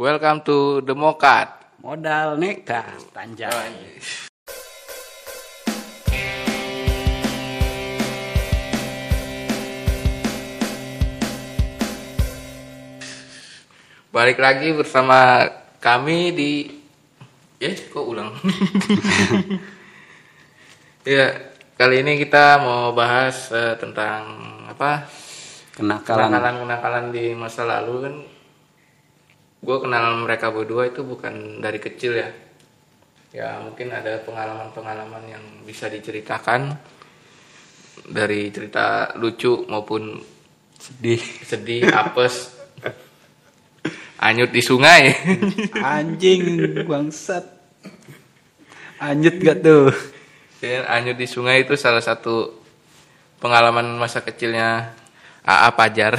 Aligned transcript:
Welcome 0.00 0.40
to 0.48 0.80
the 0.80 0.96
Mokat. 0.96 1.76
Modal 1.84 2.40
nekat, 2.40 3.04
tanjai. 3.12 4.00
Balik 14.08 14.40
lagi 14.40 14.72
bersama 14.72 15.44
kami 15.84 16.32
di 16.32 16.80
ya 17.60 17.68
kok 17.68 18.00
ulang. 18.00 18.32
ya, 21.04 21.28
kali 21.76 22.00
ini 22.00 22.16
kita 22.16 22.56
mau 22.64 22.96
bahas 22.96 23.52
eh, 23.52 23.76
tentang 23.76 24.32
apa? 24.64 25.04
Kenakalan. 25.76 26.32
Kenakalan-kenakalan 26.32 27.12
di 27.12 27.36
masa 27.36 27.68
lalu 27.68 27.96
kan 28.00 28.39
gue 29.60 29.76
kenal 29.76 30.16
mereka 30.24 30.48
berdua 30.48 30.88
itu 30.88 31.04
bukan 31.04 31.60
dari 31.60 31.76
kecil 31.76 32.16
ya. 32.16 32.30
Ya, 33.30 33.62
mungkin 33.62 33.94
ada 33.94 34.18
pengalaman-pengalaman 34.26 35.22
yang 35.30 35.44
bisa 35.62 35.86
diceritakan 35.86 36.74
dari 38.10 38.50
cerita 38.50 39.14
lucu 39.20 39.68
maupun 39.70 40.18
Sedih. 40.80 41.20
sedih, 41.44 41.92
apes, 41.92 42.56
anyut 44.16 44.48
di 44.48 44.64
sungai. 44.64 45.12
Anjing, 45.76 46.42
bangsat. 46.88 47.44
Anjut 48.96 49.36
gak 49.44 49.60
tuh? 49.60 49.92
Dan 50.60 50.84
anyut 50.88 51.16
di 51.16 51.28
sungai 51.28 51.64
itu 51.64 51.76
salah 51.76 52.04
satu 52.04 52.52
pengalaman 53.40 53.96
masa 53.96 54.24
kecilnya 54.24 54.96
AA 55.44 55.70
Pajar. 55.72 56.16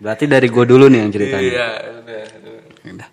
Berarti 0.00 0.24
dari 0.24 0.48
gue 0.48 0.64
dulu 0.64 0.88
nih 0.88 0.98
yang 1.04 1.12
ceritanya. 1.12 1.52
Iya, 1.52 1.68
udah. 2.00 2.24
Udah. 2.88 3.08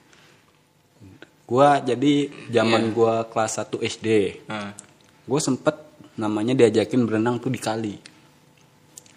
Gua 1.47 1.79
jadi 1.79 2.27
zaman 2.51 2.91
gua 2.91 3.23
kelas 3.23 3.63
1 3.63 3.79
SD. 3.79 4.07
Nah, 4.51 4.75
Gue 5.27 5.43
sempet 5.43 5.75
namanya 6.15 6.55
diajakin 6.55 7.03
berenang 7.03 7.35
tuh 7.43 7.51
di 7.51 7.59
kali. 7.59 7.99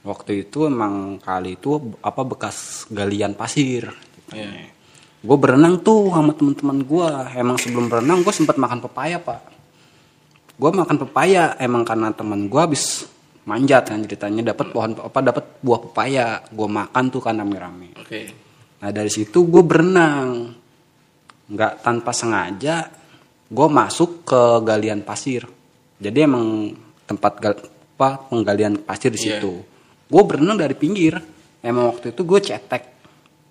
Waktu 0.03 0.43
itu 0.47 0.67
emang 0.67 1.23
kali 1.23 1.55
itu 1.55 1.79
apa 2.03 2.27
bekas 2.27 2.91
galian 2.91 3.39
pasir. 3.39 3.95
iya. 4.35 4.67
Gue 5.21 5.37
berenang 5.37 5.79
tuh 5.85 6.11
sama 6.11 6.35
teman-teman 6.35 6.83
gue. 6.83 7.09
Emang 7.39 7.61
sebelum 7.63 7.87
berenang 7.87 8.27
gue 8.27 8.35
sempat 8.35 8.59
makan 8.59 8.83
pepaya 8.83 9.23
pak. 9.23 9.39
Gue 10.59 10.71
makan 10.75 10.97
pepaya 10.99 11.55
emang 11.63 11.87
karena 11.87 12.11
teman 12.11 12.51
gue 12.51 12.59
habis 12.59 13.07
manjat 13.49 13.89
kan 13.89 14.05
ceritanya 14.05 14.53
dapat 14.53 14.67
pohon 14.73 14.93
apa 14.97 15.19
dapat 15.21 15.45
buah 15.61 15.81
pepaya. 15.89 16.27
Gue 16.51 16.69
makan 16.69 17.05
tuh 17.09 17.21
kan 17.21 17.37
rame-rame. 17.37 17.97
Oke. 17.97 18.21
Nah 18.81 18.91
dari 18.91 19.09
situ 19.09 19.49
gue 19.49 19.63
berenang, 19.63 20.53
nggak 21.49 21.73
tanpa 21.81 22.11
sengaja 22.13 22.89
gue 23.51 23.69
masuk 23.69 24.23
ke 24.23 24.43
galian 24.63 25.03
pasir. 25.03 25.43
Jadi 26.01 26.19
emang 26.23 26.71
tempat 27.05 27.33
gal, 27.43 27.55
apa 28.01 28.31
penggalian 28.31 28.81
pasir 28.81 29.11
di 29.13 29.21
Iya. 29.21 29.43
situ. 29.43 29.53
Gue 30.07 30.23
berenang 30.25 30.57
dari 30.57 30.73
pinggir. 30.79 31.19
Emang 31.61 31.93
waktu 31.93 32.17
itu 32.17 32.25
gue 32.25 32.41
cetek 32.41 32.83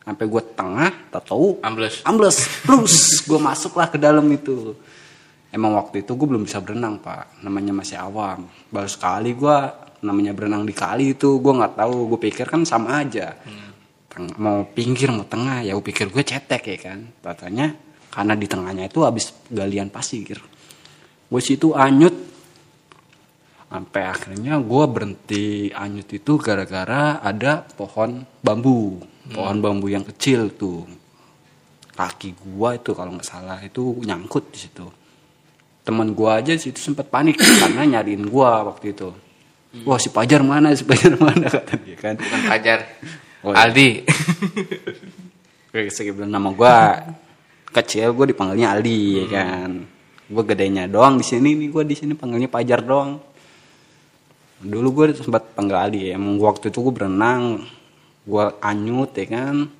sampai 0.01 0.25
gue 0.25 0.41
tengah, 0.57 1.13
tak 1.13 1.29
tahu 1.29 1.61
Ambles. 1.61 2.01
ambles, 2.01 2.37
plus 2.65 3.21
gue 3.21 3.37
masuklah 3.37 3.85
ke 3.85 4.01
dalam 4.01 4.25
itu. 4.25 4.73
Emang 5.49 5.73
waktu 5.73 6.05
itu 6.05 6.13
gue 6.13 6.27
belum 6.29 6.45
bisa 6.45 6.61
berenang 6.61 7.01
pak, 7.01 7.41
namanya 7.41 7.73
masih 7.73 7.97
awam. 7.97 8.45
Baru 8.69 8.85
sekali 8.85 9.33
gue 9.33 9.57
namanya 10.05 10.31
berenang 10.31 10.63
di 10.63 10.73
kali 10.77 11.17
itu 11.17 11.41
gue 11.41 11.53
nggak 11.53 11.73
tahu, 11.73 12.13
gue 12.13 12.19
pikir 12.29 12.45
kan 12.45 12.61
sama 12.63 13.01
aja. 13.01 13.33
Teng- 14.09 14.37
mau 14.37 14.61
pinggir 14.69 15.09
mau 15.09 15.25
tengah 15.25 15.65
ya 15.65 15.73
gue 15.73 15.85
pikir 15.85 16.13
gue 16.13 16.21
cetek 16.21 16.63
ya 16.63 16.77
kan. 16.93 16.99
Katanya 17.21 17.73
karena 18.13 18.33
di 18.37 18.45
tengahnya 18.45 18.85
itu 18.85 19.01
habis 19.01 19.33
galian 19.49 19.89
pasir. 19.89 20.37
Gue 21.29 21.41
situ 21.41 21.73
anyut 21.73 22.13
sampai 23.69 24.01
akhirnya 24.05 24.57
gue 24.57 24.83
berhenti 24.89 25.69
anyut 25.73 26.09
itu 26.09 26.41
gara-gara 26.41 27.21
ada 27.21 27.61
pohon 27.61 28.25
bambu 28.41 28.97
pohon 29.29 29.57
bambu 29.61 29.85
yang 29.93 30.01
kecil 30.01 30.49
tuh 30.57 30.89
kaki 31.93 32.33
gua 32.33 32.79
itu 32.79 32.97
kalau 32.97 33.13
nggak 33.13 33.27
salah 33.27 33.59
itu 33.61 34.01
nyangkut 34.01 34.49
di 34.49 34.57
situ 34.57 34.87
teman 35.89 36.13
gua 36.13 36.37
aja 36.37 36.53
di 36.53 36.61
situ 36.61 36.77
sempat 36.77 37.09
panik 37.09 37.41
karena 37.65 37.97
nyariin 37.97 38.29
gua 38.29 38.69
waktu 38.69 38.93
itu 38.93 39.09
wah 39.89 39.97
si 39.97 40.13
Pajar 40.13 40.45
mana 40.45 40.77
si 40.77 40.85
Pajar 40.85 41.17
mana 41.17 41.49
kata 41.57 41.73
dia 41.81 41.97
kan 41.97 42.13
Bukan 42.13 42.41
Pajar. 42.45 42.79
Oh, 43.39 43.55
iya. 43.55 43.71
Aldi. 43.71 44.03
Kayak 45.71 45.95
sekitar 45.95 46.27
nama 46.27 46.51
gua 46.51 46.99
kecil 47.71 48.11
gua 48.11 48.27
dipanggilnya 48.27 48.75
Aldi 48.75 48.99
ya 49.15 49.25
kan 49.31 49.87
gua 50.27 50.43
gedenya 50.43 50.91
doang 50.91 51.15
di 51.15 51.25
sini 51.25 51.55
nih 51.55 51.71
gua 51.71 51.87
di 51.87 51.95
sini 51.95 52.19
panggilnya 52.19 52.51
Pajar 52.51 52.83
doang 52.83 53.15
dulu 54.59 54.87
gua 54.91 55.05
sempat 55.15 55.55
panggil 55.55 55.77
Aldi 55.77 55.99
ya. 56.11 56.19
emang 56.19 56.35
waktu 56.41 56.67
itu 56.67 56.83
gua 56.83 56.91
berenang 56.91 57.63
gua 58.27 58.59
anyut 58.59 59.15
ya 59.15 59.25
kan 59.31 59.71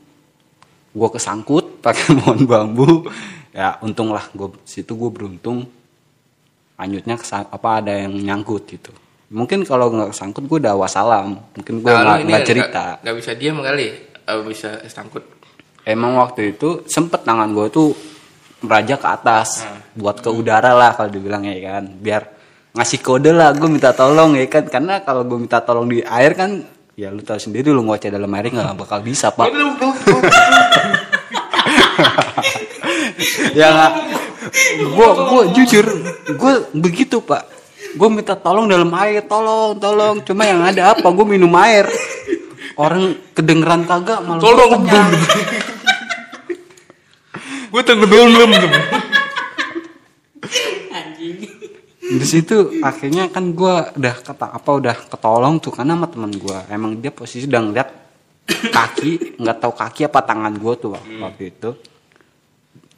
gua 0.96 1.12
kesangkut 1.12 1.84
pakai 1.84 2.16
pohon 2.16 2.48
bambu 2.48 3.12
ya 3.52 3.76
untung 3.84 4.16
lah 4.16 4.24
gua 4.32 4.56
situ 4.64 4.96
gua 4.96 5.12
beruntung 5.12 5.68
kesang, 6.80 7.44
apa 7.46 7.70
ada 7.84 7.92
yang 7.92 8.14
nyangkut 8.16 8.64
gitu. 8.66 8.92
Mungkin 9.30 9.62
kalau 9.62 9.92
nggak 9.92 10.10
kesangkut 10.10 10.48
gua 10.48 10.58
udah 10.58 10.76
wassalam. 10.76 11.38
Mungkin 11.54 11.84
gua 11.84 11.92
Kalau 11.94 12.14
nggak 12.24 12.42
Nah, 12.42 12.48
cerita. 12.48 12.84
nggak- 13.04 13.16
bisa 13.16 13.32
diam 13.36 13.60
kali. 13.60 13.88
Eh, 14.26 14.42
bisa 14.46 14.80
sangkut. 14.86 15.22
Emang 15.84 16.16
waktu 16.16 16.54
itu 16.54 16.86
sempet 16.86 17.22
tangan 17.22 17.50
gue 17.50 17.66
tuh 17.68 17.90
meraja 18.62 18.94
ke 18.94 19.08
atas 19.08 19.64
Hmm. 19.64 19.82
buat 19.96 20.20
ke 20.20 20.30
udara 20.30 20.74
lah 20.74 20.94
kalau 20.94 21.10
dibilang 21.10 21.42
ya 21.42 21.56
kan. 21.74 21.90
Biar 21.96 22.30
ngasih 22.72 23.00
kode 23.00 23.34
lah 23.34 23.50
gue 23.52 23.66
minta 23.66 23.90
tolong 23.92 24.38
ya 24.38 24.46
kan. 24.46 24.70
Karena 24.70 25.02
kalau 25.02 25.26
gue 25.26 25.38
minta 25.38 25.58
tolong 25.60 25.86
di 25.86 26.00
air 26.00 26.34
kan 26.34 26.62
ya 26.94 27.10
lu 27.10 27.20
tahu 27.20 27.38
sendiri 27.38 27.72
lu 27.72 27.82
ngoceh 27.82 28.08
dalam 28.08 28.30
air 28.34 28.48
nggak 28.48 28.78
bakal 28.78 29.02
bisa 29.02 29.32
pak. 29.32 29.50
Ya 33.54 33.68
nggak 33.70 33.92
gue 34.80 35.10
gue 35.30 35.42
jujur 35.56 35.86
gue 36.36 36.54
begitu 36.76 37.22
pak. 37.22 37.46
Gue 37.98 38.10
minta 38.12 38.38
tolong 38.38 38.70
dalam 38.70 38.90
air 38.98 39.26
tolong 39.26 39.78
tolong. 39.78 40.22
Cuma 40.22 40.46
yang 40.46 40.62
ada 40.62 40.94
apa? 40.94 41.08
Gue 41.10 41.26
minum 41.26 41.52
air. 41.58 41.90
Orang 42.80 43.18
kedengeran 43.36 43.84
kagak 43.84 44.24
malah 44.24 44.42
Tolong. 44.42 44.84
Gue 47.70 47.82
tenggelam. 47.86 48.52
di 52.10 52.26
situ 52.26 52.82
akhirnya 52.82 53.30
kan 53.30 53.54
gua 53.54 53.94
udah 53.94 54.16
kata 54.18 54.50
apa 54.50 54.70
udah 54.82 54.96
ketolong 54.98 55.62
tuh 55.62 55.70
karena 55.70 55.94
sama 55.94 56.10
teman 56.10 56.34
gua. 56.42 56.66
Emang 56.74 56.98
dia 56.98 57.14
posisi 57.14 57.46
udah 57.46 57.62
ngeliat 57.70 57.90
kaki 58.50 59.38
nggak 59.38 59.58
tahu 59.62 59.74
kaki 59.78 60.02
apa 60.10 60.20
tangan 60.26 60.54
gua 60.58 60.74
tuh 60.74 60.98
waktu 60.98 61.54
itu 61.54 61.70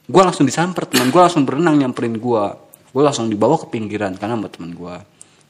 gua 0.08 0.30
langsung 0.30 0.46
disamper 0.48 0.88
teman 0.88 1.10
gua 1.14 1.28
langsung 1.28 1.44
berenang 1.46 1.78
nyamperin 1.78 2.18
gua. 2.18 2.58
Gua 2.92 3.08
langsung 3.08 3.32
dibawa 3.32 3.56
ke 3.62 3.68
pinggiran 3.72 4.18
karena 4.18 4.40
sama 4.40 4.50
teman 4.50 4.72
gua. 4.74 5.02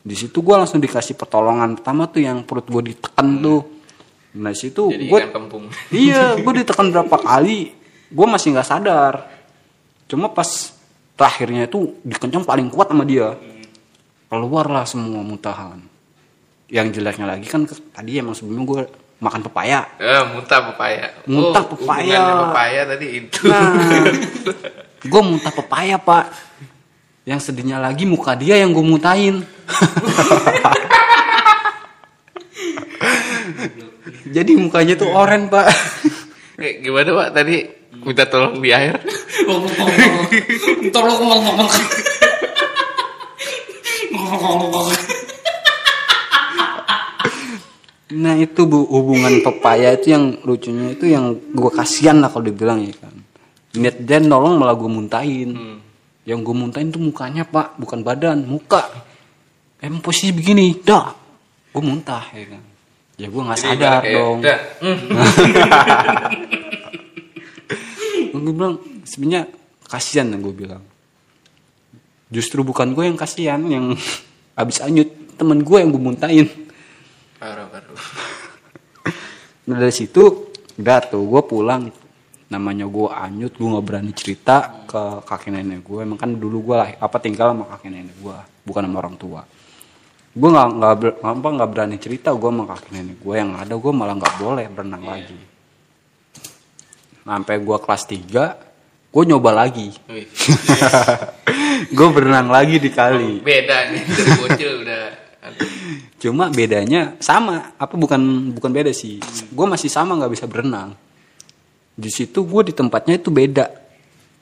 Di 0.01 0.15
situ 0.17 0.41
gua 0.41 0.65
langsung 0.65 0.81
dikasih 0.81 1.15
pertolongan 1.15 1.77
pertama 1.77 2.09
tuh 2.09 2.21
yang 2.25 2.43
perut 2.43 2.67
gua 2.67 2.81
ditekan 2.81 3.27
tuh. 3.39 3.81
Nah 4.37 4.55
situ 4.55 4.87
kempung. 5.31 5.67
iya 5.91 6.39
gue 6.39 6.53
ditekan 6.63 6.87
berapa 6.87 7.17
kali 7.19 7.75
gue 8.11 8.27
masih 8.27 8.55
nggak 8.55 8.67
sadar. 8.67 9.27
Cuma 10.07 10.31
pas 10.31 10.47
terakhirnya 11.15 11.67
itu 11.67 11.99
dikencang 12.03 12.47
paling 12.47 12.71
kuat 12.71 12.91
sama 12.91 13.03
dia. 13.03 13.35
Keluarlah 14.31 14.87
semua 14.87 15.19
muntahan. 15.19 15.79
Yang 16.71 16.99
jeleknya 16.99 17.27
lagi 17.27 17.47
kan 17.51 17.67
tadi 17.67 18.19
emang 18.19 18.31
sebelumnya 18.31 18.63
gue 18.63 18.81
makan 19.21 19.39
pepaya 19.43 19.79
Eh, 19.95 20.21
muntah 20.27 20.59
pepaya. 20.67 21.05
Muntah 21.23 21.61
Oh, 21.61 21.65
pepaya. 21.71 22.19
pepaya 22.49 22.81
tadi 22.85 23.05
itu. 23.21 23.37
nah 23.45 23.69
gue 25.11 25.21
muntah 25.21 25.51
pepaya 25.51 25.95
pak 25.95 26.25
yang 27.23 27.37
sedihnya 27.37 27.77
lagi 27.77 28.03
muka 28.03 28.33
dia 28.33 28.57
yang 28.57 28.69
gue 28.69 28.81
muntahin 28.81 29.45
jadi 34.31 34.51
mukanya 34.55 34.95
tuh 34.95 35.09
oren 35.09 35.47
pak 35.47 35.67
Eh, 36.57 36.77
gimana 36.77 37.09
Pak 37.09 37.27
tadi 37.33 37.65
minta 38.05 38.23
tolong 38.23 38.55
di 38.55 38.69
air? 38.69 38.93
Tolong 40.93 41.17
ngomong-ngomong. 41.17 41.69
Nah 48.11 48.35
itu 48.35 48.67
bu 48.67 48.83
hubungan 48.91 49.39
pepaya 49.39 49.95
itu 49.95 50.11
yang 50.11 50.35
lucunya 50.43 50.91
itu 50.91 51.07
yang 51.07 51.35
gue 51.35 51.71
kasihan 51.71 52.19
lah 52.19 52.27
kalau 52.27 52.45
dibilang 52.47 52.83
ya 52.83 52.93
kan. 52.99 53.15
Niat 53.79 54.03
dia 54.03 54.19
nolong 54.19 54.59
malah 54.59 54.75
gue 54.75 54.89
muntahin. 54.91 55.79
Yang 56.27 56.39
gue 56.43 56.55
muntahin 56.55 56.91
tuh 56.91 57.01
mukanya 57.01 57.47
pak, 57.47 57.79
bukan 57.79 58.03
badan, 58.03 58.45
muka. 58.45 58.85
Emang 59.81 60.03
posisi 60.03 60.29
begini, 60.29 60.77
dah. 60.83 61.15
Gue 61.71 61.81
muntah 61.81 62.27
ya 62.35 62.45
kan. 62.51 62.63
Ya 63.15 63.27
gue 63.31 63.41
nggak 63.41 63.57
Jadi 63.57 63.67
sadar 63.67 64.01
kayak, 64.03 64.15
dong. 64.17 64.39
Gue 68.41 68.53
bilang 68.55 68.79
sebenarnya 69.05 69.43
kasihan 69.91 70.31
gue 70.31 70.53
bilang 70.55 70.79
justru 72.31 72.63
bukan 72.63 72.95
gue 72.95 73.03
yang 73.11 73.19
kasihan 73.19 73.59
yang 73.67 73.91
abis 74.61 74.79
anyut 74.79 75.11
temen 75.35 75.59
gue 75.59 75.77
yang 75.83 75.91
gue 75.91 75.99
muntahin 75.99 76.47
nah 79.67 79.77
dari 79.77 79.93
situ 79.93 80.53
udah 80.77 80.99
tuh 81.05 81.23
gue 81.25 81.41
pulang. 81.45 81.83
Namanya 82.51 82.83
gue 82.83 83.07
anyut 83.07 83.55
gue 83.55 83.63
nggak 83.63 83.85
berani 83.87 84.11
cerita 84.11 84.83
ke 84.83 85.23
kakek 85.23 85.55
nenek 85.55 85.87
gue 85.87 86.03
emang 86.03 86.19
kan 86.19 86.35
dulu 86.35 86.67
gue 86.67 86.75
lah 86.75 86.89
apa 86.99 87.15
tinggal 87.23 87.55
sama 87.55 87.63
kakek 87.63 87.91
nenek 87.95 88.17
gue 88.19 88.37
bukan 88.67 88.81
sama 88.83 88.97
orang 88.99 89.15
tua. 89.15 89.41
Gue 90.35 90.49
nggak 90.51 90.67
nggak 90.75 90.91
apa 91.23 91.47
nggak 91.47 91.69
berani 91.71 91.95
cerita 91.95 92.35
gue 92.35 92.49
sama 92.51 92.67
kakek 92.67 92.91
nenek 92.91 93.17
gue 93.23 93.35
yang 93.39 93.55
ada 93.55 93.71
gue 93.71 93.91
malah 93.95 94.19
nggak 94.19 94.35
boleh 94.35 94.65
berenang 94.67 95.03
lagi. 95.07 95.39
Sampai 97.23 97.55
gue 97.63 97.77
kelas 97.79 98.03
3 98.03 98.71
gue 99.11 99.23
nyoba 99.27 99.51
lagi. 99.51 99.91
Gue 101.91 102.07
berenang 102.13 102.47
lagi 102.47 102.77
di 102.77 102.93
kali. 102.93 103.41
Beda 103.41 103.91
nih 103.91 104.05
bocil 104.39 104.85
udah. 104.85 105.20
Cuma 106.21 106.53
bedanya 106.53 107.17
sama. 107.17 107.73
Apa 107.81 107.97
bukan 107.97 108.53
bukan 108.53 108.71
beda 108.71 108.93
sih. 108.93 109.17
Gue 109.49 109.65
masih 109.65 109.89
sama 109.89 110.13
nggak 110.17 110.33
bisa 110.33 110.45
berenang. 110.45 110.93
Di 111.97 112.09
situ 112.13 112.45
gue 112.45 112.61
di 112.69 112.73
tempatnya 112.73 113.17
itu 113.17 113.33
beda. 113.33 113.67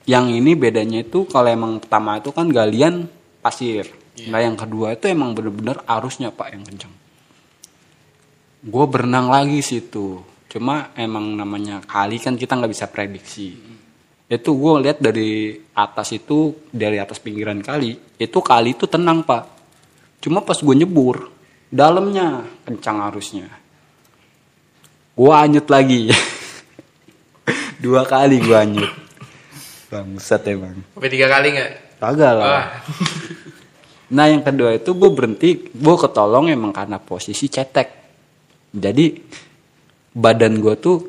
Yang 0.04 0.26
ini 0.42 0.52
bedanya 0.56 1.00
itu 1.06 1.24
kalau 1.30 1.48
emang 1.48 1.80
pertama 1.80 2.20
itu 2.20 2.30
kan 2.36 2.52
galian 2.52 3.08
pasir. 3.40 3.88
Nah 4.28 4.44
yang 4.44 4.60
kedua 4.60 5.00
itu 5.00 5.08
emang 5.08 5.32
bener-bener 5.32 5.80
arusnya 5.88 6.32
pak 6.34 6.52
yang 6.52 6.64
kencang 6.68 6.92
gue 8.60 8.86
berenang 8.92 9.32
lagi 9.32 9.64
situ. 9.64 10.20
Cuma 10.50 10.92
emang 10.98 11.38
namanya 11.38 11.80
kali 11.86 12.20
kan 12.20 12.36
kita 12.36 12.58
nggak 12.58 12.72
bisa 12.74 12.86
prediksi. 12.90 13.56
Itu 14.30 14.58
gue 14.58 14.74
lihat 14.86 15.00
dari 15.02 15.58
atas 15.74 16.14
itu 16.14 16.54
dari 16.70 17.02
atas 17.02 17.18
pinggiran 17.18 17.64
kali 17.66 17.98
itu 18.20 18.40
kali 18.44 18.78
itu 18.78 18.86
tenang 18.86 19.26
pak 19.26 19.59
cuma 20.20 20.44
pas 20.44 20.60
gue 20.60 20.76
nyebur 20.76 21.32
dalamnya 21.72 22.48
kencang 22.68 22.98
arusnya 23.12 23.48
gue 25.16 25.34
anyut 25.34 25.68
lagi 25.68 26.12
dua 27.84 28.04
kali 28.08 28.40
gue 28.40 28.58
anyut 28.58 28.92
bangsat 29.90 30.46
emang 30.48 30.80
sampai 30.96 31.10
tiga 31.12 31.28
kali 31.32 31.48
nggak 31.56 31.72
kagak 32.00 32.34
lah 32.36 32.46
wah 32.46 32.68
Nah 34.10 34.26
yang 34.26 34.42
kedua 34.42 34.74
itu 34.74 34.98
gue 34.98 35.10
berhenti, 35.14 35.50
gue 35.70 35.96
ketolong 36.02 36.50
emang 36.50 36.74
karena 36.74 36.98
posisi 36.98 37.46
cetek. 37.46 37.90
Jadi 38.74 39.06
badan 40.14 40.58
gue 40.58 40.76
tuh 40.82 41.06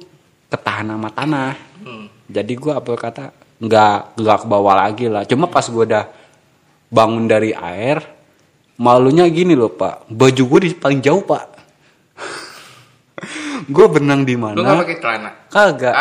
ketahan 0.53 0.93
sama 0.93 1.09
tanah. 1.13 1.53
hmm. 1.85 2.07
Jadi 2.29 2.53
gue 2.57 2.73
apa 2.73 2.91
kata 2.97 3.25
nggak 3.61 4.21
nggak 4.21 4.39
ke 4.45 4.47
bawah 4.47 4.75
lagi 4.77 5.07
lah. 5.09 5.25
Cuma 5.25 5.49
pas 5.49 5.65
gue 5.65 5.85
udah 5.85 6.05
bangun 6.93 7.25
dari 7.25 7.57
air, 7.57 8.05
malunya 8.81 9.29
gini 9.29 9.53
loh 9.53 9.69
pak, 9.69 10.09
baju 10.09 10.43
gue 10.49 10.59
di 10.65 10.69
paling 10.73 11.05
jauh 11.05 11.21
pak. 11.21 11.45
gue 13.75 13.87
berenang 13.93 14.25
di 14.25 14.33
lu 14.33 14.57
nggak 14.57 14.65
mana? 14.65 14.81
pakai 14.81 14.97
celana 14.97 15.31
Kagak. 15.53 15.95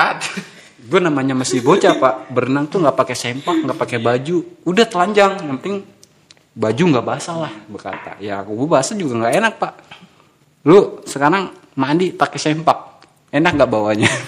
Gue 0.89 0.99
namanya 1.03 1.35
masih 1.35 1.59
bocah 1.59 1.99
pak, 1.99 2.31
berenang 2.31 2.71
tuh 2.71 2.79
nggak 2.79 2.95
pakai 2.95 3.15
sempak, 3.19 3.67
nggak 3.67 3.77
pakai 3.77 3.99
baju, 3.99 4.63
udah 4.63 4.85
telanjang, 4.87 5.37
yang 5.43 5.59
penting 5.59 5.83
baju 6.55 6.83
nggak 6.95 7.05
basah 7.05 7.35
lah 7.35 7.53
berkata. 7.67 8.15
Ya 8.23 8.39
gue 8.41 8.67
basah 8.67 8.95
juga 8.95 9.27
nggak 9.27 9.33
enak 9.43 9.53
pak. 9.59 9.73
Lu 10.63 11.03
sekarang 11.03 11.51
mandi 11.75 12.15
pakai 12.15 12.39
sempak, 12.39 13.03
enak 13.35 13.51
nggak 13.59 13.69
bawanya? 13.69 14.09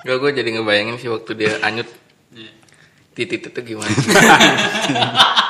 Gak 0.00 0.16
gue 0.16 0.32
jadi 0.32 0.48
ngebayangin 0.56 0.96
sih 0.96 1.12
waktu 1.12 1.36
dia 1.36 1.60
anyut 1.60 1.84
titit 3.12 3.52
itu 3.52 3.60
gimana 3.60 3.92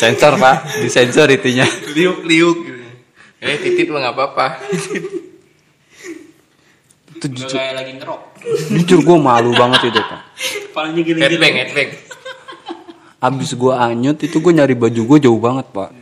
Sensor 0.00 0.40
pak, 0.40 0.80
disensor 0.80 1.28
itunya. 1.28 1.68
liuk 1.92 2.24
liuk 2.24 2.58
gitu 2.64 2.80
eh 3.40 3.56
titit 3.56 3.88
mah 3.88 4.00
nggak 4.04 4.14
apa-apa 4.16 4.46
Itu 7.20 7.26
jujur, 7.36 7.52
kayak 7.52 7.74
lagi 7.76 7.92
ngerok. 8.00 8.20
jujur 8.80 9.00
gue 9.04 9.18
malu 9.20 9.52
banget 9.52 9.92
itu 9.92 10.00
pak. 10.00 10.20
Palanya 10.72 11.04
gini-gini. 11.04 11.20
headbang 11.20 11.54
headbang 11.60 11.90
Abis 13.20 13.52
gue 13.52 13.72
anyut 13.76 14.16
itu 14.24 14.40
gue 14.40 14.52
nyari 14.56 14.72
baju 14.72 15.00
gue 15.04 15.18
jauh 15.28 15.36
banget 15.36 15.68
pak. 15.68 15.92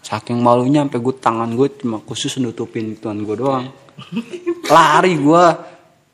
Saking 0.00 0.40
malunya 0.40 0.88
sampai 0.88 1.00
gue 1.04 1.14
tangan 1.20 1.52
gue 1.52 1.68
cuma 1.76 2.00
khusus 2.00 2.40
nutupin 2.40 2.96
tuan 2.96 3.20
gue 3.20 3.36
doang. 3.36 3.68
Lari 4.72 5.12
gue 5.20 5.44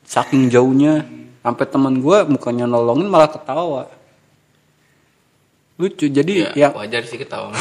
saking 0.03 0.51
jauhnya 0.51 1.07
sampai 1.39 1.65
teman 1.71 2.03
gue 2.03 2.17
mukanya 2.27 2.67
nolongin 2.67 3.07
malah 3.07 3.31
ketawa. 3.31 3.87
Lucu 5.79 6.05
jadi 6.05 6.51
ya 6.51 6.67
yang 6.67 6.73
wajar 6.75 7.01
sih 7.01 7.15
ketawa 7.15 7.55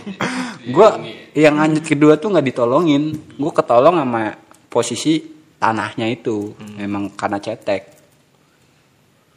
gue 0.74 0.88
yang 1.34 1.58
anyut 1.58 1.82
kedua 1.82 2.14
tuh 2.14 2.30
nggak 2.30 2.46
ditolongin. 2.46 3.10
Gue 3.34 3.50
ketolong 3.50 3.98
sama 3.98 4.38
posisi 4.66 5.18
tanahnya 5.58 6.06
itu 6.06 6.54
memang 6.78 7.10
karena 7.10 7.36
cetek. 7.36 7.90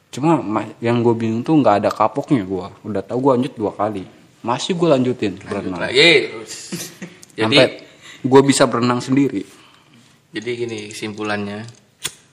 Cuma 0.09 0.37
ma- 0.37 0.77
yang 0.77 1.01
gue 1.01 1.15
bingung 1.15 1.41
tuh 1.41 1.57
nggak 1.57 1.81
ada 1.81 1.89
kapoknya 1.89 2.45
gue. 2.45 2.67
Udah 2.85 3.01
tahu 3.01 3.17
gue 3.19 3.31
lanjut 3.33 3.53
dua 3.55 3.73
kali. 3.73 4.05
Masih 4.39 4.75
gue 4.75 4.85
lanjutin 4.85 5.33
Lanjut 5.39 5.49
berenang. 5.71 5.81
lagi 5.81 6.11
terus 6.27 6.53
jadi 7.39 7.47
Sampai 7.49 7.67
gue 8.21 8.41
bisa 8.43 8.63
berenang 8.67 8.99
sendiri. 8.99 9.41
jadi 10.29 10.49
gini 10.53 10.91
kesimpulannya 10.91 11.63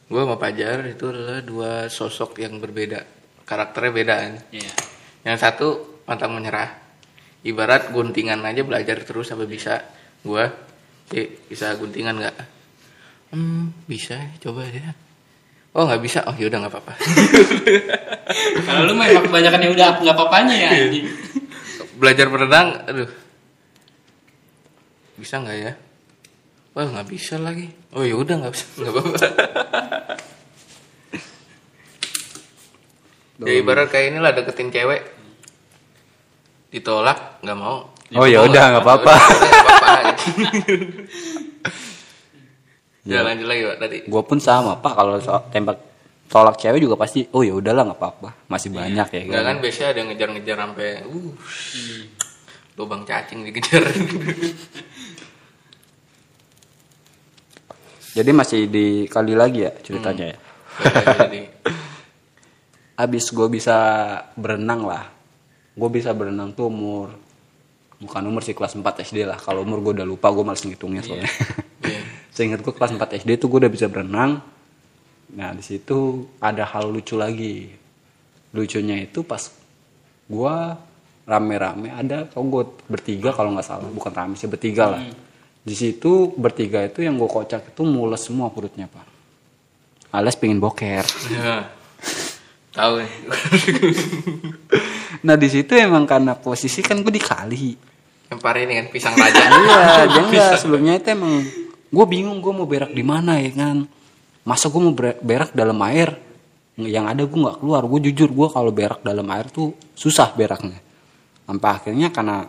gue 0.06 0.18
sama 0.18 0.34
Pajar 0.34 0.82
itu 0.84 1.06
adalah 1.06 1.38
dua 1.38 1.70
sosok 1.86 2.36
yang 2.36 2.58
berbeda 2.58 3.06
karakternya 3.44 3.92
beda 3.94 4.14
kan 4.18 4.32
Iya. 4.50 4.72
Yang 5.26 5.36
satu 5.36 6.00
pantang 6.04 6.36
menyerah. 6.36 6.76
Ibarat 7.40 7.88
guntingan 7.92 8.44
aja 8.44 8.60
belajar 8.64 9.00
terus 9.04 9.32
sampai 9.32 9.48
bisa. 9.48 9.80
Gue 10.20 10.44
eh, 11.16 11.40
bisa 11.48 11.72
guntingan 11.76 12.20
nggak? 12.20 12.36
Hmm 13.32 13.72
bisa 13.86 14.18
coba 14.42 14.66
deh 14.66 15.10
oh 15.74 15.86
nggak 15.86 16.02
bisa? 16.02 16.26
Oh 16.26 16.34
yaudah 16.34 16.58
nggak 16.66 16.72
apa-apa. 16.72 16.94
Kalau 18.66 18.80
lu 18.86 18.94
mah 18.94 19.06
emang 19.06 19.24
kebanyakan 19.26 19.60
yang 19.62 19.72
udah 19.74 19.86
nggak 20.02 20.16
apa-apanya 20.16 20.56
ya. 20.56 20.70
anjing. 20.74 21.06
belajar 22.00 22.26
berenang 22.32 22.68
aduh. 22.88 23.10
Bisa 25.20 25.38
nggak 25.38 25.58
ya? 25.60 25.72
Wah 26.74 26.86
nggak 26.86 27.08
bisa 27.10 27.36
lagi. 27.38 27.70
Oh 27.94 28.02
ya 28.02 28.14
udah 28.18 28.34
nggak 28.40 28.52
bisa 28.54 28.66
nggak 28.78 28.92
apa-apa 28.94 29.16
ya 33.40 33.54
ibarat 33.56 33.88
kayak 33.88 34.12
inilah 34.12 34.32
deketin 34.32 34.68
cewek 34.68 35.00
ditolak 36.70 37.40
nggak 37.40 37.58
mau 37.58 37.88
Oh, 38.10 38.26
ya 38.26 38.42
udah, 38.42 38.74
nggak 38.74 38.82
apa-apa. 38.82 39.12
Ya 39.14 40.02
gitu. 40.02 40.74
ya 43.14 43.22
lanjut 43.22 43.46
lagi 43.46 43.62
pak 43.70 43.76
tadi 43.78 43.96
Gue 44.02 44.22
pun 44.26 44.42
sama 44.42 44.82
pak 44.82 44.98
kalau 44.98 45.14
so- 45.22 45.46
tembak 45.54 45.78
tolak 46.26 46.58
cewek 46.58 46.82
juga 46.82 46.98
pasti. 46.98 47.30
Oh 47.30 47.46
ya 47.46 47.54
udahlah 47.54 47.86
nggak 47.86 48.00
apa-apa. 48.02 48.50
Masih 48.50 48.74
banyak 48.74 49.06
ya. 49.14 49.20
nggak 49.30 49.42
kan 49.46 49.56
biasanya 49.62 49.88
ada 49.94 50.00
ngejar-ngejar 50.10 50.56
sampai 50.58 51.06
uh 51.06 51.30
lubang 52.74 53.06
cacing 53.06 53.46
dikejar 53.46 53.86
Jadi 58.10 58.30
masih 58.34 58.66
dikali 58.66 59.38
lagi 59.38 59.70
ya 59.70 59.72
ceritanya 59.86 60.34
ya. 60.34 60.38
Jadi, 61.14 61.40
Abis 63.00 63.32
gue 63.32 63.48
bisa 63.48 63.76
berenang 64.36 64.84
lah. 64.84 65.08
Gue 65.72 65.88
bisa 65.88 66.12
berenang 66.12 66.52
tuh 66.52 66.68
umur 66.68 67.08
bukan 68.00 68.22
umur 68.24 68.42
sih 68.44 68.56
kelas 68.56 68.76
4 68.76 68.84
SD 69.04 69.28
lah. 69.28 69.40
Kalau 69.40 69.62
umur 69.64 69.84
gue 69.84 69.92
udah 70.00 70.08
lupa 70.08 70.32
gue 70.32 70.44
malas 70.44 70.64
ngitungnya 70.64 71.04
soalnya. 71.04 71.28
iya. 71.84 72.00
Seingat 72.36 72.64
gue 72.64 72.72
kelas 72.72 72.96
4 72.96 73.20
SD 73.24 73.40
tuh 73.40 73.48
gue 73.52 73.64
udah 73.64 73.72
bisa 73.72 73.86
berenang. 73.88 74.40
Nah 75.36 75.50
di 75.54 75.62
situ 75.62 76.28
ada 76.40 76.64
hal 76.64 76.88
lucu 76.88 77.14
lagi. 77.16 77.72
Lucunya 78.56 79.00
itu 79.00 79.22
pas 79.22 79.48
gue 80.26 80.54
rame-rame 81.28 81.94
ada 81.94 82.26
tau 82.26 82.42
gue 82.42 82.64
bertiga 82.90 83.30
kalau 83.30 83.54
nggak 83.54 83.66
salah 83.66 83.86
bukan 83.86 84.10
rame 84.10 84.34
sih 84.34 84.50
bertiga 84.50 84.90
lah. 84.96 85.04
Di 85.60 85.76
situ 85.76 86.32
bertiga 86.34 86.82
itu 86.82 87.04
yang 87.04 87.20
gue 87.20 87.28
kocak 87.28 87.76
itu 87.76 87.82
mules 87.84 88.24
semua 88.24 88.48
perutnya 88.48 88.88
pak. 88.88 89.06
Alias 90.10 90.34
pengen 90.34 90.58
boker. 90.58 91.04
Ya. 91.30 91.79
Tahu 92.70 92.92
nih. 93.02 93.12
Nah 95.20 95.36
di 95.36 95.48
situ 95.52 95.76
emang 95.76 96.08
karena 96.08 96.32
posisi 96.32 96.80
kan 96.80 97.04
gue 97.04 97.12
di 97.12 97.20
kali. 97.20 97.76
Yang 98.30 98.40
pare 98.40 98.64
ini 98.64 98.72
kan 98.80 98.86
pisang 98.88 99.14
raja. 99.18 99.42
Iya, 99.52 100.08
dia 100.08 100.22
enggak 100.32 100.56
sebelumnya 100.56 100.96
itu 100.96 101.08
emang 101.12 101.44
gue 101.90 102.06
bingung 102.08 102.38
gue 102.40 102.52
mau 102.54 102.64
berak 102.64 102.94
di 102.94 103.04
mana 103.04 103.36
ya 103.36 103.52
kan. 103.52 103.84
Masa 104.48 104.72
gue 104.72 104.80
mau 104.80 104.94
ber- 104.96 105.20
berak 105.20 105.52
dalam 105.52 105.76
air? 105.84 106.16
Yang 106.80 107.04
ada 107.04 107.22
gue 107.28 107.36
nggak 107.36 107.58
keluar. 107.60 107.82
Gue 107.84 108.00
jujur 108.08 108.32
gue 108.32 108.48
kalau 108.48 108.72
berak 108.72 109.04
dalam 109.04 109.26
air 109.28 109.52
tuh 109.52 109.76
susah 109.92 110.32
beraknya. 110.32 110.80
Sampai 111.44 111.68
akhirnya 111.68 112.08
karena 112.08 112.48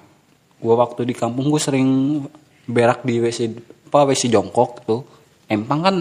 gue 0.62 0.74
waktu 0.78 1.01
di 1.10 1.13
kampung 1.18 1.51
gue 1.51 1.60
sering 1.60 2.22
berak 2.70 3.04
di 3.04 3.20
WC 3.20 3.40
apa 3.92 4.08
WC 4.08 4.32
jongkok 4.32 4.88
tuh. 4.88 5.01
Empang 5.51 5.82
kan 5.84 5.96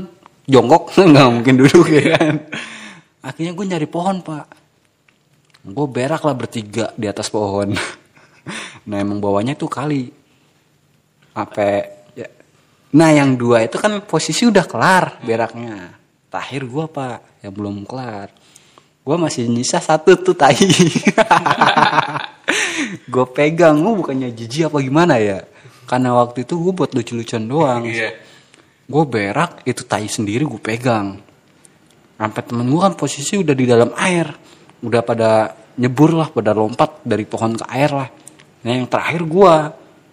jongkok 0.46 0.94
nggak 0.94 1.28
mungkin 1.34 1.54
duduk 1.58 1.90
ya 1.90 2.14
kan. 2.14 2.46
Akhirnya 3.20 3.52
gue 3.52 3.66
nyari 3.68 3.88
pohon 3.88 4.24
pak. 4.24 4.46
Gue 5.60 5.86
berak 5.86 6.24
lah 6.24 6.36
bertiga 6.36 6.92
di 6.96 7.06
atas 7.08 7.28
pohon. 7.28 7.72
Nah 8.80 8.96
emang 8.96 9.20
bawahnya 9.20 9.54
tuh 9.54 9.68
kali. 9.68 10.08
Apa? 11.36 11.84
Ya. 12.16 12.26
nah 12.90 13.12
yang 13.12 13.36
dua 13.36 13.62
itu 13.62 13.76
kan 13.76 14.02
posisi 14.02 14.48
udah 14.48 14.64
kelar 14.64 15.20
beraknya. 15.22 15.94
Terakhir 16.32 16.64
gue 16.64 16.84
pak 16.88 17.44
yang 17.44 17.52
belum 17.54 17.84
kelar. 17.84 18.32
Gue 19.04 19.16
masih 19.20 19.46
nyisa 19.46 19.78
satu 19.78 20.16
tuh 20.18 20.34
tai. 20.34 20.56
Gue 23.12 23.26
pegang. 23.30 23.78
Gue 23.78 23.94
bukannya 24.02 24.32
jijik 24.34 24.72
apa 24.72 24.82
gimana 24.82 25.20
ya? 25.20 25.44
Karena 25.86 26.16
waktu 26.16 26.42
itu 26.42 26.58
gue 26.58 26.72
buat 26.74 26.90
lucu-lucuan 26.96 27.44
doang. 27.46 27.84
Iya. 27.86 28.16
gue 28.90 29.04
berak 29.06 29.62
itu 29.70 29.86
tai 29.86 30.10
sendiri 30.10 30.42
gue 30.42 30.58
pegang 30.58 31.22
sampai 32.20 32.42
temen 32.44 32.68
gue 32.68 32.80
kan 32.84 32.92
posisi 32.92 33.40
udah 33.40 33.56
di 33.56 33.64
dalam 33.64 33.96
air. 33.96 34.28
Udah 34.84 35.00
pada 35.00 35.56
nyebur 35.80 36.12
lah 36.12 36.28
pada 36.28 36.52
lompat 36.52 37.00
dari 37.00 37.24
pohon 37.24 37.56
ke 37.56 37.64
air 37.72 37.90
lah. 37.96 38.08
Nah 38.60 38.70
yang 38.76 38.84
terakhir 38.92 39.24
gue 39.24 39.54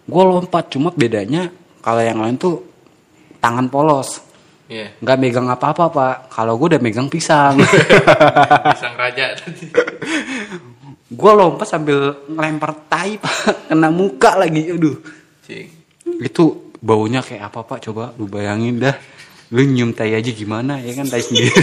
gue 0.08 0.24
lompat. 0.24 0.72
Cuma 0.72 0.96
bedanya 0.96 1.52
kalau 1.84 2.00
yang 2.00 2.24
lain 2.24 2.40
tuh 2.40 2.64
tangan 3.44 3.68
polos. 3.68 4.24
Iya. 4.68 5.00
nggak 5.00 5.18
megang 5.20 5.48
apa-apa 5.48 5.84
pak. 5.92 6.16
Kalau 6.32 6.56
gue 6.56 6.76
udah 6.76 6.82
megang 6.84 7.08
pisang. 7.12 7.60
Pisang 8.76 8.96
raja 9.00 9.36
tadi. 9.36 9.68
gue 11.08 11.32
lompat 11.32 11.68
sambil 11.68 12.24
ngelempar 12.28 12.72
tai 12.88 13.20
pak. 13.20 13.68
Kena 13.68 13.92
muka 13.92 14.40
lagi. 14.40 14.72
Aduh. 14.72 14.96
Cing. 15.44 15.76
itu 16.24 16.72
baunya 16.80 17.20
kayak 17.20 17.52
apa 17.52 17.64
pak? 17.64 17.80
Coba 17.84 18.12
lu 18.16 18.28
bayangin 18.28 18.80
dah 18.80 18.96
lu 19.54 19.62
nyium 19.64 19.94
tai 19.96 20.16
aja 20.16 20.32
gimana 20.32 20.80
ya 20.84 20.94
kan 20.98 21.08
tai 21.08 21.22
sendiri. 21.24 21.52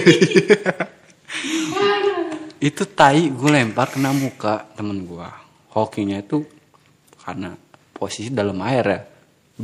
Itu 2.68 2.88
tai 2.88 3.28
gue 3.28 3.50
lempar 3.52 3.92
kena 3.92 4.16
muka 4.16 4.64
temen 4.72 5.04
gue 5.04 5.28
hokinya 5.74 6.22
itu 6.22 6.46
karena 7.20 7.52
posisi 7.92 8.32
dalam 8.32 8.56
air 8.62 8.84
ya. 8.86 9.00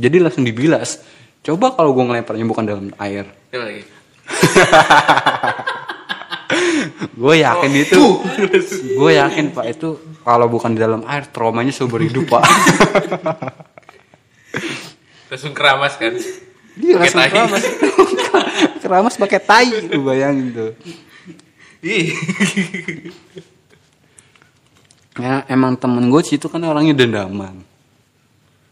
Jadi 0.05 0.17
langsung 0.21 0.45
dibilas. 0.45 1.01
Coba 1.41 1.73
kalau 1.73 1.97
gue 1.97 2.05
ngelemparnya 2.05 2.45
bukan 2.45 2.65
dalam 2.67 2.93
air. 3.01 3.25
Gue 7.21 7.35
yakin 7.41 7.71
itu. 7.77 8.01
Gue 8.99 9.11
yakin 9.17 9.53
pak 9.53 9.65
itu 9.77 9.89
kalau 10.25 10.49
bukan 10.49 10.73
di 10.73 10.81
dalam 10.81 11.05
air 11.05 11.29
traumanya 11.29 11.69
seumur 11.69 12.01
hidup 12.01 12.25
pak. 12.29 12.43
Langsung 15.29 15.53
keramas 15.53 16.01
kan. 16.01 16.17
Pakai 16.71 16.95
langsung 16.95 17.19
tai. 17.19 17.31
keramas 17.31 17.63
keramas 18.83 19.15
pakai 19.19 19.39
tai 19.43 19.69
lu 19.91 20.07
bayangin 20.07 20.47
tuh 20.55 20.71
Ih. 21.81 22.13
Ya 25.17 25.41
emang 25.49 25.73
temen 25.75 26.13
gue 26.13 26.21
situ 26.21 26.45
kan 26.45 26.61
orangnya 26.61 26.93
dendaman. 26.93 27.65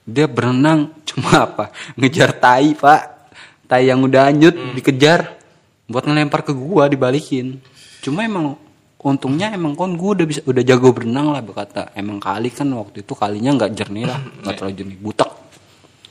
Dia 0.06 0.29
berenang 0.29 0.94
cuma 1.10 1.50
apa? 1.50 1.74
Ngejar 1.98 2.38
tai 2.38 2.77
pak. 2.77 3.34
Tai 3.65 3.82
yang 3.82 4.06
udah 4.06 4.29
hanyut 4.29 4.53
dikejar. 4.77 5.41
Buat 5.89 6.06
ngelempar 6.06 6.46
ke 6.46 6.53
gua 6.53 6.86
dibalikin. 6.86 7.58
Cuma 8.06 8.22
emang 8.22 8.62
untungnya 9.01 9.50
emang 9.50 9.74
kon 9.74 9.98
gue 9.98 10.22
udah 10.22 10.27
bisa 10.29 10.41
udah 10.46 10.62
jago 10.62 10.94
berenang 10.94 11.34
lah 11.34 11.41
berkata. 11.41 11.89
Emang 11.98 12.22
kali 12.22 12.53
kan 12.53 12.70
waktu 12.77 13.01
itu 13.01 13.18
kalinya 13.18 13.58
nggak 13.58 13.74
jernih 13.74 14.06
lah, 14.06 14.22
nggak 14.46 14.53
terlalu 14.53 14.74
jernih, 14.77 15.00
butek. 15.01 15.29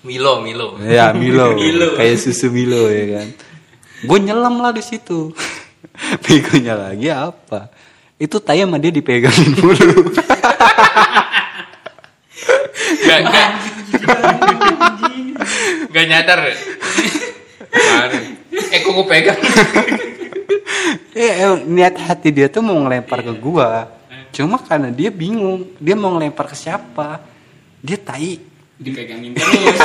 Milo, 0.09 0.41
Milo. 0.41 0.81
Ya 0.81 1.13
Milo, 1.13 1.53
Milo. 1.61 2.01
kayak 2.01 2.17
susu 2.17 2.49
Milo 2.49 2.89
ya 2.89 3.21
kan. 3.21 3.29
Gue 4.09 4.19
nyelam 4.25 4.57
lah 4.65 4.73
di 4.73 4.81
situ. 4.81 5.37
Begonya 6.25 6.73
lagi 6.79 7.13
apa? 7.13 7.69
Itu 8.17 8.41
tai 8.41 8.65
sama 8.65 8.81
dia 8.81 8.89
dipegangin 8.89 9.53
mulu. 9.61 10.11
Gak, 13.05 13.21
gak. 13.29 13.51
Gak 15.93 16.05
nyadar. 16.09 16.39
ya? 16.49 16.57
Eh 18.73 18.79
kok 18.83 18.93
gue 18.97 19.07
pegang? 19.07 19.39
Iya, 21.15 21.33
emang 21.47 21.61
niat 21.69 21.95
hati 22.01 22.29
dia 22.33 22.49
tuh 22.51 22.65
mau 22.65 22.79
ngelempar 22.81 23.23
ke 23.23 23.33
gua. 23.39 23.91
Cuma 24.35 24.61
karena 24.61 24.93
dia 24.93 25.09
bingung, 25.11 25.67
dia 25.79 25.95
mau 25.95 26.15
ngelempar 26.17 26.51
ke 26.51 26.57
siapa. 26.59 27.23
Dia 27.79 27.99
tai, 27.99 28.43
Dipegangin 28.79 29.35
terus. 29.39 29.83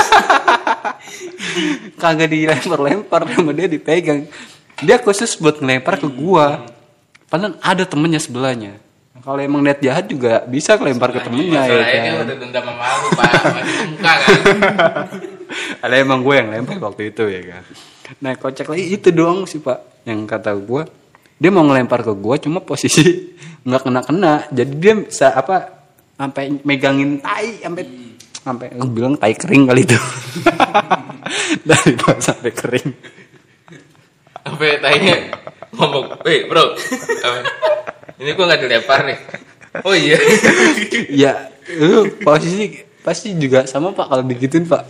kagak 1.97 2.29
dilempar-lempar 2.29 3.25
sama 3.29 3.51
dia 3.51 3.67
dipegang. 3.67 4.29
Dia 4.81 5.01
khusus 5.01 5.37
buat 5.37 5.57
ngelempar 5.57 5.97
ke 5.97 6.07
gua. 6.09 6.65
Padahal 7.29 7.57
ada 7.61 7.83
temennya 7.85 8.21
sebelahnya. 8.21 8.77
Kalau 9.23 9.39
emang 9.39 9.63
niat 9.63 9.79
jahat 9.79 10.05
juga 10.11 10.43
bisa 10.43 10.75
ngelempar 10.75 11.15
ke 11.15 11.19
temennya 11.23 11.63
ya 11.63 11.79
kan. 11.79 12.27
udah 12.27 12.37
dendam 12.37 12.63
sama 12.67 12.87
lu, 12.99 13.09
Pak. 13.15 13.31
Muka 13.95 14.13
kan. 14.19 14.29
Ada 15.85 15.95
emang 16.01 16.23
gue 16.23 16.35
yang 16.35 16.49
lempar 16.49 16.77
waktu 16.81 17.13
itu 17.13 17.23
ya 17.29 17.41
kan. 17.45 17.63
Nah 18.19 18.33
kocak 18.35 18.67
lagi 18.67 18.85
itu 18.99 19.09
doang 19.13 19.45
sih 19.45 19.61
pak. 19.61 20.03
Yang 20.03 20.19
kata 20.27 20.51
gue, 20.57 20.83
dia 21.39 21.49
mau 21.53 21.63
ngelempar 21.63 22.03
ke 22.03 22.13
gue 22.15 22.35
cuma 22.47 22.59
posisi 22.59 23.35
nggak 23.67 23.81
kena 23.83 24.01
kena. 24.03 24.33
Jadi 24.51 24.73
dia 24.75 24.93
bisa 24.97 25.31
apa? 25.31 25.83
Sampai 26.13 26.55
megangin 26.61 27.19
tai, 27.19 27.63
sampai 27.63 27.83
sampai 28.43 28.75
gue 28.75 28.91
bilang 28.91 29.15
tai 29.15 29.33
kering 29.33 29.63
kali 29.71 29.87
itu. 29.87 29.97
Dari 31.67 31.95
sampai 32.19 32.51
kering. 32.51 32.89
Sampai 34.43 34.83
tanya 34.83 35.15
ngomong, 35.71 36.19
"Weh, 36.27 36.45
Bro. 36.45 36.75
Ini 38.19 38.35
gua 38.35 38.45
nggak 38.51 38.61
dilempar 38.61 39.07
nih." 39.07 39.19
Oh 39.81 39.95
iya. 39.95 40.19
ya 41.23 41.33
lu 41.79 42.11
posisi 42.21 42.83
pasti 43.01 43.33
juga 43.39 43.65
sama 43.65 43.95
pak 43.95 44.05
kalau 44.11 44.23
digituin 44.27 44.67
pak 44.67 44.83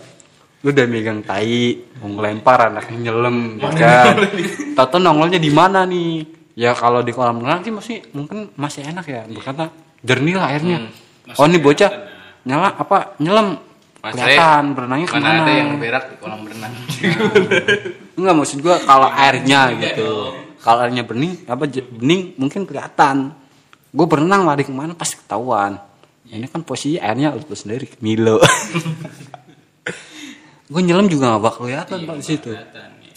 lu 0.63 0.71
udah 0.71 0.85
megang 0.87 1.19
tai 1.23 1.75
mau 1.99 2.07
ngelempar 2.07 2.71
anaknya 2.71 3.11
nyelem 3.11 3.59
ya 3.59 4.15
kan 4.15 4.15
tato 4.79 4.95
nongolnya 4.95 5.35
di 5.35 5.51
mana 5.51 5.83
nih 5.83 6.23
ya 6.55 6.71
kalau 6.71 7.03
di 7.03 7.11
kolam 7.11 7.43
renang 7.43 7.67
sih 7.67 7.73
masih 7.73 7.97
mungkin 8.15 8.47
masih 8.55 8.87
enak 8.87 9.05
ya 9.05 9.21
berkata 9.27 9.75
jernih 10.05 10.39
lah 10.39 10.47
airnya 10.55 10.87
oh 11.35 11.45
ini 11.49 11.59
bocah 11.59 11.91
nyala 12.43 12.75
apa 12.75 13.15
nyelam 13.23 13.55
Mas 14.03 14.19
kelihatan 14.19 14.75
berenangnya 14.75 15.07
Mana 15.07 15.15
ke 15.15 15.23
mana 15.23 15.47
ada 15.47 15.53
yang 15.55 15.79
berak 15.79 16.11
di 16.11 16.15
kolam 16.19 16.43
renang. 16.43 16.75
Enggak 18.19 18.35
maksud 18.35 18.59
gua 18.59 18.75
kalau 18.83 19.07
airnya 19.07 19.71
gitu. 19.79 20.35
Kalau 20.59 20.83
airnya 20.83 21.07
bening 21.07 21.47
apa 21.47 21.63
bening 21.71 22.35
mungkin 22.35 22.67
kelihatan. 22.67 23.31
Gue 23.93 24.09
berenang 24.09 24.49
lari 24.49 24.65
ke 24.65 24.73
mana 24.73 24.97
pasti 24.97 25.21
ketahuan. 25.21 25.77
Ini 26.27 26.49
kan 26.49 26.65
posisi 26.65 26.97
airnya 26.99 27.31
lu 27.31 27.45
sendiri 27.45 27.87
Milo. 28.03 28.41
gue 30.73 30.81
nyelam 30.81 31.05
juga 31.05 31.37
gak 31.37 31.43
bakal 31.45 31.69
kelihatan 31.69 32.09
pak 32.09 32.17
di 32.17 32.25
situ. 32.25 32.49
Kelihatan, 32.49 32.89
ya. 33.05 33.13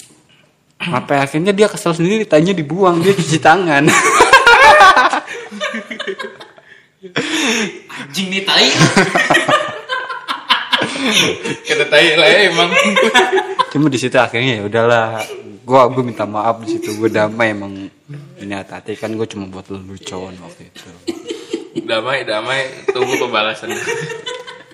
Sampai 0.77 1.17
akhirnya 1.17 1.57
dia 1.57 1.73
kesel 1.73 1.97
sendiri, 1.97 2.29
tanya 2.29 2.53
dibuang, 2.53 3.01
dia 3.01 3.17
cuci 3.17 3.41
tangan. 3.41 3.89
Anjing 7.97 8.29
nih 8.29 8.43
tai. 8.45 8.69
Kata 11.67 11.85
tai 11.89 12.09
lah 12.19 12.29
ya 12.29 12.39
emang. 12.53 12.71
Cuma 13.73 13.87
di 13.89 13.99
situ 14.01 14.17
akhirnya 14.21 14.61
ya 14.61 14.63
udahlah. 14.69 15.25
Gua 15.67 15.91
gue 15.91 16.05
minta 16.07 16.23
maaf 16.23 16.63
di 16.63 16.79
situ 16.79 16.95
gue 16.95 17.11
damai 17.11 17.51
emang 17.51 17.91
ini 18.39 18.55
hati 18.55 18.95
kan 18.95 19.11
gue 19.19 19.27
cuma 19.27 19.51
buat 19.51 19.67
lelucon 19.67 20.39
waktu 20.39 20.71
itu. 20.71 20.87
Damai, 21.83 22.23
damai, 22.23 22.87
tunggu 22.95 23.19
pembalasan. 23.19 23.75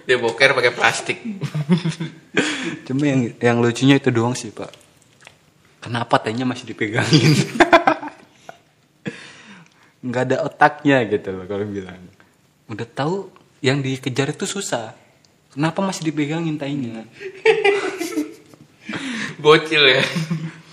Dia 0.05 0.21
boker 0.21 0.52
pakai 0.52 0.73
plastik. 0.76 1.17
Cuma 2.85 3.09
yang 3.09 3.33
yang 3.41 3.57
lucunya 3.64 3.97
itu 3.97 4.12
doang 4.12 4.37
sih 4.37 4.52
pak. 4.52 4.69
Kenapa 5.83 6.21
tehnya 6.21 6.45
masih 6.45 6.69
dipegangin? 6.69 7.33
Nggak 10.07 10.23
ada 10.29 10.37
otaknya 10.47 11.02
gitu 11.09 11.33
loh 11.33 11.49
kalau 11.49 11.64
bilang. 11.67 11.99
Udah 12.73 12.88
tahu 12.88 13.29
yang 13.61 13.85
dikejar 13.85 14.33
itu 14.33 14.49
susah. 14.49 14.97
Kenapa 15.52 15.85
masih 15.85 16.09
dipegangin 16.09 16.57
tainya? 16.57 17.05
Bocil 19.45 20.00
ya. 20.00 20.02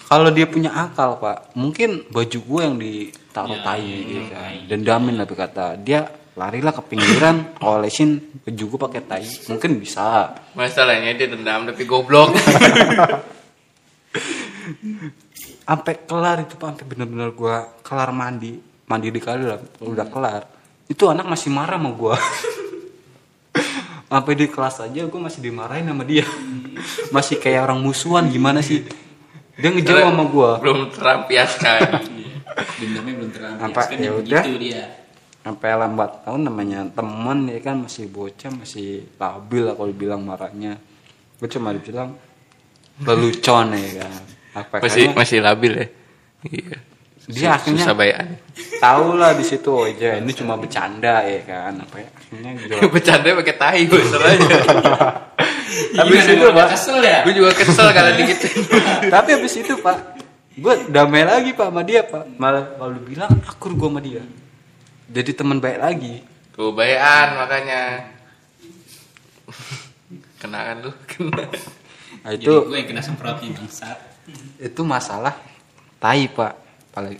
Kalau 0.08 0.32
dia 0.32 0.48
punya 0.48 0.72
akal 0.72 1.20
pak, 1.20 1.52
mungkin 1.54 2.08
baju 2.08 2.40
gue 2.40 2.62
yang 2.64 2.76
ditaruh 2.80 3.60
Ya, 3.60 3.66
tai 3.68 3.84
gitu 3.84 4.26
kan. 4.32 4.52
Dendamin 4.72 5.20
lah 5.20 5.28
berkata. 5.28 5.76
Dia 5.76 6.08
larilah 6.40 6.72
ke 6.72 6.82
pinggiran, 6.88 7.52
olesin 7.68 8.24
baju 8.48 8.64
gue 8.64 8.80
pakai 8.80 9.02
tai. 9.04 9.28
Mungkin 9.52 9.78
bisa. 9.84 10.34
Masalahnya 10.56 11.14
dia 11.20 11.28
dendam 11.28 11.68
tapi 11.68 11.84
goblok. 11.84 12.32
sampai 15.70 16.02
kelar 16.02 16.42
itu 16.42 16.58
pak 16.58 16.74
sampai 16.74 16.86
bener-bener 16.90 17.30
gua 17.38 17.70
kelar 17.86 18.10
mandi 18.10 18.58
mandi 18.90 19.14
di 19.14 19.22
kali 19.22 19.46
lah 19.46 19.62
udah 19.86 20.08
kelar 20.10 20.42
itu 20.90 21.04
anak 21.06 21.26
masih 21.26 21.54
marah 21.54 21.78
sama 21.78 21.94
gua 21.94 22.18
sampai 24.10 24.34
di 24.34 24.48
kelas 24.50 24.82
aja 24.82 25.06
gua 25.06 25.22
masih 25.22 25.40
dimarahin 25.40 25.86
sama 25.86 26.04
dia 26.04 26.26
masih 27.16 27.38
kayak 27.38 27.70
orang 27.70 27.80
musuhan 27.80 28.26
gimana 28.28 28.60
sih 28.60 28.84
dia 29.56 29.70
ngejauh 29.70 30.02
sama 30.02 30.24
gua 30.26 30.52
Belum 30.64 30.88
terampiaskan. 30.90 32.00
Dendamnya 32.80 33.14
belum 33.16 33.32
terlambat. 33.32 33.72
Apa, 33.72 33.82
Kan 33.88 34.00
ya 34.00 34.12
begitu 34.16 34.32
udah. 34.36 34.44
dia. 34.60 34.84
sampai 35.40 35.72
lambat 35.72 36.12
tahun 36.24 36.42
namanya 36.44 36.80
temen 36.92 37.48
ya 37.48 37.60
kan 37.60 37.76
masih 37.80 38.08
bocah 38.08 38.52
masih 38.52 39.08
labil 39.16 39.64
lah 39.64 39.76
kalau 39.76 39.92
bilang 39.92 40.22
marahnya 40.22 40.76
gue 41.40 41.48
cuma 41.48 41.72
dibilang 41.72 42.12
lelucon 43.00 43.72
ya 43.72 44.04
kan 44.04 44.12
apa 44.54 44.76
Masih 44.84 45.16
masih 45.16 45.40
labil 45.40 45.72
ya. 45.76 45.88
Iya. 46.44 46.78
Dia 47.30 47.46
Sus- 47.46 47.56
akhirnya- 47.62 47.86
susah 47.86 47.94
bayaan. 47.94 48.28
tahu 48.80 49.08
lah 49.14 49.32
di 49.32 49.44
situ 49.44 49.70
aja 49.78 50.18
ini 50.18 50.32
cuma 50.32 50.56
bercanda 50.56 51.22
ya 51.22 51.40
kan 51.44 51.78
apa 51.78 51.96
ya 51.98 52.10
akhirnya 52.10 52.52
gue 52.58 52.90
Bercanda 52.96 53.28
pakai 53.36 53.56
tai 53.56 53.82
gue 53.86 54.02
aja. 54.02 54.18
habis 55.96 56.16
Gimana, 56.18 56.32
itu 56.32 56.42
udah 56.42 56.54
pak 56.56 56.68
Kesel 56.74 56.98
ya? 57.00 57.20
gue 57.22 57.34
juga 57.36 57.52
kesel 57.54 57.88
kalau 57.92 58.12
dikit. 58.16 58.38
tapi 59.14 59.30
habis 59.32 59.54
itu 59.56 59.74
pak 59.78 59.98
gue 60.52 60.74
damai 60.90 61.24
lagi 61.24 61.54
pak 61.54 61.70
sama 61.70 61.82
dia 61.82 62.02
pak 62.02 62.26
malah 62.36 62.66
kalau 62.74 62.98
bilang 63.00 63.32
akur 63.44 63.72
gue 63.72 63.88
sama 63.88 64.02
dia 64.02 64.24
jadi 65.08 65.32
teman 65.32 65.58
baik 65.58 65.78
lagi 65.78 66.16
Tuh 66.52 66.72
bayaan 66.72 67.40
makanya. 67.40 67.82
Kena 70.36 70.60
kan 70.62 70.78
lu? 70.82 70.92
Kena. 71.06 71.44
nah, 72.20 72.32
Jadi 72.32 72.44
itu 72.44 72.52
gue 72.62 72.76
yang 72.76 72.88
kena 72.88 73.02
semprotnya 73.02 73.48
bangsat. 73.54 73.98
itu 74.58 74.82
masalah 74.84 75.36
tai 75.98 76.28
pak 76.28 76.54
paling 77.00 77.16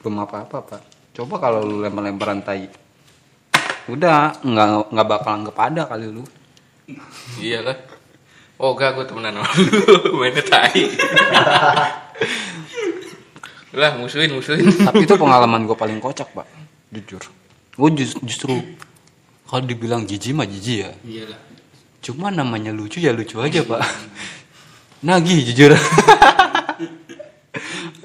belum 0.00 0.24
apa 0.24 0.36
apa 0.48 0.56
pak 0.64 0.80
coba 1.12 1.34
kalau 1.36 1.60
lu 1.68 1.84
lempar-lemparan 1.84 2.40
tai 2.40 2.64
udah 3.92 4.40
nggak 4.40 4.68
nggak 4.88 5.06
bakal 5.08 5.32
anggap 5.36 5.56
ada 5.60 5.84
kali 5.84 6.08
lu 6.08 6.24
Iyalah. 7.36 7.76
Oh 8.56 8.72
enggak 8.72 8.96
gue 8.96 9.04
temenan 9.12 9.44
sama 9.44 9.52
lu. 9.60 9.68
Mainnya 10.24 10.40
tai. 10.40 10.88
lah 13.76 13.92
musuhin 14.00 14.32
musuhin. 14.32 14.64
tapi 14.80 15.04
itu 15.04 15.14
pengalaman 15.20 15.68
gue 15.68 15.76
paling 15.76 16.00
kocak 16.00 16.32
pak 16.32 16.48
jujur 16.88 17.20
gue 17.76 17.88
justru 18.24 18.56
kalau 19.44 19.62
dibilang 19.68 20.08
jijik 20.08 20.32
mah 20.32 20.48
jijik 20.48 20.88
ya 20.88 20.90
Iyalah. 21.04 21.38
cuma 22.00 22.32
namanya 22.32 22.72
lucu 22.72 22.98
ya 22.98 23.12
lucu 23.12 23.36
aja 23.38 23.60
pak 23.62 23.84
nagih 25.04 25.44
jujur 25.52 25.76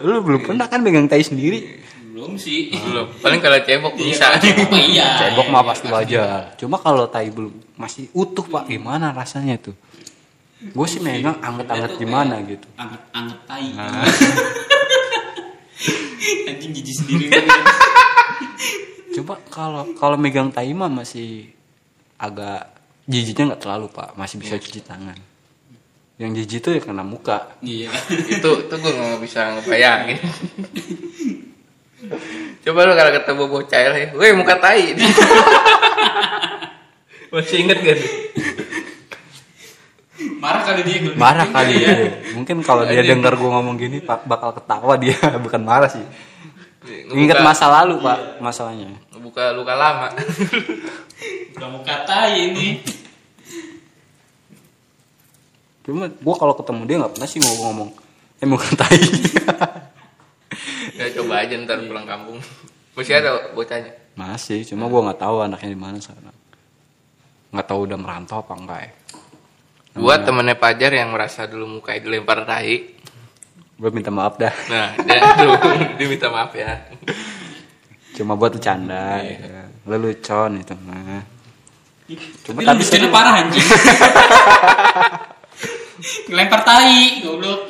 lu 0.03 0.19
belum 0.19 0.41
pernah 0.43 0.67
kan 0.67 0.83
megang 0.83 1.07
tai 1.07 1.23
sendiri 1.23 1.81
Belum 2.13 2.37
sih. 2.37 2.69
Belum. 2.69 3.09
Paling 3.25 3.41
kalau 3.41 3.57
cebok 3.65 3.97
bisa. 3.97 4.37
Oh 4.37 4.77
iya. 4.93 5.17
cebok 5.17 5.49
iya, 5.49 5.53
mah 5.57 5.61
iya, 5.65 5.69
pasti 5.73 5.87
wajar 5.89 6.41
cuma 6.61 6.77
kalau 6.77 7.09
tai 7.09 7.33
belum 7.33 7.51
masih 7.73 8.05
utuh 8.13 8.45
pak 8.45 8.69
gimana 8.69 9.09
rasanya 9.09 9.57
tuh 9.57 9.73
gue 10.63 10.87
sih 10.87 11.03
megang 11.03 11.35
anget-anget 11.43 11.99
gimana 11.99 12.39
kayak 12.39 12.55
gitu 12.55 12.67
Anget-anget 12.79 13.39
tai. 13.43 13.67
Nah. 13.75 14.07
Anjing 16.47 16.71
jijik 16.71 16.95
sendiri. 17.03 17.27
Coba 19.19 19.35
kalau 19.51 19.83
kalau 19.99 20.15
megang 20.15 20.49
tai 20.49 20.71
mah 20.71 20.87
masih 20.87 21.51
agak 22.15 22.71
jijiknya 23.03 23.53
nggak 23.53 23.61
terlalu 23.61 23.91
pak, 23.91 24.15
masih 24.15 24.39
bisa 24.39 24.55
cuci 24.55 24.79
tangan. 24.79 25.19
Yang 26.13 26.29
jijik 26.39 26.59
itu 26.59 26.69
ya 26.71 26.79
kena 26.83 27.01
muka. 27.01 27.37
Iya. 27.59 27.89
itu 28.33 28.49
itu 28.63 28.73
gue 28.73 28.91
nggak 28.91 29.19
bisa 29.19 29.39
ngebayangin. 29.57 30.19
Coba 32.63 32.79
lu 32.83 32.93
kalau 32.93 33.11
ketemu 33.11 33.43
bocah 33.49 33.79
ya, 33.79 33.89
weh 34.11 34.31
muka 34.33 34.53
tai. 34.57 34.91
Masih 37.33 37.57
inget 37.59 37.77
gak 37.79 37.95
nih? 37.97 38.11
Marah 40.37 40.61
kali 40.61 40.81
dia. 40.83 40.97
gua. 41.01 41.13
Marah 41.17 41.47
kali 41.49 41.73
Iya. 41.75 41.89
ya. 41.89 42.09
Mungkin 42.33 42.55
kalau 42.61 42.83
dia 42.85 43.01
dengar 43.01 43.33
gue 43.33 43.45
ngomong 43.45 43.75
gini 43.75 43.97
pak 43.99 44.23
bakal 44.23 44.53
ketawa 44.53 44.93
dia, 44.95 45.15
bukan 45.41 45.59
marah 45.59 45.87
sih. 45.87 46.03
Ingat 47.09 47.39
Ngebuka- 47.39 47.43
masa 47.43 47.65
lalu 47.73 47.93
pak 47.99 48.17
masalahnya. 48.37 48.87
Buka 49.15 49.51
luka 49.51 49.73
lama. 49.73 50.07
Udah 51.55 51.67
mau 51.69 51.81
katai 51.81 52.51
ini. 52.51 52.67
Cuma 55.83 56.07
gue 56.07 56.35
kalau 56.39 56.55
ketemu 56.55 56.81
dia 56.87 56.95
nggak 57.03 57.13
pernah 57.19 57.27
sih 57.27 57.39
mau 57.43 57.55
ngomong 57.67 57.89
eh 58.43 58.47
mau 58.47 58.59
tai. 58.79 58.99
ya 60.99 61.07
coba 61.15 61.33
aja 61.47 61.55
ntar 61.63 61.79
pulang 61.87 62.03
kampung. 62.03 62.39
Masih 62.93 63.15
ada 63.17 63.55
bocahnya. 63.55 63.91
Masih, 64.13 64.61
cuma 64.67 64.85
gue 64.85 65.01
nggak 65.01 65.19
tahu 65.23 65.41
anaknya 65.41 65.69
di 65.73 65.79
mana 65.79 65.97
sekarang. 65.97 66.37
Nggak 67.55 67.67
tahu 67.71 67.79
udah 67.89 67.97
merantau 67.97 68.37
apa 68.43 68.53
enggak 68.53 68.79
ya. 68.83 68.91
Buat 69.93 70.25
temennya 70.25 70.57
Pajar 70.57 70.91
yang 70.93 71.09
merasa 71.13 71.45
dulu 71.45 71.79
mukanya 71.79 72.01
dilempar 72.03 72.45
tai. 72.45 72.93
Gue 73.79 73.89
minta 73.89 74.13
maaf 74.13 74.37
dah. 74.37 74.53
Nah, 74.69 74.93
dia 75.01 75.19
tuh 75.39 75.51
dia 75.97 76.07
minta 76.09 76.27
maaf 76.29 76.51
ya. 76.53 76.77
Cuma 78.13 78.37
buat 78.37 78.53
bercanda 78.53 79.23
ya. 79.23 79.65
Lelucon 79.89 80.61
itu 80.61 80.75
mah. 80.85 81.25
Cuma 82.45 82.59
Tapi 82.61 83.09
parah 83.09 83.33
anjing. 83.41 83.65
Ngelempar 86.29 86.61
tai, 86.65 87.21
goblok. 87.21 87.69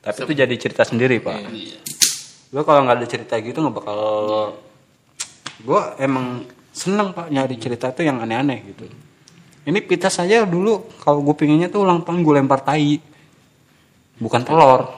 Tapi 0.00 0.18
itu 0.24 0.32
jadi 0.32 0.54
cerita 0.56 0.82
sendiri 0.88 1.20
pak. 1.20 1.52
Iya. 1.52 1.78
Lo 2.56 2.64
kalau 2.64 2.88
nggak 2.88 2.98
ada 2.98 3.06
cerita 3.06 3.36
gitu 3.38 3.60
nggak 3.60 3.76
bakal. 3.76 4.00
Gue 5.60 5.82
emang 6.00 6.48
seneng 6.72 7.12
pak 7.12 7.28
nyari 7.28 7.60
cerita 7.60 7.92
tuh 7.92 8.08
yang 8.08 8.24
aneh-aneh 8.24 8.64
gitu. 8.64 8.88
Ini 9.68 9.76
pita 9.84 10.08
saja 10.08 10.48
dulu 10.48 10.88
kalau 11.04 11.20
gue 11.20 11.36
pinginnya 11.36 11.68
tuh 11.68 11.84
ulang 11.84 12.00
tahun 12.00 12.24
gue 12.24 12.34
lempar 12.40 12.64
tai, 12.64 12.96
bukan 14.16 14.40
telur. 14.40 14.88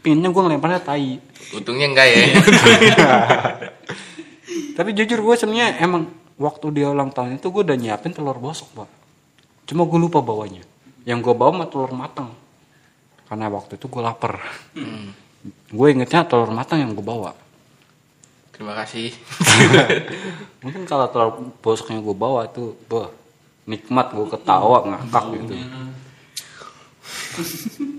Pinginnya 0.00 0.32
gue 0.32 0.42
ngelemparnya 0.42 0.80
tai. 0.80 1.20
Untungnya 1.52 1.92
enggak 1.92 2.08
ya. 2.08 2.24
Tapi 4.76 4.90
jujur 4.96 5.20
gue 5.20 5.34
sebenarnya 5.36 5.76
emang 5.84 6.08
waktu 6.36 6.66
dia 6.72 6.92
ulang 6.92 7.12
tahun 7.12 7.40
itu 7.40 7.48
gue 7.48 7.62
udah 7.64 7.76
nyiapin 7.76 8.12
telur 8.12 8.36
bosok 8.36 8.84
pak. 8.84 8.88
Cuma 9.66 9.88
gue 9.88 9.98
lupa 9.98 10.20
bawanya. 10.22 10.62
Yang 11.08 11.18
gue 11.30 11.34
bawa 11.34 11.64
mah 11.64 11.68
telur 11.68 11.92
matang. 11.96 12.30
Karena 13.26 13.50
waktu 13.50 13.74
itu 13.80 13.90
gue 13.90 14.02
lapar. 14.04 14.38
Gue 15.72 15.86
ingetnya 15.90 16.28
telur 16.28 16.52
matang 16.54 16.84
yang 16.84 16.94
gue 16.94 17.02
bawa. 17.02 17.34
Terima 18.54 18.72
kasih. 18.72 19.12
Mungkin 20.64 20.88
kalau 20.88 21.10
telur 21.12 21.52
bosok 21.60 21.92
yang 21.92 22.00
gue 22.00 22.16
bawa 22.16 22.48
tuh, 22.48 22.78
bah, 22.88 23.12
nikmat 23.68 24.14
gue 24.14 24.26
ketawa 24.32 24.86
ngakak 24.86 25.24
gitu. 25.36 25.54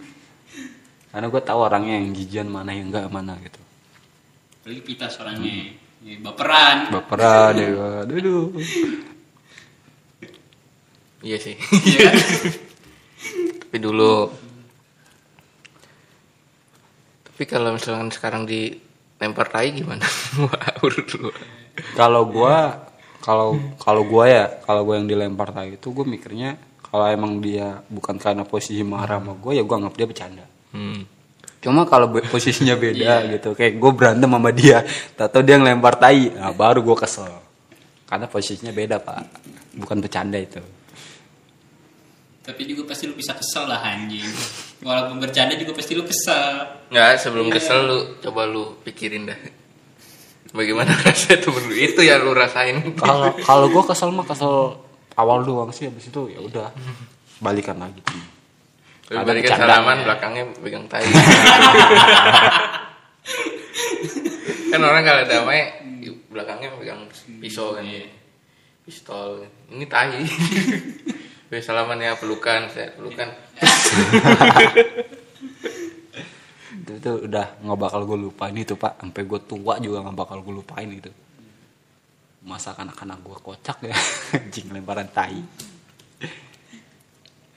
Karena 1.12 1.28
gue 1.34 1.42
tahu 1.42 1.60
orangnya 1.62 1.98
yang 1.98 2.14
jijian 2.14 2.48
mana 2.50 2.74
yang 2.74 2.90
enggak 2.90 3.10
mana 3.10 3.38
gitu. 3.42 3.60
Apalagi 4.62 4.82
pitas 4.84 5.16
orangnya. 5.22 5.74
Ya, 6.08 6.16
baperan. 6.24 6.78
Baperan 6.88 7.54
ya, 7.60 7.68
aduh. 8.08 8.56
Iya 11.20 11.38
sih. 11.38 11.56
Iya? 11.84 12.10
Tapi 13.68 13.78
dulu. 13.78 14.32
Tapi 17.28 17.44
kalau 17.44 17.76
misalkan 17.76 18.08
sekarang 18.10 18.48
dilempar 18.48 19.52
tai 19.52 19.76
gimana? 19.76 20.08
Wah, 20.42 20.72
urut 20.80 21.06
dulu. 21.06 21.30
kalau 21.94 22.26
gua 22.26 22.88
kalau 23.22 23.54
kalau 23.78 24.02
gua 24.02 24.26
ya 24.26 24.46
kalau 24.66 24.82
gua 24.82 24.98
yang 24.98 25.06
dilempar 25.06 25.52
tai 25.52 25.76
itu 25.76 25.94
gua 25.94 26.08
mikirnya 26.08 26.58
kalau 26.82 27.06
emang 27.06 27.38
dia 27.38 27.86
bukan 27.86 28.18
karena 28.18 28.42
posisi 28.42 28.82
marah 28.82 29.22
sama 29.22 29.38
gua 29.38 29.54
ya 29.54 29.62
gua 29.62 29.78
anggap 29.84 29.94
dia 29.94 30.08
bercanda 30.08 30.46
Hmm. 30.68 31.06
Cuma 31.58 31.86
kalau 31.86 32.08
be- 32.10 32.26
posisinya 32.34 32.76
beda 32.76 33.28
gitu 33.34 33.54
kayak 33.54 33.78
gua 33.78 33.92
berantem 33.94 34.30
sama 34.30 34.52
dia 34.54 34.86
atau 35.18 35.42
dia 35.42 35.58
ngelempar 35.58 35.98
tai 35.98 36.30
nah 36.32 36.54
baru 36.54 36.82
gua 36.82 36.98
kesel 36.98 37.30
karena 38.06 38.26
posisinya 38.26 38.72
beda 38.72 38.98
pak 39.00 39.20
bukan 39.76 39.98
bercanda 40.00 40.38
itu 40.38 40.62
Tapi 42.42 42.64
juga 42.64 42.88
pasti 42.88 43.04
lu 43.04 43.12
bisa 43.12 43.36
kesel 43.36 43.68
lah 43.68 43.84
anjing. 43.84 44.24
Walaupun 44.80 45.20
bercanda 45.20 45.60
juga 45.60 45.76
pasti 45.76 45.92
lu 45.92 46.08
kesel. 46.08 46.64
Nggak, 46.88 47.20
sebelum 47.20 47.52
kesel 47.52 47.80
lu 47.84 48.00
coba 48.24 48.48
lu 48.48 48.80
pikirin 48.88 49.28
dah. 49.28 49.36
Bagaimana 50.56 50.96
rasanya 51.04 51.44
temen 51.44 51.68
lu 51.68 51.76
itu 51.76 52.00
yang 52.08 52.24
lu 52.24 52.32
rasain. 52.32 52.80
kalau 52.96 53.36
kalau 53.52 53.68
gua 53.68 53.84
kesel 53.92 54.16
mah 54.16 54.24
kesel 54.24 54.80
awal 55.20 55.44
doang 55.44 55.76
sih 55.76 55.92
habis 55.92 56.08
itu 56.08 56.32
ya 56.32 56.40
udah 56.40 56.72
balikan 57.44 57.76
lagi 57.84 58.00
Ada 59.08 59.32
bercanda. 59.32 59.56
salaman 59.56 59.98
belakangnya 60.04 60.44
pegang 60.60 60.86
tai. 60.92 61.08
kan 64.68 64.82
orang 64.84 65.04
kalau 65.08 65.24
damai 65.24 65.60
di 66.04 66.12
belakangnya 66.28 66.76
pegang 66.76 67.08
pisau 67.40 67.76
kan. 67.80 67.88
Pistol. 68.84 69.48
Ini 69.72 69.86
tai. 69.88 70.24
Gue 71.48 71.64
salaman 71.64 72.04
ya 72.04 72.20
pelukan, 72.20 72.68
saya 72.68 72.92
pelukan. 73.00 73.32
itu, 76.88 76.92
itu 77.04 77.12
udah 77.28 77.60
nggak 77.64 77.80
bakal 77.80 78.08
gue 78.08 78.18
lupain 78.28 78.56
itu 78.56 78.80
pak 78.80 78.96
sampai 79.04 79.24
gue 79.28 79.40
tua 79.44 79.76
juga 79.84 80.08
nggak 80.08 80.16
bakal 80.16 80.40
gue 80.40 80.54
lupain 80.56 80.88
itu 80.88 81.12
masa 82.48 82.72
anak-anak 82.80 83.20
gue 83.20 83.38
kocak 83.44 83.78
ya 83.84 83.96
anjing 84.32 84.72
lemparan 84.72 85.12
tai 85.12 85.36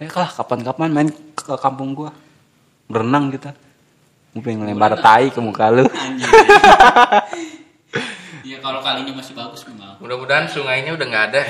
eh 0.01 0.09
lah 0.09 0.33
kapan-kapan 0.33 0.89
main 0.89 1.09
ke 1.37 1.53
kampung 1.61 1.93
gue 1.93 2.09
berenang 2.89 3.29
kita 3.29 3.53
gue 4.33 4.41
pengen 4.41 4.65
lempar 4.65 4.97
tai 4.97 5.29
ke 5.29 5.37
muka 5.45 5.69
lu 5.69 5.85
Anjing. 5.85 6.33
ya 8.49 8.57
kalau 8.65 8.81
kalinya 8.81 9.13
masih 9.15 9.37
bagus 9.37 9.63
memang. 9.69 10.01
Mudah-mudahan 10.01 10.49
sungainya 10.49 10.97
udah 10.97 11.07
nggak 11.07 11.25
ada. 11.31 11.41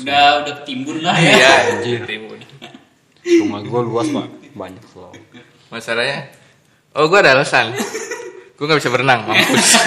Udah 0.00 0.22
udah 0.44 0.52
ketimbun 0.62 1.02
lah 1.02 1.16
ya. 1.16 1.32
Iya, 1.34 1.52
Anjir. 1.74 2.00
timun. 2.06 2.40
rumah 3.24 3.60
gue 3.64 3.80
luas 3.88 4.08
pak 4.12 4.28
banyak 4.52 4.84
loh 5.00 5.08
Masalahnya, 5.72 6.28
oh 6.92 7.08
gue 7.08 7.18
ada 7.18 7.32
alasan. 7.32 7.72
gue 8.54 8.64
nggak 8.68 8.80
bisa 8.84 8.92
berenang, 8.92 9.24
mampus. 9.24 9.68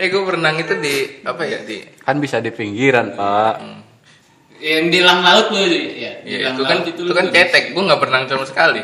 eh 0.00 0.06
gue 0.06 0.22
berenang 0.22 0.54
itu 0.58 0.74
di 0.78 0.94
apa 1.22 1.42
ya 1.46 1.62
di 1.62 1.86
kan 2.02 2.18
bisa 2.18 2.42
di 2.42 2.50
pinggiran 2.50 3.14
pak 3.14 3.83
Yang 4.64 4.86
di 4.88 5.00
lang 5.04 5.20
laut 5.20 5.52
lo 5.52 5.60
ya. 5.60 5.68
Di 6.24 6.40
ya, 6.40 6.56
itu 6.56 6.62
kan 6.64 6.78
itu 6.88 7.00
lu 7.04 7.12
kan 7.12 7.28
cetek. 7.28 7.76
Gue 7.76 7.84
nggak 7.84 8.00
berenang 8.00 8.24
sama 8.24 8.48
sekali. 8.48 8.80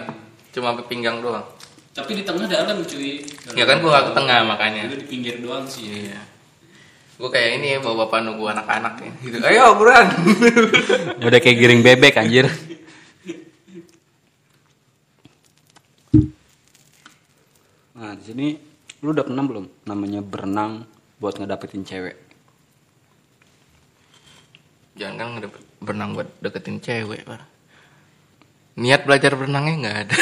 Cuma 0.53 0.77
sampai 0.77 0.85
pinggang 0.93 1.25
doang. 1.25 1.49
Tapi 1.97 2.21
di 2.21 2.23
tengah 2.23 2.45
dalam 2.45 2.85
cuy. 2.85 3.25
ya 3.57 3.65
kan 3.65 3.81
gue 3.81 3.89
nggak 3.89 4.07
ke 4.09 4.13
tengah 4.13 4.39
makanya. 4.45 4.93
Lu 4.93 5.01
di 5.01 5.09
pinggir 5.09 5.41
doang 5.41 5.65
sih. 5.65 6.05
iya. 6.05 6.21
Gue 7.17 7.33
kayak 7.33 7.65
ini 7.65 7.67
ya 7.77 7.79
bawa 7.81 8.05
bapak 8.05 8.29
nunggu 8.29 8.45
anak-anak 8.53 8.95
ya. 9.01 9.13
Gitu. 9.25 9.37
Ayo 9.41 9.73
buruan 9.81 10.05
udah 11.29 11.41
kayak 11.41 11.57
giring 11.57 11.81
bebek 11.81 12.21
anjir. 12.21 12.45
Nah 17.97 18.13
di 18.21 18.25
sini 18.25 18.47
lu 19.01 19.17
udah 19.17 19.25
pernah 19.25 19.45
belum 19.49 19.65
namanya 19.89 20.21
berenang 20.21 20.85
buat 21.17 21.41
ngedapetin 21.41 21.89
cewek? 21.89 22.17
Jangan 25.01 25.17
kan 25.17 25.29
ngedep- 25.41 25.70
berenang 25.81 26.15
buat 26.15 26.29
deketin 26.45 26.79
cewek 26.79 27.25
pak 27.25 27.43
niat 28.77 29.03
belajar 29.05 29.35
berenangnya 29.35 29.75
nggak 29.81 29.99
ada 30.07 30.17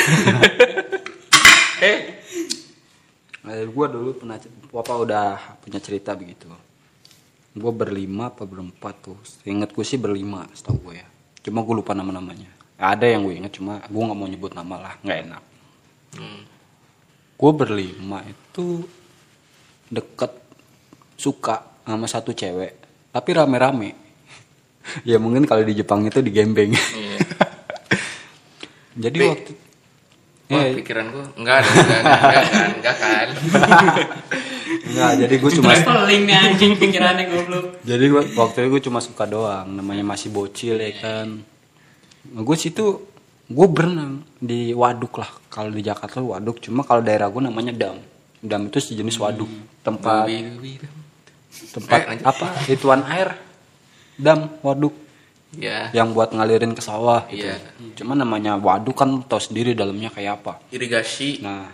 eh 1.91 2.19
Nah, 3.49 3.65
gue 3.65 3.87
dulu 3.89 4.11
pernah 4.13 4.37
apa 4.77 4.93
udah 4.93 5.57
punya 5.65 5.81
cerita 5.81 6.13
begitu. 6.13 6.53
Gue 7.57 7.73
berlima 7.73 8.29
apa 8.29 8.45
berempat 8.45 8.95
tuh. 9.01 9.17
Ingat 9.49 9.73
gue 9.73 9.85
sih 9.89 9.97
berlima, 9.97 10.45
setahu 10.53 10.93
gue 10.93 11.01
ya. 11.01 11.09
Cuma 11.41 11.65
gue 11.65 11.81
lupa 11.81 11.97
nama-namanya. 11.97 12.53
Ada 12.77 13.09
yang 13.09 13.25
gue 13.25 13.41
ingat 13.41 13.57
cuma 13.57 13.81
gue 13.89 14.03
nggak 14.05 14.19
mau 14.21 14.29
nyebut 14.29 14.53
nama 14.53 14.77
lah, 14.77 14.95
nggak 15.01 15.19
enak. 15.25 15.43
Hmm. 16.21 16.43
Gue 17.41 17.53
berlima 17.57 18.21
itu 18.29 18.85
deket 19.89 20.37
suka 21.17 21.65
sama 21.89 22.05
satu 22.05 22.37
cewek, 22.37 22.77
tapi 23.17 23.31
rame-rame. 23.33 24.08
Ya 25.03 25.17
mungkin 25.17 25.45
kalau 25.45 25.63
di 25.63 25.75
Jepang 25.75 26.03
itu 26.03 26.19
digembeng. 26.19 26.73
iya 26.73 27.19
Jadi 29.05 29.17
Tapi- 29.17 29.31
waktu 29.31 29.53
Wah, 30.49 30.65
Eh, 30.65 30.81
pikiran 30.81 31.13
gue 31.13 31.25
enggak 31.37 31.61
ada, 31.61 31.69
enggak, 31.69 32.01
enggak, 32.01 32.15
enggak 32.17 32.45
kan, 32.49 32.69
enggak 32.73 32.97
kan. 33.05 33.29
enggak, 34.81 35.13
jadi 35.21 35.35
gue 35.37 35.51
cuma 35.55 35.71
Traveling 35.71 36.23
nih 36.25 36.37
anjing 36.41 36.73
pikirannya 36.75 37.25
goblok. 37.29 37.67
Jadi 37.85 38.05
gua, 38.09 38.23
waktu 38.35 38.57
itu 38.59 38.69
gue 38.71 38.83
cuma 38.83 38.99
suka 38.99 39.25
doang, 39.25 39.69
namanya 39.69 40.01
masih 40.07 40.33
bocil 40.33 40.81
ya 40.81 40.89
kan. 40.97 41.45
Gue 42.25 42.57
situ 42.57 43.05
gue 43.45 43.67
berenang 43.69 44.25
di 44.35 44.73
waduk 44.73 45.21
lah. 45.21 45.29
Kalau 45.47 45.69
di 45.69 45.85
Jakarta 45.85 46.17
waduk, 46.19 46.65
cuma 46.65 46.81
kalau 46.81 47.05
daerah 47.05 47.29
gue 47.29 47.43
namanya 47.45 47.77
dam. 47.77 48.01
Dam 48.41 48.73
itu 48.73 48.81
sejenis 48.81 49.21
waduk, 49.21 49.53
tempat 49.79 50.25
dubi, 50.25 50.49
dubi. 50.49 50.73
tempat 51.69 51.99
Eh, 52.09 52.25
apa? 52.25 52.47
Ituan 52.67 53.05
air. 53.05 53.37
Dam, 54.19 54.51
waduk 54.61 54.95
Ya, 55.57 55.89
yang 55.97 56.13
buat 56.13 56.29
ngalirin 56.37 56.77
ke 56.77 56.85
sawah 56.85 57.25
gitu. 57.33 57.49
Iya. 57.49 57.57
Cuma 57.97 58.13
namanya 58.13 58.61
waduk 58.61 58.93
kan 58.93 59.25
tau 59.25 59.41
sendiri 59.41 59.73
dalamnya 59.73 60.13
kayak 60.13 60.45
apa. 60.45 60.61
irigasi. 60.69 61.41
Nah, 61.41 61.73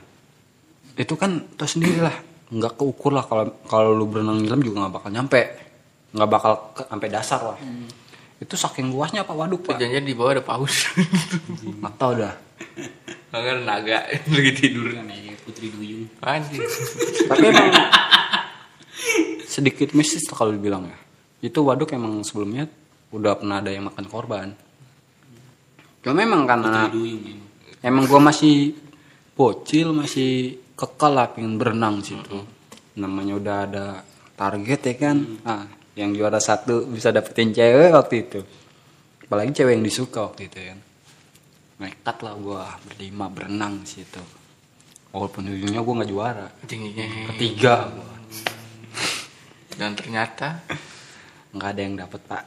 itu 0.95 1.19
kan 1.19 1.43
tau 1.59 1.67
sendiri 1.67 1.99
lah, 1.99 2.15
nggak 2.55 2.79
keukur 2.79 3.11
lah 3.11 3.27
kalau 3.27 3.51
kalau 3.67 3.91
lu 3.91 4.07
berenang 4.07 4.39
di 4.39 4.47
dalam 4.47 4.63
juga 4.63 4.87
nggak 4.87 4.95
bakal 4.95 5.11
nyampe, 5.11 5.41
nggak 6.15 6.31
bakal 6.31 6.53
ke, 6.71 6.83
sampai 6.87 7.09
dasar 7.11 7.41
lah. 7.43 7.59
Itu 8.39 8.55
saking 8.55 8.95
luasnya 8.95 9.27
apa 9.27 9.35
waduk 9.35 9.67
pak? 9.67 9.75
Jangan 9.75 10.07
di 10.07 10.15
bawah 10.15 10.39
ada 10.39 10.45
paus. 10.47 10.87
Nggak 11.83 11.95
tau 11.99 12.13
dah. 12.15 12.35
Enggak 13.35 13.59
naga 13.67 13.99
lagi 14.35 14.53
tidur. 14.55 14.95
Namanya 14.95 15.35
Putri 15.43 15.75
Duyung. 15.75 16.07
Anjing. 16.23 16.63
Tapi 17.27 17.43
emang 17.51 17.71
sedikit 19.51 19.91
mistis 19.99 20.23
kalau 20.31 20.55
dibilang 20.55 20.87
ya. 20.87 20.99
Itu 21.45 21.61
waduk 21.69 21.93
emang 21.93 22.25
sebelumnya 22.25 22.65
udah 23.13 23.37
pernah 23.37 23.61
ada 23.61 23.69
yang 23.69 23.93
makan 23.93 24.07
korban. 24.09 24.49
Cuma 26.01 26.17
memang 26.17 26.49
karena 26.49 26.89
emang. 27.85 28.05
gua 28.09 28.21
masih 28.33 28.73
bocil 29.37 29.93
masih 29.93 30.57
kekal 30.73 31.13
lah 31.13 31.29
pengen 31.37 31.61
berenang 31.61 32.01
situ. 32.01 32.41
Namanya 32.97 33.37
udah 33.37 33.57
ada 33.69 33.87
target 34.41 34.81
ya 34.89 34.95
kan? 34.97 35.17
Ah 35.45 35.69
yang 35.95 36.11
juara 36.11 36.43
satu 36.43 36.91
bisa 36.91 37.15
dapetin 37.15 37.55
cewek 37.55 37.95
waktu 37.95 38.15
itu. 38.27 38.41
Apalagi 39.25 39.63
cewek 39.63 39.79
yang 39.79 39.85
disuka 39.87 40.27
waktu 40.27 40.51
itu 40.51 40.59
kan? 40.59 40.79
Nekat 41.85 42.17
lah 42.23 42.35
gua 42.39 42.63
berlima 42.83 43.31
berenang 43.31 43.87
situ. 43.87 44.23
Walaupun 45.15 45.47
ujungnya 45.55 45.81
gua 45.87 45.95
nggak 46.03 46.11
juara. 46.11 46.47
Tingginya. 46.67 47.31
ketiga 47.35 47.95
gua. 47.95 48.15
Dan 49.75 49.95
ternyata 49.99 50.63
nggak 51.55 51.71
ada 51.71 51.81
yang 51.81 51.95
dapet 51.97 52.21
pak 52.27 52.43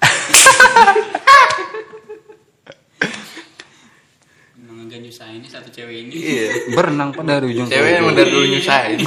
Emang 4.58 4.78
agak 4.84 5.00
nyusahin 5.00 5.40
ini 5.40 5.48
satu 5.48 5.70
cewek 5.70 5.96
ini. 6.04 6.14
iya. 6.14 6.50
berenang 6.74 7.14
pak 7.14 7.24
dari 7.24 7.46
ujung 7.50 7.66
ke 7.66 7.74
Cewek 7.74 7.92
emang 7.98 8.14
dari 8.14 8.30
dulu 8.30 8.46
nyusahin. 8.48 9.00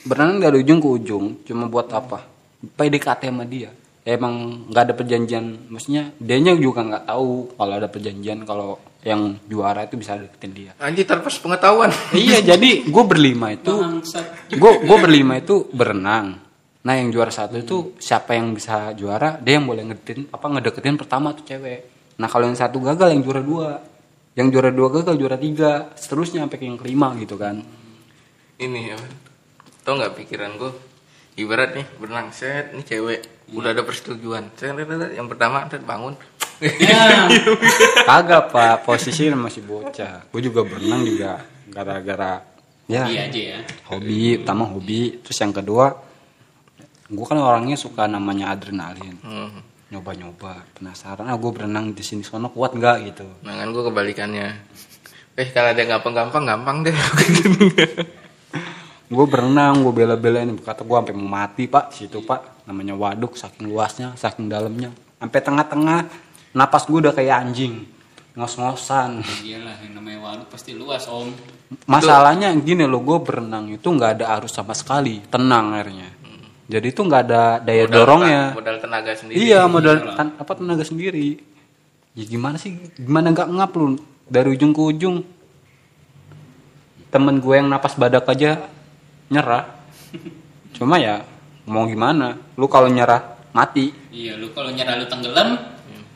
berenang 0.00 0.38
dari 0.40 0.56
ujung 0.58 0.78
ke 0.78 0.88
ujung 0.88 1.24
cuma 1.44 1.64
buat 1.66 1.88
apa 1.90 2.24
PDKT 2.72 3.28
sama 3.28 3.44
dia 3.44 3.68
emang 4.00 4.64
nggak 4.66 4.82
ada 4.82 4.94
perjanjian 4.96 5.68
maksudnya 5.68 6.16
dianya 6.16 6.56
juga 6.56 6.80
nggak 6.82 7.04
tahu 7.04 7.52
kalau 7.52 7.74
ada 7.76 7.86
perjanjian 7.86 8.38
kalau 8.42 8.80
yang 9.00 9.36
juara 9.44 9.84
itu 9.84 9.96
bisa 9.96 10.16
deketin 10.16 10.52
dia 10.52 10.72
Anjing 10.76 11.04
tanpa 11.04 11.28
pengetahuan. 11.28 11.88
iya 12.16 12.40
jadi 12.40 12.84
gue 12.84 13.04
berlima 13.04 13.52
itu 13.52 13.72
gue 14.50 14.72
gue 14.80 14.96
berlima 15.00 15.36
itu 15.36 15.68
berenang 15.70 16.40
nah 16.80 16.96
yang 16.96 17.12
juara 17.12 17.28
satu 17.28 17.60
itu 17.60 17.92
siapa 18.00 18.32
yang 18.32 18.56
bisa 18.56 18.96
juara 18.96 19.36
dia 19.36 19.60
yang 19.60 19.68
boleh 19.68 19.84
ngedeketin 19.84 20.32
apa 20.32 20.46
ngedeketin 20.48 20.96
pertama 20.96 21.36
tuh 21.36 21.44
cewek 21.44 21.80
nah 22.16 22.28
kalau 22.28 22.48
yang 22.48 22.56
satu 22.56 22.80
gagal 22.80 23.12
yang 23.12 23.20
juara 23.20 23.42
dua 23.44 23.68
yang 24.32 24.48
juara 24.48 24.70
dua 24.70 24.88
gagal 24.88 25.14
juara 25.18 25.36
tiga 25.36 25.92
seterusnya 25.92 26.46
sampai 26.46 26.56
ke 26.56 26.64
yang 26.64 26.80
kelima 26.80 27.12
gitu 27.18 27.36
kan 27.36 27.60
Ini 28.56 28.92
apa? 28.92 29.08
Tau 29.80 29.96
nggak 29.96 30.20
pikiran 30.20 30.52
gue? 30.54 30.72
Ibarat 31.36 31.72
nih 31.72 31.86
berenang 31.96 32.28
set, 32.28 32.76
nih 32.76 32.84
cewek 32.84 33.20
udah 33.56 33.72
ada 33.72 33.80
persetujuan. 33.80 34.52
Set, 34.52 34.76
set, 34.76 34.84
set, 34.84 35.16
yang 35.16 35.24
pertama 35.24 35.64
set 35.64 35.80
bangun. 35.80 36.12
Ya. 36.60 37.24
Kagak 38.08 38.52
pak, 38.52 38.84
posisi 38.84 39.32
masih 39.32 39.64
bocah. 39.64 40.28
Gue 40.28 40.44
juga 40.44 40.60
berenang 40.60 41.00
juga 41.00 41.40
gara-gara 41.72 42.44
ya 42.84 43.08
Iya 43.08 43.20
aja 43.32 43.40
ya. 43.56 43.58
hobi, 43.88 44.36
pertama 44.44 44.68
hobi. 44.68 45.16
Terus 45.24 45.38
yang 45.40 45.56
kedua, 45.56 45.96
gue 47.10 47.26
kan 47.26 47.38
orangnya 47.42 47.74
suka 47.74 48.06
namanya 48.06 48.54
adrenalin. 48.54 49.18
Hmm. 49.20 49.66
Nyoba-nyoba, 49.90 50.62
penasaran. 50.78 51.26
Ah 51.26 51.34
gue 51.34 51.50
berenang 51.50 51.90
di 51.90 52.06
sini 52.06 52.22
sono 52.22 52.54
kuat 52.54 52.78
nggak 52.78 52.96
gitu. 53.10 53.26
Nah 53.42 53.58
kan 53.58 53.68
gue 53.74 53.82
kebalikannya. 53.90 54.48
Eh 55.34 55.50
kalau 55.50 55.74
ada 55.74 55.80
yang 55.82 55.98
gampang-gampang 55.98 56.44
gampang 56.46 56.76
deh. 56.86 56.94
Gue 59.10 59.26
berenang, 59.26 59.82
gue 59.82 59.90
bela-belain. 59.90 60.46
Kata 60.54 60.86
gue 60.86 60.94
sampai 60.94 61.18
mau 61.18 61.26
mati 61.26 61.66
pak, 61.66 61.90
situ 61.90 62.22
pak. 62.22 62.62
Namanya 62.70 62.94
waduk, 62.94 63.34
saking 63.34 63.66
luasnya, 63.66 64.14
saking 64.14 64.46
dalamnya. 64.46 64.94
Sampai 65.18 65.42
tengah-tengah, 65.42 66.06
napas 66.54 66.86
gue 66.86 67.02
udah 67.02 67.10
kayak 67.10 67.42
anjing. 67.42 67.90
Ngos-ngosan. 68.38 69.26
Iyalah 69.42 69.82
yang 69.82 69.98
namanya 69.98 70.18
waduk 70.30 70.54
pasti 70.54 70.78
luas 70.78 71.10
om. 71.10 71.26
Masalahnya 71.90 72.54
gini 72.62 72.86
loh, 72.86 73.02
gue 73.02 73.18
berenang 73.18 73.74
itu 73.74 73.82
nggak 73.90 74.22
ada 74.22 74.38
arus 74.38 74.54
sama 74.54 74.78
sekali, 74.78 75.18
tenang 75.26 75.74
airnya. 75.74 76.19
Jadi 76.70 76.86
itu 76.86 77.00
nggak 77.02 77.22
ada 77.24 77.42
daya 77.58 77.84
Modal 77.84 77.96
dorongnya. 77.96 78.42
ten- 78.46 78.56
Modal 78.56 78.76
tenaga 78.78 79.10
sendiri. 79.12 79.36
Iya, 79.36 79.60
modal 79.66 79.96
Iyalah. 79.98 80.14
tan- 80.14 80.36
apa 80.38 80.52
tenaga 80.54 80.84
sendiri. 80.86 81.28
Ya 82.12 82.24
gimana 82.24 82.56
sih? 82.56 82.78
Gimana 82.94 83.34
nggak 83.34 83.48
ngap 83.50 83.72
lu 83.74 83.98
dari 84.24 84.48
ujung 84.50 84.70
ke 84.70 84.78
ujung? 84.80 85.26
Temen 87.10 87.42
gue 87.42 87.54
yang 87.56 87.66
napas 87.66 87.98
badak 87.98 88.22
aja 88.24 88.70
nyerah. 89.26 89.66
Cuma 90.78 90.94
ya 90.96 91.26
mau 91.66 91.82
gimana? 91.84 92.38
Lu 92.54 92.70
kalau 92.70 92.86
nyerah 92.86 93.34
mati. 93.50 93.90
Iya 94.14 94.38
lu 94.38 94.54
kalau 94.54 94.70
nyerah 94.70 94.94
lu 94.94 95.10
tenggelam, 95.10 95.58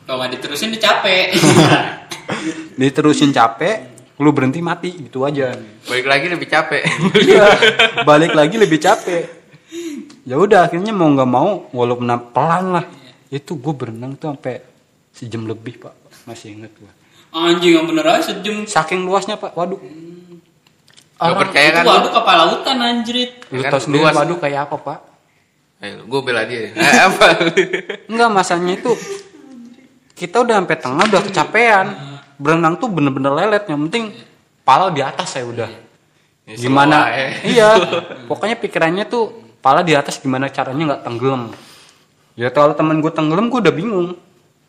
kalau 0.07 0.23
nggak 0.23 0.39
diterusin 0.39 0.71
dia 0.71 0.79
capek. 0.81 1.35
Diterusin 2.79 3.31
capek, 3.31 3.91
lu 4.17 4.31
berhenti 4.31 4.59
mati 4.59 4.95
gitu 4.95 5.23
aja. 5.23 5.51
Balik 5.83 6.07
lagi 6.07 6.25
lebih 6.27 6.47
capek. 6.47 6.83
iya 7.19 7.43
balik 8.03 8.31
lagi 8.31 8.55
lebih 8.55 8.79
capek 8.79 9.34
ya 10.29 10.35
udah 10.35 10.65
akhirnya 10.65 10.91
mau 10.91 11.07
nggak 11.07 11.29
mau 11.29 11.69
walaupun 11.71 12.05
pelan 12.31 12.65
lah 12.73 12.85
itu 13.29 13.51
gue 13.55 13.73
berenang 13.73 14.15
tuh 14.15 14.33
sampai 14.33 14.61
sejam 15.11 15.43
lebih 15.43 15.79
pak 15.79 15.93
masih 16.25 16.55
inget 16.55 16.71
gue 16.75 16.91
Anjing 17.35 17.75
yang 17.75 17.85
bener 17.85 18.07
aja 18.07 18.31
sejam. 18.31 18.63
saking 18.63 19.03
luasnya 19.03 19.35
pak 19.35 19.51
waduk 19.53 19.83
Gak 21.15 21.31
percaya 21.31 21.67
Itu 21.67 21.75
kan? 21.75 21.83
waduk 21.87 22.11
kapal 22.11 22.35
lautan 22.35 22.77
anjrit. 22.77 23.31
lu 23.47 23.63
kan 23.63 23.71
tahu 23.71 23.81
sendiri 23.81 24.03
luas. 24.03 24.15
waduk 24.15 24.39
kayak 24.39 24.67
apa 24.67 24.75
pak 24.77 24.99
Ayo, 25.75 26.07
gue 26.07 26.21
bela 26.23 26.47
dia. 26.47 26.71
Eh, 26.75 26.99
apa? 27.03 27.27
Enggak 28.07 28.29
masanya 28.31 28.73
itu 28.73 28.95
kita 30.15 30.39
udah 30.39 30.63
sampai 30.63 30.77
tengah 30.79 31.03
udah 31.05 31.21
kecapean 31.21 31.85
berenang 32.35 32.79
tuh 32.79 32.87
bener-bener 32.87 33.31
lelet 33.31 33.63
yang 33.67 33.83
penting 33.87 34.15
pala 34.63 34.87
di 34.89 35.03
atas 35.03 35.35
saya 35.35 35.45
udah 35.45 35.69
Ya, 36.45 36.61
gimana 36.61 37.09
semua, 37.09 37.17
eh. 37.17 37.31
iya 37.49 37.69
pokoknya 38.29 38.53
pikirannya 38.55 39.09
tuh 39.09 39.44
pala 39.65 39.81
di 39.81 39.97
atas 39.97 40.21
gimana 40.21 40.53
caranya 40.53 40.93
nggak 40.93 41.01
tenggelam 41.01 41.49
ya 42.37 42.53
kalau 42.53 42.77
temen 42.77 43.01
gue 43.01 43.09
tenggelam 43.09 43.49
gue 43.49 43.65
udah 43.65 43.73
bingung 43.73 44.13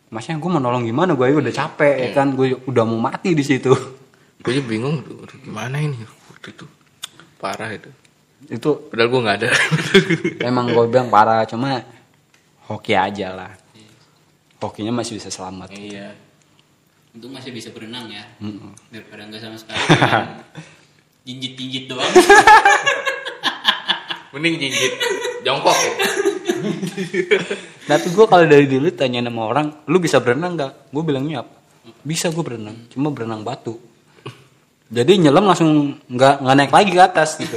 masnya 0.08 0.40
gue 0.40 0.48
mau 0.48 0.56
nolong 0.56 0.88
gimana 0.88 1.12
gue 1.12 1.36
udah 1.36 1.52
capek 1.52 1.96
ya 2.00 2.08
kan 2.16 2.32
gue 2.32 2.56
udah 2.64 2.84
mau 2.88 2.96
mati 2.96 3.36
di 3.36 3.44
situ 3.44 3.76
gue 4.36 4.52
aja 4.52 4.62
bingung, 4.62 5.02
gimana 5.42 5.80
ini 5.80 5.98
waktu 6.30 6.54
itu. 6.54 6.64
Parah 7.40 7.66
itu. 7.72 7.90
itu 8.46 8.70
Padahal 8.92 9.08
gue 9.10 9.20
nggak 9.26 9.36
ada. 9.42 9.48
emang 10.48 10.70
gue 10.70 10.84
bilang 10.86 11.10
parah 11.10 11.42
cuma 11.50 11.82
hoki 12.70 12.94
aja 12.94 13.34
lah 13.34 13.50
hokinya 14.60 14.92
masih 15.02 15.18
bisa 15.18 15.28
selamat 15.28 15.74
iya. 15.74 16.14
Untung 17.16 17.32
masih 17.32 17.48
bisa 17.48 17.72
berenang 17.72 18.12
ya. 18.12 18.24
Mm-mm. 18.44 18.76
Daripada 18.92 19.24
enggak 19.24 19.40
sama 19.40 19.56
sekali. 19.56 19.80
Jinjit-jinjit 21.26 21.88
doang. 21.88 22.12
Mending 24.36 24.60
jinjit. 24.60 24.92
Jongkok 25.48 25.72
ya. 25.72 25.92
Tapi 27.88 28.06
gue 28.12 28.26
kalau 28.28 28.44
dari 28.44 28.68
dulu 28.68 28.92
tanya 28.92 29.24
sama 29.24 29.48
orang, 29.48 29.66
lu 29.88 29.96
bisa 29.96 30.20
berenang 30.20 30.60
nggak? 30.60 30.92
Gue 30.92 31.02
bilangnya 31.08 31.40
apa? 31.40 31.56
Bisa 32.04 32.28
gue 32.28 32.44
berenang, 32.44 32.76
cuma 32.92 33.08
berenang 33.08 33.40
batu. 33.40 33.80
Jadi 34.92 35.24
nyelam 35.24 35.48
langsung 35.48 35.96
nggak 36.04 36.44
nggak 36.44 36.56
naik 36.60 36.72
lagi 36.76 36.90
ke 36.92 37.00
atas 37.00 37.40
gitu. 37.40 37.56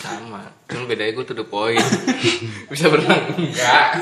Sama. 0.00 0.48
Cuma 0.72 0.88
bedanya 0.88 1.12
gue 1.20 1.24
tuh 1.28 1.36
the 1.36 1.44
point. 1.44 1.84
Bisa 2.72 2.88
berenang? 2.88 3.36
Enggak. 3.36 4.00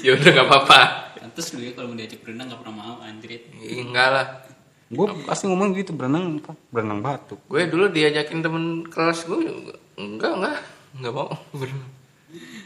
ya 0.00 0.16
udah 0.16 0.30
nggak 0.32 0.48
apa-apa. 0.48 0.80
Pantes 1.20 1.52
lu 1.52 1.60
ya 1.60 1.76
kalau 1.76 1.92
mau 1.92 1.98
diajak 2.00 2.24
berenang 2.24 2.48
enggak 2.48 2.60
pernah 2.64 2.74
mau 2.74 2.96
anjrit. 3.04 3.42
Enggak 3.60 4.08
lah. 4.16 4.47
Gue 4.88 5.06
pasti 5.28 5.44
ngomong 5.44 5.76
gitu 5.76 5.92
berenang? 5.92 6.40
Berenang 6.72 7.04
batu. 7.04 7.36
Gue 7.44 7.68
dulu 7.68 7.92
diajakin 7.92 8.40
temen 8.40 8.64
kelas 8.88 9.28
gue. 9.28 9.52
Enggak, 10.00 10.32
enggak. 10.40 10.58
Enggak 10.96 11.12
mau 11.12 11.28
berenang. 11.60 11.92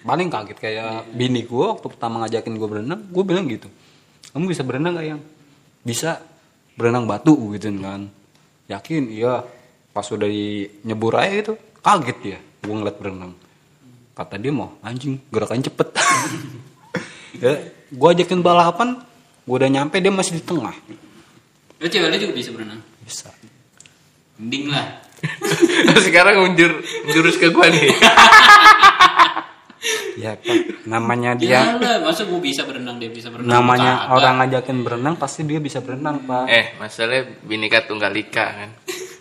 Paling 0.02 0.28
kaget 0.30 0.58
kayak 0.58 1.14
bini 1.14 1.46
gue 1.46 1.64
waktu 1.66 1.86
pertama 1.86 2.26
ngajakin 2.26 2.54
gue 2.58 2.68
berenang, 2.68 3.00
gue 3.06 3.24
bilang 3.26 3.46
gitu. 3.46 3.70
Kamu 4.34 4.50
bisa 4.50 4.66
berenang 4.66 4.98
gak 4.98 5.06
yang? 5.06 5.22
Bisa 5.86 6.18
berenang 6.74 7.06
batu 7.06 7.34
gitu 7.54 7.70
kan. 7.78 8.10
Yakin? 8.66 9.02
Iya. 9.12 9.46
Pas 9.92 10.08
udah 10.08 10.24
di 10.24 10.64
nyebur 10.88 11.12
aja 11.20 11.30
gitu, 11.36 11.54
kaget 11.84 12.18
dia. 12.24 12.38
Gue 12.64 12.74
ngeliat 12.74 12.96
berenang. 12.96 13.36
Kata 14.16 14.40
dia 14.40 14.48
mau 14.48 14.72
anjing 14.80 15.20
gerakan 15.28 15.60
cepet. 15.60 15.88
ya, 17.44 17.60
gue 17.92 18.08
ajakin 18.08 18.40
balapan, 18.40 19.04
gue 19.44 19.56
udah 19.56 19.68
nyampe 19.68 20.00
dia 20.00 20.08
masih 20.08 20.40
di 20.40 20.42
tengah. 20.42 20.72
Lu 21.82 21.86
cewek 21.86 22.08
lu 22.08 22.16
juga 22.16 22.32
bisa 22.32 22.50
berenang. 22.54 22.80
Bisa. 23.02 23.28
Mending 24.38 24.70
lah. 24.70 24.86
Sekarang 26.06 26.34
menjur, 26.40 26.70
menjurus 27.04 27.36
ke 27.36 27.50
gue 27.50 27.66
nih. 27.68 27.90
Ya 30.14 30.38
pak, 30.38 30.86
namanya 30.86 31.34
Ya 31.42 31.66
dia, 31.74 31.74
lah, 31.74 31.98
masa 31.98 32.22
gua 32.22 32.38
bisa 32.38 32.62
berenang 32.62 33.02
dia 33.02 33.10
bisa 33.10 33.26
berenang. 33.26 33.50
namanya 33.50 33.92
Kagak. 33.98 34.14
orang 34.14 34.34
ngajakin 34.38 34.78
berenang 34.86 35.14
pasti 35.18 35.42
dia 35.42 35.58
bisa 35.58 35.82
berenang 35.82 36.22
pak. 36.22 36.46
Eh, 36.46 36.64
masalahnya 36.78 37.26
Bhinneka 37.42 37.82
Tunggal 37.82 38.14
Ika 38.14 38.46
kan. 38.46 38.70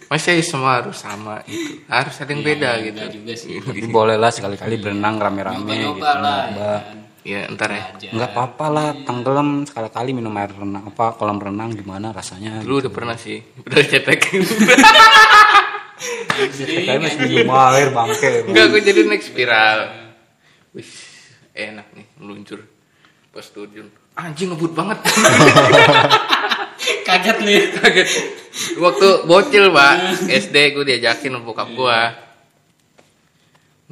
Masa 0.05 0.37
semua 0.43 0.77
harus 0.77 1.01
sama 1.01 1.41
itu. 1.49 1.81
Harus 1.89 2.13
ada 2.13 2.29
yang 2.29 2.45
beda 2.45 2.69
Iya, 2.77 2.83
gitu. 2.83 2.93
enggak 2.93 3.09
juga 3.09 3.33
sih. 3.33 3.57
Tapi 3.57 3.87
boleh 3.89 4.19
lah 4.19 4.29
sekali-kali 4.29 4.75
berenang 4.77 5.15
rame-rame 5.17 5.65
gitu. 5.65 5.97
Lah. 5.97 6.45
ya 6.53 6.73
kan. 6.85 6.97
Ya, 7.21 7.45
ntar 7.53 7.69
ya. 7.69 7.93
Nggak 8.17 8.33
apa-apa 8.33 8.65
lah, 8.73 8.87
tenggelam 9.05 9.61
sekali-kali 9.69 10.09
minum 10.09 10.33
air 10.41 10.49
renang 10.49 10.89
apa 10.89 11.13
kolam 11.13 11.37
renang 11.37 11.69
gimana 11.77 12.09
rasanya. 12.09 12.65
Dulu 12.65 12.87
udah 12.87 12.93
pernah 12.93 13.13
sih. 13.13 13.37
Udah 13.61 13.81
cetek. 13.85 14.21
Kayak 16.81 16.97
masih 16.97 17.19
minum 17.29 17.53
air 17.53 17.93
bangke. 17.93 18.49
Enggak, 18.49 18.65
gue 18.73 18.81
jadi 18.81 19.05
naik 19.05 19.21
spiral. 19.21 19.79
Wih, 20.73 20.89
enak 21.53 21.93
nih 21.93 22.09
meluncur. 22.17 22.65
Pas 23.29 23.45
turun. 23.53 23.93
Anjing 24.17 24.49
ngebut 24.49 24.73
banget. 24.73 24.97
Kaget 27.07 27.37
ya. 27.45 27.61
Kaget. 27.77 28.09
Waktu 28.81 29.07
bocil, 29.29 29.69
Pak. 29.69 30.25
SD 30.25 30.55
gue 30.73 30.83
diajakin 30.89 31.37
sama 31.37 31.45
bokap 31.45 31.69
gue. 31.69 31.99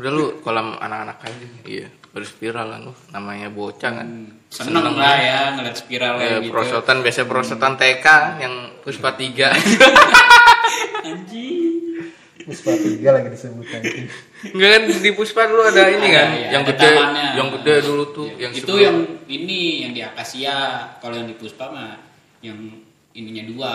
Udah 0.02 0.12
lu 0.12 0.26
kolam 0.42 0.82
anak-anak 0.82 1.18
aja. 1.24 1.48
Iya, 1.68 1.88
baru 2.20 2.28
spiral 2.28 2.68
kan 2.68 2.82
lu. 2.84 2.94
Namanya 3.10 3.48
bocah 3.48 3.92
kan. 3.96 4.08
Seneng 4.46 4.92
lah 4.94 5.16
ya 5.16 5.40
ngeliat 5.56 5.74
spiral 5.74 6.14
kayak 6.18 6.42
gitu. 6.42 6.52
prosotan 6.52 6.98
biasa 7.00 7.24
prosotan 7.24 7.74
TK 7.74 8.06
yang 8.38 8.54
puspa 8.80 9.10
3 9.12 9.32
Anjing. 11.02 11.68
Puspa 12.42 12.74
tiga 12.74 13.14
lagi 13.14 13.30
disebutkan. 13.30 13.78
Enggak 14.50 14.70
kan 14.74 14.82
di 14.90 15.12
puspa 15.14 15.46
dulu 15.46 15.62
ada 15.64 15.86
ini 15.88 16.08
kan 16.10 16.28
Ada, 16.28 16.34
ya, 16.36 16.50
yang 16.50 16.64
gede 16.66 16.90
tamannya. 16.90 17.28
yang 17.32 17.48
gede 17.54 17.74
dulu 17.86 18.04
tuh 18.10 18.28
yang 18.34 18.52
itu 18.52 18.66
sebelum- 18.66 18.82
yang 18.82 18.98
ini 19.30 19.60
yang 19.80 19.92
di 19.94 20.02
akasia 20.02 20.56
kalau 20.98 21.14
yang 21.14 21.30
di 21.30 21.38
puspa 21.38 21.70
mah 21.70 22.02
yang 22.42 22.58
ininya 23.14 23.44
dua 23.46 23.74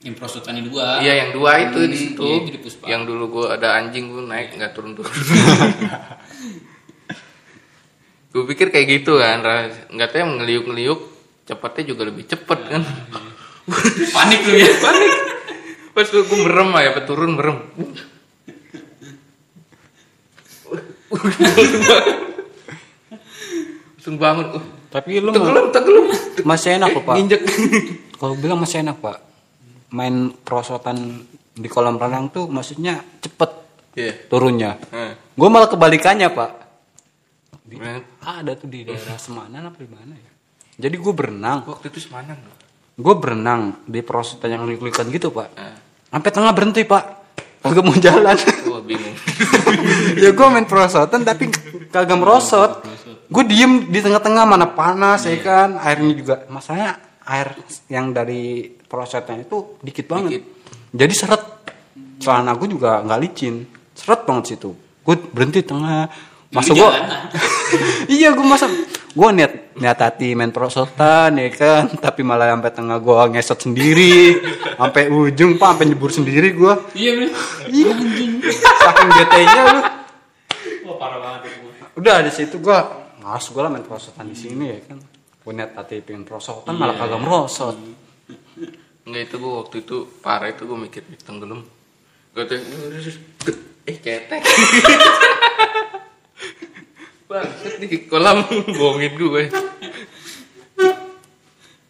yang 0.00 0.14
prosotannya 0.14 0.64
dua 0.64 1.02
Iya 1.02 1.14
yang 1.20 1.30
dua 1.32 1.50
itu 1.60 1.76
Hmm, 1.76 1.90
di 1.90 1.98
situ. 1.98 2.22
iya, 2.22 2.36
itu 2.38 2.50
di 2.50 2.60
Puspa. 2.60 2.84
Yang 2.86 3.02
dulu 3.04 3.24
gua 3.28 3.46
ada 3.52 3.76
anjing 3.76 4.08
gua 4.08 4.22
naik 4.24 4.54
nggak 4.54 4.72
turun 4.72 4.94
turun. 4.94 5.10
gue 8.28 8.44
pikir 8.44 8.68
kayak 8.68 8.86
gitu 9.00 9.16
kan, 9.16 9.40
nggak 9.88 10.08
tahu 10.12 10.18
yang 10.20 10.32
ngeliuk 10.38 10.64
ngeliuk 10.68 11.00
cepatnya 11.48 11.84
juga 11.94 12.02
lebih 12.08 12.28
cepet 12.28 12.58
kan. 12.68 12.82
panik 14.16 14.40
lu 14.48 14.56
ya 14.56 14.72
Panik. 14.80 15.12
Pas 15.92 16.06
gue 16.06 16.38
merem 16.44 16.70
aja, 16.78 16.90
pas 16.94 17.04
turun 17.04 17.32
merem. 17.34 17.58
Langsung 23.96 24.16
bangun. 24.16 24.46
Uh, 24.56 24.64
Tapi 24.88 25.20
lu 25.20 25.30
tenggelam, 25.32 25.68
tenggelam. 25.68 26.04
masih 26.46 26.80
enak 26.80 26.88
kok 26.96 27.04
pak. 27.04 27.14
Nginjek. 27.18 27.40
Kalau 28.16 28.34
bilang 28.38 28.58
masih 28.62 28.80
enak 28.80 28.96
pak. 29.02 29.16
Main 29.92 30.32
prosotan 30.44 31.24
di 31.52 31.68
kolam 31.68 31.96
renang 31.98 32.28
tuh 32.28 32.48
maksudnya 32.48 33.00
cepet 33.20 33.50
Iya. 33.98 34.12
turunnya. 34.30 34.78
Eh. 34.94 35.12
Gue 35.34 35.48
malah 35.50 35.66
kebalikannya 35.66 36.30
pak. 36.30 36.67
Gimana? 37.68 38.00
Ada 38.24 38.52
tuh 38.56 38.68
di 38.72 38.88
daerah 38.88 39.20
Semanan 39.20 39.68
apa 39.68 39.76
di 39.76 39.90
mana 39.92 40.14
ya? 40.16 40.32
Jadi 40.78 40.94
gue 40.94 41.12
berenang, 41.12 41.66
Waktu 41.66 41.90
itu 41.90 42.06
semanan 42.06 42.38
loh. 42.38 42.56
gue 42.98 43.14
berenang 43.18 43.82
di 43.82 43.98
prosotan 44.02 44.54
yang 44.54 44.62
liuk-liukan 44.62 45.10
gitu 45.10 45.34
pak. 45.34 45.48
Eh. 45.58 45.76
Sampai 46.08 46.30
tengah 46.30 46.54
berhenti 46.54 46.86
pak, 46.86 47.04
kagak 47.60 47.84
mau 47.84 47.98
jalan. 47.98 48.38
Gue 48.66 48.80
bingung. 48.86 49.16
ya 50.22 50.30
gue 50.32 50.46
main 50.48 50.64
prosotan 50.64 51.20
tapi 51.26 51.50
kagak 51.92 52.16
merosot. 52.16 52.80
Gue 53.28 53.44
diem 53.44 53.90
di 53.92 54.00
tengah-tengah 54.00 54.44
mana 54.48 54.72
panas 54.72 55.28
ya 55.28 55.36
kan, 55.42 55.76
airnya 55.82 56.14
juga. 56.16 56.34
Masalahnya 56.48 56.96
air 57.28 57.52
yang 57.92 58.14
dari 58.16 58.72
prosotan 58.88 59.44
itu 59.44 59.76
dikit 59.84 60.08
banget. 60.08 60.40
Jadi 60.94 61.12
seret. 61.12 61.42
Celana 62.18 62.56
gue 62.58 62.66
juga 62.66 62.98
nggak 63.04 63.20
licin, 63.20 63.62
seret 63.94 64.24
banget 64.26 64.56
situ. 64.56 64.72
Gue 65.04 65.14
berhenti 65.18 65.60
tengah. 65.62 66.08
Masa 66.48 66.72
Lu 66.72 66.80
gue 66.80 66.90
iya 68.08 68.32
gue 68.32 68.46
masa 68.46 68.66
gue 69.12 69.28
niat 69.36 69.76
niat 69.76 69.98
hati 70.00 70.32
main 70.32 70.48
prosotan 70.48 71.36
ya 71.36 71.48
kan 71.52 71.92
tapi 72.00 72.24
malah 72.24 72.48
sampai 72.56 72.72
tengah 72.72 72.98
gue 73.02 73.14
ngesot 73.36 73.68
sendiri 73.68 74.40
sampai 74.80 75.12
ujung 75.12 75.60
pak 75.60 75.76
sampai 75.76 75.86
nyebur 75.92 76.08
sendiri 76.08 76.56
gue 76.56 76.72
iya 76.96 77.10
bener 77.16 77.32
iya 77.68 77.92
saking 78.80 79.10
bete-nya 79.12 79.60
lu 79.60 79.80
wah 80.88 80.96
parah 80.96 81.18
banget 81.20 81.52
itu 81.52 81.68
udah 82.00 82.16
di 82.24 82.32
situ 82.32 82.56
gue 82.56 82.78
malas 83.20 83.44
gue 83.44 83.60
lah 83.60 83.68
main 83.68 83.84
prosotan 83.84 84.32
di 84.32 84.36
sini 84.38 84.64
ya 84.72 84.78
kan 84.88 84.98
gue 85.44 85.52
niat 85.52 85.76
hati 85.76 86.00
pengen 86.00 86.24
prosotan 86.24 86.72
malah 86.72 86.96
kagak 86.96 87.20
merosot 87.20 87.76
Enggak 89.08 89.32
itu 89.32 89.36
gue 89.40 89.52
waktu 89.52 89.76
itu 89.88 89.96
parah 90.20 90.52
itu 90.52 90.68
gue 90.68 90.76
mikir 90.76 91.00
"Ih, 91.08 91.16
tenggelam. 91.24 91.64
Gue 92.36 92.44
tuh 92.44 92.60
eh 93.88 93.96
cetek. 93.96 94.40
Bangsat 97.28 97.76
di 97.84 98.08
kolam 98.08 98.40
bohongin 98.78 99.12
gue. 99.14 99.44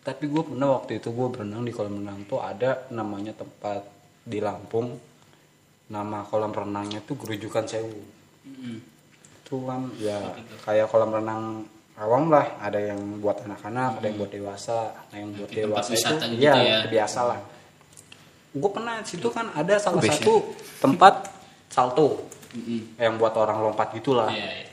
tapi 0.03 0.25
gue 0.25 0.41
pernah 0.41 0.81
waktu 0.81 1.05
itu 1.05 1.13
gue 1.13 1.29
berenang 1.29 1.63
di 1.69 1.71
kolam 1.71 2.01
renang 2.01 2.25
tuh 2.25 2.41
ada 2.41 2.89
namanya 2.91 3.37
tempat 3.37 3.87
di 4.27 4.43
Lampung. 4.43 4.99
Nama 5.89 6.25
kolam 6.27 6.51
renangnya 6.51 7.01
tuh 7.07 7.17
Gerujukan 7.17 7.65
Sewu. 7.65 8.03
Mm. 8.49 8.81
itu 9.49 9.65
kan 9.65 9.93
ya 9.97 10.37
kayak 10.65 10.89
kolam 10.93 11.13
renang 11.13 11.65
awam 12.01 12.33
lah. 12.33 12.59
Ada 12.59 12.93
yang 12.93 13.21
buat 13.21 13.45
anak-anak 13.45 14.01
ada 14.01 14.07
yang 14.09 14.19
buat 14.19 14.33
dewasa 14.33 14.79
nah 15.13 15.17
yang 15.17 15.31
buat 15.37 15.49
tempat 15.49 15.65
dewasa 15.65 15.89
itu 15.89 15.95
wisata 15.95 16.25
gitu 16.29 16.41
iya 16.43 16.55
ya. 16.57 16.79
biasa 16.89 17.21
lah. 17.25 17.41
Gue 18.57 18.71
pernah 18.73 18.95
di 19.05 19.09
situ 19.09 19.29
kan 19.31 19.53
ada 19.53 19.75
salah 19.77 20.03
satu 20.03 20.57
tempat 20.81 21.31
salto 21.69 22.38
Mm-mm. 22.55 22.97
yang 22.97 23.21
buat 23.21 23.35
orang 23.37 23.61
lompat 23.61 23.93
gitulah. 23.93 24.33
Iya, 24.33 24.65
iya. 24.65 24.67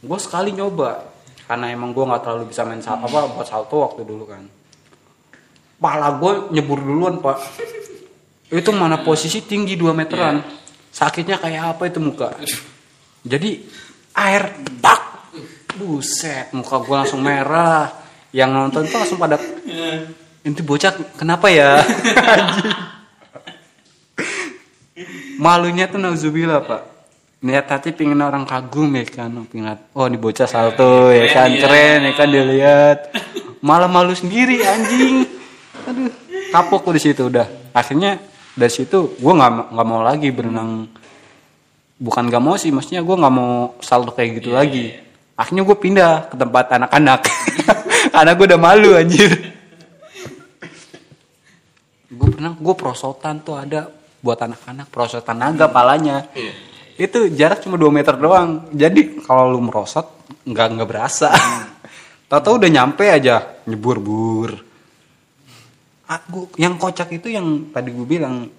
gue 0.00 0.18
sekali 0.20 0.56
nyoba 0.56 1.04
karena 1.44 1.72
emang 1.72 1.92
gue 1.92 2.04
nggak 2.04 2.22
terlalu 2.24 2.52
bisa 2.52 2.64
main 2.64 2.80
salto 2.80 3.04
apa 3.04 3.28
buat 3.32 3.48
salto 3.48 3.76
waktu 3.84 4.04
dulu 4.04 4.24
kan. 4.28 4.44
Pala 5.80 6.16
gue 6.20 6.52
nyebur 6.52 6.80
duluan 6.80 7.20
pak. 7.24 7.40
Itu 8.52 8.74
mana 8.76 9.00
posisi 9.00 9.40
tinggi 9.46 9.78
2 9.78 9.96
meteran. 9.96 10.44
Sakitnya 10.90 11.40
kayak 11.40 11.76
apa 11.76 11.88
itu 11.88 12.02
muka? 12.02 12.36
Jadi 13.24 13.64
air 14.16 14.42
tak 14.82 15.32
buset 15.80 16.52
muka 16.52 16.82
gue 16.84 16.96
langsung 16.96 17.24
merah. 17.24 17.88
Yang 18.30 18.50
nonton 18.54 18.82
tuh 18.86 18.98
langsung 19.00 19.18
pada 19.18 19.40
ini 20.40 20.60
bocah 20.64 20.92
kenapa 21.16 21.52
ya. 21.52 21.80
malunya 25.40 25.88
tuh 25.88 25.96
nauzubillah 25.96 26.60
pak. 26.68 26.82
Niat 27.40 27.72
hati 27.72 27.96
pingin 27.96 28.20
orang 28.20 28.44
kagum 28.44 28.92
ya 28.92 29.08
kan? 29.08 29.32
Pingat 29.48 29.88
oh 29.96 30.04
ini 30.04 30.20
bocah 30.20 30.44
salto 30.44 31.08
ya 31.08 31.24
kan? 31.32 31.48
iya. 31.48 31.64
keren 31.64 32.00
ya 32.04 32.12
kan? 32.12 32.28
Dilihat 32.28 32.98
malah 33.64 33.88
malu 33.88 34.12
sendiri 34.12 34.60
anjing. 34.60 35.24
Aduh 35.88 36.12
kapok 36.50 36.90
di 36.92 37.00
situ 37.00 37.30
udah. 37.30 37.46
Akhirnya 37.72 38.18
dari 38.52 38.68
situ 38.68 39.16
gue 39.16 39.32
nggak 39.32 39.72
nggak 39.72 39.86
mau 39.88 40.02
lagi 40.04 40.28
berenang. 40.34 40.90
Bukan 42.00 42.32
gak 42.32 42.40
mau 42.40 42.56
sih 42.56 42.72
maksudnya 42.72 43.04
gue 43.04 43.12
nggak 43.12 43.34
mau 43.34 43.76
salto 43.84 44.16
kayak 44.16 44.40
gitu 44.40 44.56
lagi. 44.56 45.08
akhirnya 45.36 45.64
gue 45.64 45.76
pindah 45.76 46.12
ke 46.28 46.36
tempat 46.36 46.68
anak-anak. 46.76 47.20
Karena 48.12 48.32
gue 48.36 48.46
udah 48.48 48.60
malu 48.60 48.90
anjir. 48.92 49.32
Gue 52.12 52.28
pernah 52.28 52.52
gue 52.56 52.74
prosotan 52.76 53.40
tuh 53.40 53.56
ada 53.56 53.88
buat 54.20 54.38
anak-anak 54.38 54.88
prosotan 54.88 55.36
naga 55.36 55.66
palanya 55.66 56.28
Iya. 56.32 56.52
itu 57.00 57.18
jarak 57.32 57.60
cuma 57.60 57.74
2 57.74 57.88
meter 57.88 58.14
doang 58.14 58.68
jadi 58.70 59.20
kalau 59.20 59.48
lu 59.48 59.60
merosot 59.60 60.04
nggak 60.44 60.66
nggak 60.76 60.88
berasa 60.88 61.32
tahu-tahu 62.26 62.60
udah 62.60 62.70
nyampe 62.70 63.04
aja 63.04 63.60
nyebur 63.64 63.96
bur 63.98 64.50
aku 66.04 66.50
yang 66.58 66.74
kocak 66.76 67.10
itu 67.12 67.30
yang 67.30 67.70
tadi 67.70 67.90
gue 67.90 68.04
bilang 68.04 68.50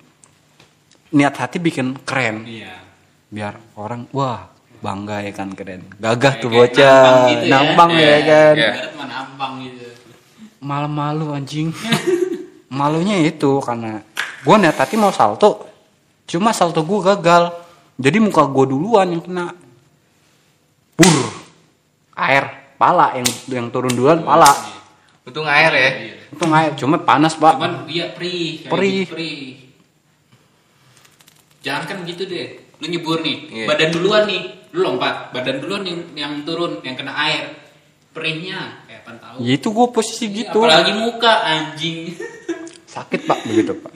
niat 1.11 1.35
hati 1.35 1.59
bikin 1.59 1.99
keren 2.01 2.47
Iya. 2.47 2.79
biar 3.27 3.53
orang 3.75 4.07
wah 4.11 4.47
bangga 4.79 5.21
ya 5.21 5.31
kan 5.31 5.51
keren 5.51 5.83
gagah 5.95 6.33
tuh 6.39 6.49
bocah 6.49 7.03
nampang 7.03 7.29
gitu 7.29 7.43
ya. 7.45 7.51
nampang 7.51 7.91
ya, 7.91 7.99
Iya. 8.01 8.17
kan 8.23 8.55
Iya. 8.55 8.69
Ibarat 8.71 8.91
mah 8.95 9.07
nampang 9.07 9.53
gitu. 9.61 9.85
malah 10.61 10.91
malu 10.91 11.25
anjing 11.31 11.69
malunya 12.71 13.19
itu 13.21 13.51
karena 13.59 13.99
gue 14.41 14.55
niat 14.57 14.75
hati 14.75 14.95
mau 14.95 15.09
salto 15.09 15.67
cuma 16.25 16.51
salto 16.51 16.81
gue 16.81 16.99
gagal 17.03 17.53
jadi 17.95 18.17
muka 18.17 18.45
gue 18.45 18.65
duluan 18.67 19.07
yang 19.07 19.21
kena 19.21 19.45
bur 20.93 21.25
air 22.15 22.45
pala 22.75 23.13
yang 23.13 23.27
yang 23.47 23.67
turun 23.69 23.91
duluan 23.91 24.21
pala 24.21 24.49
Untung 25.21 25.45
air 25.45 25.69
ya. 25.69 25.89
itu 26.27 26.45
air 26.49 26.71
cuma 26.73 26.97
panas 26.97 27.37
pak 27.37 27.53
Cuman 27.53 27.85
iya 27.85 28.09
perih, 28.09 28.65
Perih. 28.65 29.05
perih. 29.05 29.41
Jangan 31.61 31.83
kan 31.85 31.97
gitu 32.03 32.25
deh. 32.25 32.57
Lu 32.81 32.89
nyebur 32.89 33.21
nih, 33.21 33.37
Iya. 33.53 33.65
badan 33.69 33.89
duluan 33.93 34.25
nih, 34.25 34.41
lu 34.73 34.81
lompat, 34.81 35.29
badan 35.29 35.61
duluan 35.61 35.85
yang 35.85 35.99
yang 36.17 36.33
turun, 36.41 36.81
yang 36.81 36.97
kena 36.97 37.13
air. 37.13 37.53
Perihnya 38.11 38.81
kayak 38.83 39.01
apa 39.05 39.11
tahu. 39.21 39.35
ya 39.39 39.53
itu 39.55 39.67
gue 39.69 39.87
posisi 39.93 40.25
Iya, 40.25 40.35
gitu 40.41 40.59
Apalagi 40.59 40.93
muka 40.97 41.33
anjing. 41.45 41.99
sakit 42.83 43.21
pak 43.23 43.39
begitu 43.45 43.71
pak 43.77 43.93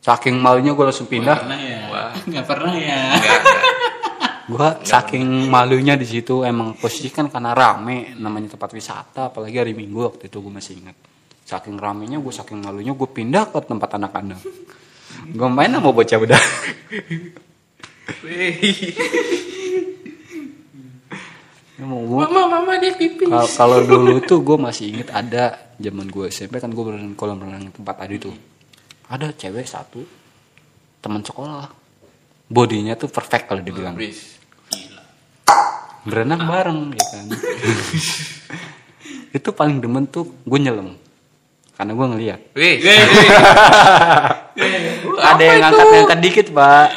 saking 0.00 0.36
malunya 0.40 0.72
gue 0.72 0.84
langsung 0.84 1.06
Nggak 1.06 1.14
pindah 1.14 1.36
pernah 1.36 1.58
ya. 1.60 1.80
Wah. 1.92 2.10
Nggak 2.28 2.44
pernah 2.48 2.74
ya. 2.74 3.00
Gua 4.50 4.82
saking 4.82 5.46
malunya 5.46 5.94
di 5.94 6.02
situ 6.02 6.42
emang 6.42 6.74
posisi 6.74 7.06
kan 7.14 7.30
karena 7.30 7.54
rame 7.54 8.18
namanya 8.18 8.58
tempat 8.58 8.74
wisata 8.74 9.30
apalagi 9.30 9.62
hari 9.62 9.78
Minggu 9.78 10.10
waktu 10.10 10.26
itu 10.26 10.42
gue 10.42 10.50
masih 10.50 10.74
ingat. 10.82 10.98
Saking 11.46 11.78
ramenya 11.78 12.18
gue 12.18 12.34
saking 12.34 12.58
malunya 12.58 12.90
gue 12.90 13.06
pindah 13.06 13.46
ke 13.46 13.62
tempat 13.62 13.94
anak-anak. 13.94 14.42
gue 15.38 15.48
main 15.54 15.70
sama 15.70 15.94
bocah 15.94 16.18
udah. 16.18 16.42
Mama, 21.80 22.26
mama 22.50 22.72
dia 22.76 22.92
pipis. 22.92 23.30
Kal- 23.30 23.54
Kalau 23.56 23.78
dulu 23.86 24.20
tuh 24.20 24.42
gue 24.42 24.56
masih 24.60 24.92
inget 24.92 25.08
ada 25.14 25.72
zaman 25.80 26.10
gue 26.10 26.28
SMP 26.28 26.60
kan 26.60 26.68
gue 26.68 26.84
berenang 26.84 27.16
kolam 27.16 27.40
renang 27.40 27.72
tempat 27.72 28.04
tadi 28.04 28.18
tuh. 28.20 28.34
Ada 29.10 29.34
cewek 29.34 29.66
satu 29.66 30.06
teman 31.02 31.26
sekolah. 31.26 31.66
Bodinya 32.46 32.94
tuh 32.94 33.10
perfect 33.10 33.50
kalau 33.50 33.58
dibilang. 33.58 33.98
Gila. 33.98 35.02
berenang 36.00 36.46
bareng 36.46 36.94
ya 36.94 37.04
kan? 37.10 37.26
Itu 39.36 39.50
paling 39.50 39.82
demen 39.82 40.06
tuh 40.06 40.30
gue 40.46 40.58
nyelam. 40.62 40.94
Karena 41.74 41.92
gue 41.98 42.06
ngeliat. 42.06 42.40
Wih. 42.54 42.86
ada 45.34 45.42
yang 45.42 45.58
ngangkat-ngangkat 45.58 46.18
dikit 46.22 46.46
pak. 46.54 46.88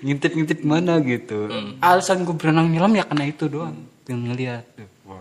Ngintip-ngintip 0.00 0.64
mana 0.64 0.96
gitu. 1.04 1.52
Alasan 1.84 2.24
gue 2.24 2.32
berenang 2.40 2.72
nyelam 2.72 2.96
ya 2.96 3.04
karena 3.04 3.28
itu 3.28 3.52
doang. 3.52 3.76
Yang 4.08 4.20
ngeliat. 4.32 4.64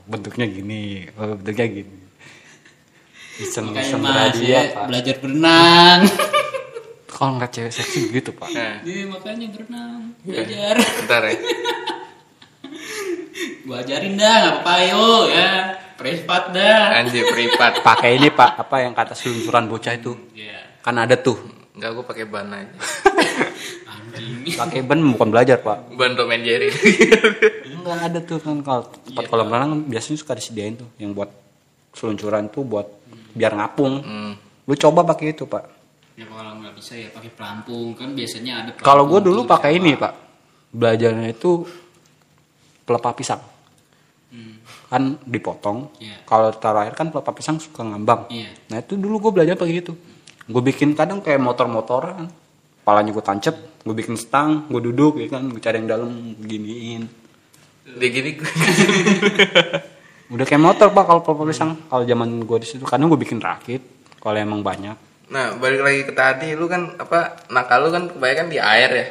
Bentuknya 0.08 0.48
gini. 0.48 1.12
Oh, 1.20 1.36
bentuknya 1.36 1.68
gini 1.68 2.07
Makanya 3.38 3.46
iseng-iseng 3.46 4.00
mas 4.00 4.10
berhadiah 4.10 4.50
ya, 4.60 4.74
pak 4.74 4.84
belajar 4.88 5.16
berenang. 5.20 6.00
kalau 7.14 7.32
nggak 7.36 7.50
cewek 7.52 7.72
seksi 7.72 8.00
gitu 8.12 8.30
pak 8.32 8.50
Nah, 8.50 8.82
Iya 8.82 9.04
makanya 9.08 9.48
berenang, 9.50 10.00
Iya. 10.20 10.34
belajar. 10.36 10.76
bentar 10.78 11.22
ya. 11.24 11.36
Gua 13.64 13.78
ajarin 13.80 14.14
dah, 14.16 14.34
nggak 14.34 14.54
apa-apa 14.56 14.74
yo 14.86 15.06
ya. 15.28 15.50
Privat 15.94 16.44
dah. 16.52 16.82
Anjir, 16.96 17.26
privat. 17.28 17.82
pakai 17.88 18.16
ini 18.16 18.30
pak 18.30 18.58
apa 18.60 18.76
yang 18.80 18.94
kata 18.94 19.14
seluncuran 19.14 19.66
bocah 19.66 19.94
itu 19.94 20.14
Iya. 20.32 20.78
kan 20.80 20.96
ada 20.96 21.14
tuh 21.16 21.38
Enggak, 21.74 21.94
gue 21.94 22.06
pakai 22.08 22.26
ban 22.26 22.50
aja. 22.50 22.74
Pakai 24.58 24.82
ban 24.82 24.98
bukan 24.98 25.30
belajar 25.30 25.62
pak 25.62 25.94
Ban 25.94 26.14
Tom 26.14 26.26
and 26.28 26.42
Jerry. 26.42 26.74
Enggak 27.68 27.98
ada 28.04 28.20
tuh 28.20 28.40
kan 28.40 28.58
kalau 28.60 28.82
tempat 29.04 29.26
kolam 29.28 29.46
renang 29.48 29.86
biasanya 29.86 30.18
suka 30.18 30.34
disediain 30.34 30.74
tuh 30.74 30.90
yang 30.98 31.14
buat 31.14 31.30
seluncuran 31.94 32.50
tuh 32.50 32.62
buat 32.62 32.90
biar 33.38 33.54
ngapung. 33.54 33.94
Hmm. 34.02 34.34
Lu 34.66 34.74
coba 34.74 35.06
pakai 35.06 35.38
itu, 35.38 35.46
Pak. 35.46 35.64
Ya 36.18 36.26
kalau 36.26 36.58
nggak 36.58 36.74
bisa 36.74 36.98
ya 36.98 37.14
pakai 37.14 37.30
pelampung 37.30 37.94
kan 37.94 38.18
biasanya 38.18 38.54
ada. 38.66 38.70
Kalau 38.82 39.06
gue 39.06 39.22
dulu 39.22 39.46
pakai 39.46 39.78
ini, 39.78 39.94
Pak. 39.94 40.14
Belajarnya 40.74 41.30
itu 41.30 41.62
pelepah 42.84 43.14
pisang. 43.14 43.42
Hmm. 44.34 44.58
Kan 44.90 45.22
dipotong. 45.24 45.94
Iya. 46.02 46.26
Kalau 46.26 46.50
taruh 46.58 46.82
air 46.82 46.98
kan 46.98 47.14
pelepah 47.14 47.34
pisang 47.38 47.62
suka 47.62 47.86
ngambang. 47.86 48.26
Iya. 48.34 48.50
Nah, 48.74 48.82
itu 48.82 48.98
dulu 48.98 49.30
gue 49.30 49.32
belajar 49.38 49.54
pakai 49.54 49.78
itu. 49.78 49.94
Gue 50.50 50.64
bikin 50.66 50.98
kadang 50.98 51.22
kayak 51.22 51.38
motor-motoran. 51.38 52.28
Palanya 52.88 53.12
gue 53.12 53.20
tancep, 53.20 53.84
gue 53.84 53.92
bikin 53.92 54.16
stang, 54.16 54.64
gue 54.72 54.80
duduk 54.80 55.20
ya 55.20 55.28
kan, 55.28 55.44
gue 55.52 55.60
cari 55.60 55.84
yang 55.84 55.92
dalam 55.92 56.40
giniin. 56.40 57.04
Dia 58.00 58.10
gini. 58.12 58.32
Udah 60.28 60.44
kayak 60.44 60.60
motor 60.60 60.88
pak 60.92 61.04
kalau 61.08 61.22
pelepah 61.24 61.46
pisang. 61.48 61.72
Kalau 61.88 62.04
zaman 62.04 62.44
gue 62.44 62.58
di 62.60 62.68
situ, 62.68 62.84
kadang 62.84 63.08
gue 63.08 63.20
bikin 63.20 63.40
rakit. 63.40 63.80
Kalau 64.20 64.36
emang 64.36 64.60
banyak. 64.60 64.98
Nah, 65.32 65.56
balik 65.60 65.84
lagi 65.84 66.02
ke 66.08 66.14
tadi, 66.16 66.56
lu 66.56 66.68
kan 66.68 66.96
apa 67.00 67.48
nakal 67.52 67.88
lu 67.88 67.90
kan 67.92 68.04
kebanyakan 68.12 68.48
di 68.52 68.60
air 68.60 68.92
ya. 68.92 69.08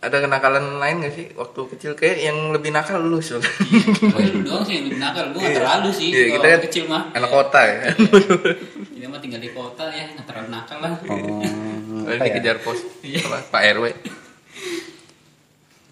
Ada 0.00 0.24
kenakalan 0.24 0.80
lain 0.80 1.04
gak 1.04 1.12
sih 1.12 1.26
waktu 1.36 1.60
kecil 1.76 1.92
kayak 1.92 2.24
yang 2.24 2.38
lebih 2.56 2.72
nakal 2.72 3.02
lu 3.04 3.20
sih. 3.20 3.36
Lu 4.16 4.40
doang 4.40 4.64
sih 4.64 4.80
yang 4.80 4.88
lebih 4.88 4.96
nakal. 4.96 5.28
Gue 5.36 5.44
nggak 5.44 5.60
terlalu 5.60 5.90
sih. 5.92 6.08
Iya, 6.08 6.24
kita 6.40 6.46
kan 6.48 6.60
kecil 6.64 6.84
mah. 6.88 7.02
anak 7.12 7.28
kota 7.30 7.60
ya. 7.60 7.76
Kita 7.92 9.06
mah 9.12 9.20
tinggal 9.20 9.40
di 9.44 9.50
kota 9.52 9.84
ya, 9.92 10.08
nggak 10.16 10.24
terlalu 10.24 10.48
nakal 10.48 10.78
lah. 10.80 10.92
Oh, 11.04 12.08
ya? 12.16 12.16
dikejar 12.16 12.56
pos 12.64 12.80
apa, 12.80 13.38
Pak 13.52 13.62
RW. 13.76 13.84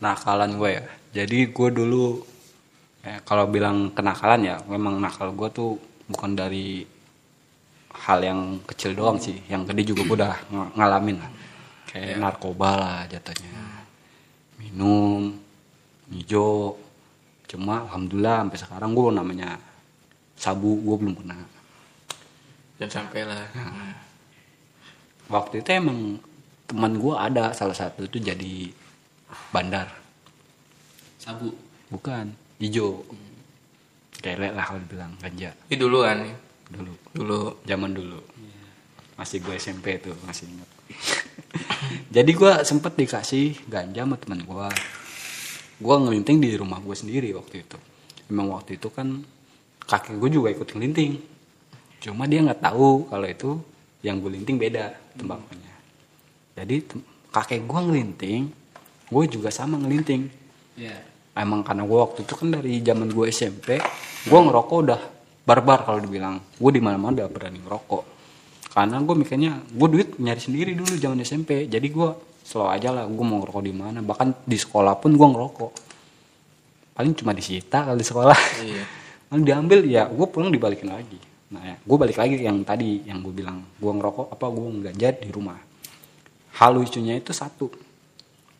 Nakalan 0.01 0.51
gue 0.57 0.70
ya. 0.73 0.85
Jadi 1.12 1.39
gue 1.53 1.68
dulu 1.68 2.25
ya, 3.09 3.17
kalau 3.25 3.49
bilang 3.49 3.91
kenakalan 3.97 4.45
ya, 4.45 4.57
memang 4.69 5.01
nakal 5.01 5.33
gue 5.33 5.49
tuh 5.49 5.71
bukan 6.09 6.37
dari 6.37 6.85
hal 8.05 8.19
yang 8.21 8.61
kecil 8.69 8.93
doang 8.93 9.17
sih. 9.17 9.41
Yang 9.49 9.73
gede 9.73 9.83
juga 9.95 10.03
gue 10.05 10.17
udah 10.21 10.35
ng- 10.53 10.73
ngalamin 10.77 11.17
lah. 11.17 11.31
Kayak 11.89 12.21
narkoba 12.21 12.71
lah 12.77 12.99
jatuhnya. 13.09 13.89
Minum, 14.61 15.41
hijau. 16.13 16.77
Cuma 17.49 17.89
alhamdulillah 17.89 18.45
sampai 18.45 18.59
sekarang 18.61 18.91
gue 18.93 19.09
namanya 19.09 19.57
sabu 20.37 20.77
gue 20.85 20.97
belum 21.01 21.15
kena. 21.17 21.39
Jangan 22.79 22.93
sampai 22.93 23.21
lah. 23.25 23.49
Waktu 25.33 25.65
itu 25.65 25.69
emang 25.73 26.21
teman 26.69 27.01
gue 27.01 27.15
ada 27.17 27.57
salah 27.57 27.75
satu 27.75 28.05
itu 28.05 28.21
jadi 28.21 28.71
bandar. 29.49 29.89
Sabu. 31.17 31.57
Bukan, 31.89 32.37
hijau. 32.63 33.03
Kelek 34.19 34.51
lah 34.51 34.67
kalau 34.67 34.83
dibilang 34.83 35.15
ganja 35.23 35.55
Ini 35.71 35.79
dulu 35.79 36.03
kan 36.03 36.19
dulu. 36.69 36.95
Dulu. 37.15 37.41
Zaman 37.65 37.91
dulu. 37.95 38.21
Masih 39.19 39.43
gue 39.43 39.55
SMP 39.59 39.99
tuh, 39.99 40.15
masih 40.27 40.47
ingat. 40.47 40.71
Jadi 42.15 42.31
gue 42.35 42.53
sempet 42.63 42.95
dikasih 42.95 43.67
ganja 43.67 44.07
sama 44.07 44.19
teman 44.19 44.43
gue. 44.43 44.69
Gue 45.79 45.95
ngelinting 45.95 46.39
di 46.43 46.55
rumah 46.59 46.83
gue 46.83 46.95
sendiri 46.95 47.31
waktu 47.35 47.63
itu. 47.67 47.79
Emang 48.31 48.55
waktu 48.55 48.79
itu 48.79 48.91
kan 48.91 49.23
kakek 49.89 50.19
gue 50.21 50.31
juga 50.31 50.49
ikut 50.53 50.69
ngelinting. 50.75 51.19
Cuma 51.99 52.31
dia 52.31 52.45
nggak 52.45 52.63
tahu 52.63 53.11
kalau 53.11 53.27
itu 53.27 53.51
yang 54.07 54.23
gue 54.23 54.31
linting 54.31 54.59
beda 54.61 54.95
tembakunya. 55.19 55.75
Jadi 56.55 56.87
kakek 57.35 57.67
gue 57.67 57.81
ngelinting, 57.91 58.43
gue 59.11 59.25
juga 59.27 59.51
sama 59.51 59.79
ngelinting. 59.83 60.31
Iya. 60.79 60.99
Emang 61.39 61.62
karena 61.62 61.86
gue 61.86 61.99
waktu 62.03 62.26
itu 62.26 62.34
kan 62.34 62.51
dari 62.51 62.82
zaman 62.82 63.14
gue 63.14 63.30
SMP, 63.30 63.78
gue 64.26 64.39
ngerokok 64.43 64.76
udah 64.82 65.01
barbar 65.47 65.86
kalau 65.86 66.03
dibilang. 66.03 66.43
Gue 66.59 66.74
di 66.74 66.82
mana-mana 66.82 67.22
udah 67.22 67.28
berani 67.30 67.62
ngerokok. 67.62 68.05
Karena 68.74 68.99
gue 68.99 69.14
mikirnya, 69.14 69.53
gue 69.70 69.89
duit 69.89 70.09
nyari 70.18 70.41
sendiri 70.43 70.74
dulu 70.74 70.99
zaman 70.99 71.22
SMP. 71.22 71.70
Jadi 71.70 71.86
gue 71.95 72.11
slow 72.43 72.66
aja 72.66 72.91
lah, 72.91 73.07
gue 73.07 73.24
mau 73.24 73.39
ngerokok 73.39 73.62
di 73.62 73.70
mana. 73.70 74.03
Bahkan 74.03 74.43
di 74.43 74.59
sekolah 74.59 74.99
pun 74.99 75.14
gue 75.14 75.28
ngerokok. 75.30 75.72
Paling 76.99 77.14
cuma 77.14 77.30
disita 77.30 77.86
kalau 77.86 77.99
di 77.99 78.07
sekolah. 78.07 78.39
Iya. 78.59 78.84
Lalu 79.30 79.43
diambil 79.47 79.78
ya, 79.86 80.11
gue 80.11 80.26
pulang 80.26 80.51
dibalikin 80.51 80.91
lagi. 80.91 81.20
Nah 81.55 81.62
ya, 81.64 81.76
gue 81.80 81.97
balik 81.97 82.18
lagi 82.18 82.34
yang 82.43 82.61
tadi 82.66 83.07
yang 83.07 83.22
gue 83.22 83.32
bilang, 83.32 83.62
gue 83.78 83.93
ngerokok 83.95 84.34
apa 84.34 84.47
gue 84.51 84.66
ngeganja 84.74 85.09
di 85.22 85.30
rumah. 85.30 85.57
Hal 86.59 86.74
lucunya 86.74 87.14
itu 87.16 87.30
satu. 87.30 87.70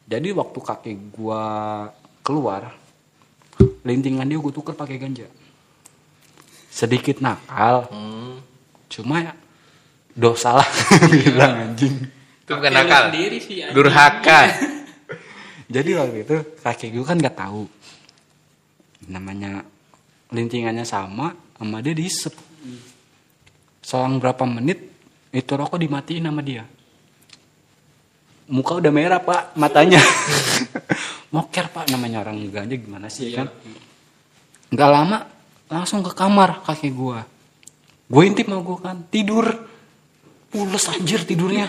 Jadi 0.09 0.33
waktu 0.33 0.59
kakek 0.63 0.97
gue 1.13 1.43
keluar, 2.29 2.77
lintingan 3.81 4.29
dia 4.29 4.37
gue 4.37 4.53
tuker 4.53 4.77
pakai 4.77 5.01
ganja. 5.01 5.25
Sedikit 6.69 7.25
nakal, 7.25 7.89
Hmm. 7.89 8.45
cuma 8.93 9.25
ya 9.25 9.33
dosa 10.13 10.61
lah 10.61 10.69
bilang 11.13 11.73
anjing. 11.73 11.97
Itu 12.45 12.53
bukan 12.53 12.73
nakal. 12.77 13.09
sendiri 13.09 13.41
sih, 13.41 13.65
anjing. 13.65 13.73
Durhaka. 13.73 14.41
Jadi 15.75 15.91
waktu 15.97 16.17
itu 16.25 16.37
kakek 16.61 16.93
gue 16.93 17.05
kan 17.05 17.17
gak 17.17 17.37
tahu 17.37 17.65
namanya 19.09 19.65
lintingannya 20.29 20.85
sama 20.85 21.33
sama 21.57 21.81
dia 21.81 21.97
diisep. 21.97 22.33
Selang 23.81 24.21
berapa 24.21 24.45
menit 24.45 24.85
itu 25.29 25.49
rokok 25.49 25.81
dimatiin 25.81 26.29
sama 26.29 26.41
dia. 26.45 26.65
Muka 28.49 28.81
udah 28.81 28.93
merah 28.93 29.21
pak 29.21 29.53
matanya. 29.57 30.01
Moker 31.29 31.69
pak 31.69 31.93
namanya 31.93 32.25
orang 32.25 32.41
ganja 32.49 32.77
gimana 32.81 33.13
sih 33.13 33.37
kan? 33.37 33.53
Gak 34.73 34.91
lama 34.93 35.29
langsung 35.69 36.01
ke 36.01 36.17
kamar 36.17 36.65
kakek 36.65 36.93
gue. 36.97 37.21
Gue 38.09 38.23
intip 38.25 38.49
sama 38.49 38.65
gue 38.65 38.79
kan 38.81 38.97
tidur. 39.13 39.47
Pules 40.49 40.89
anjir 40.89 41.29
tidurnya. 41.29 41.69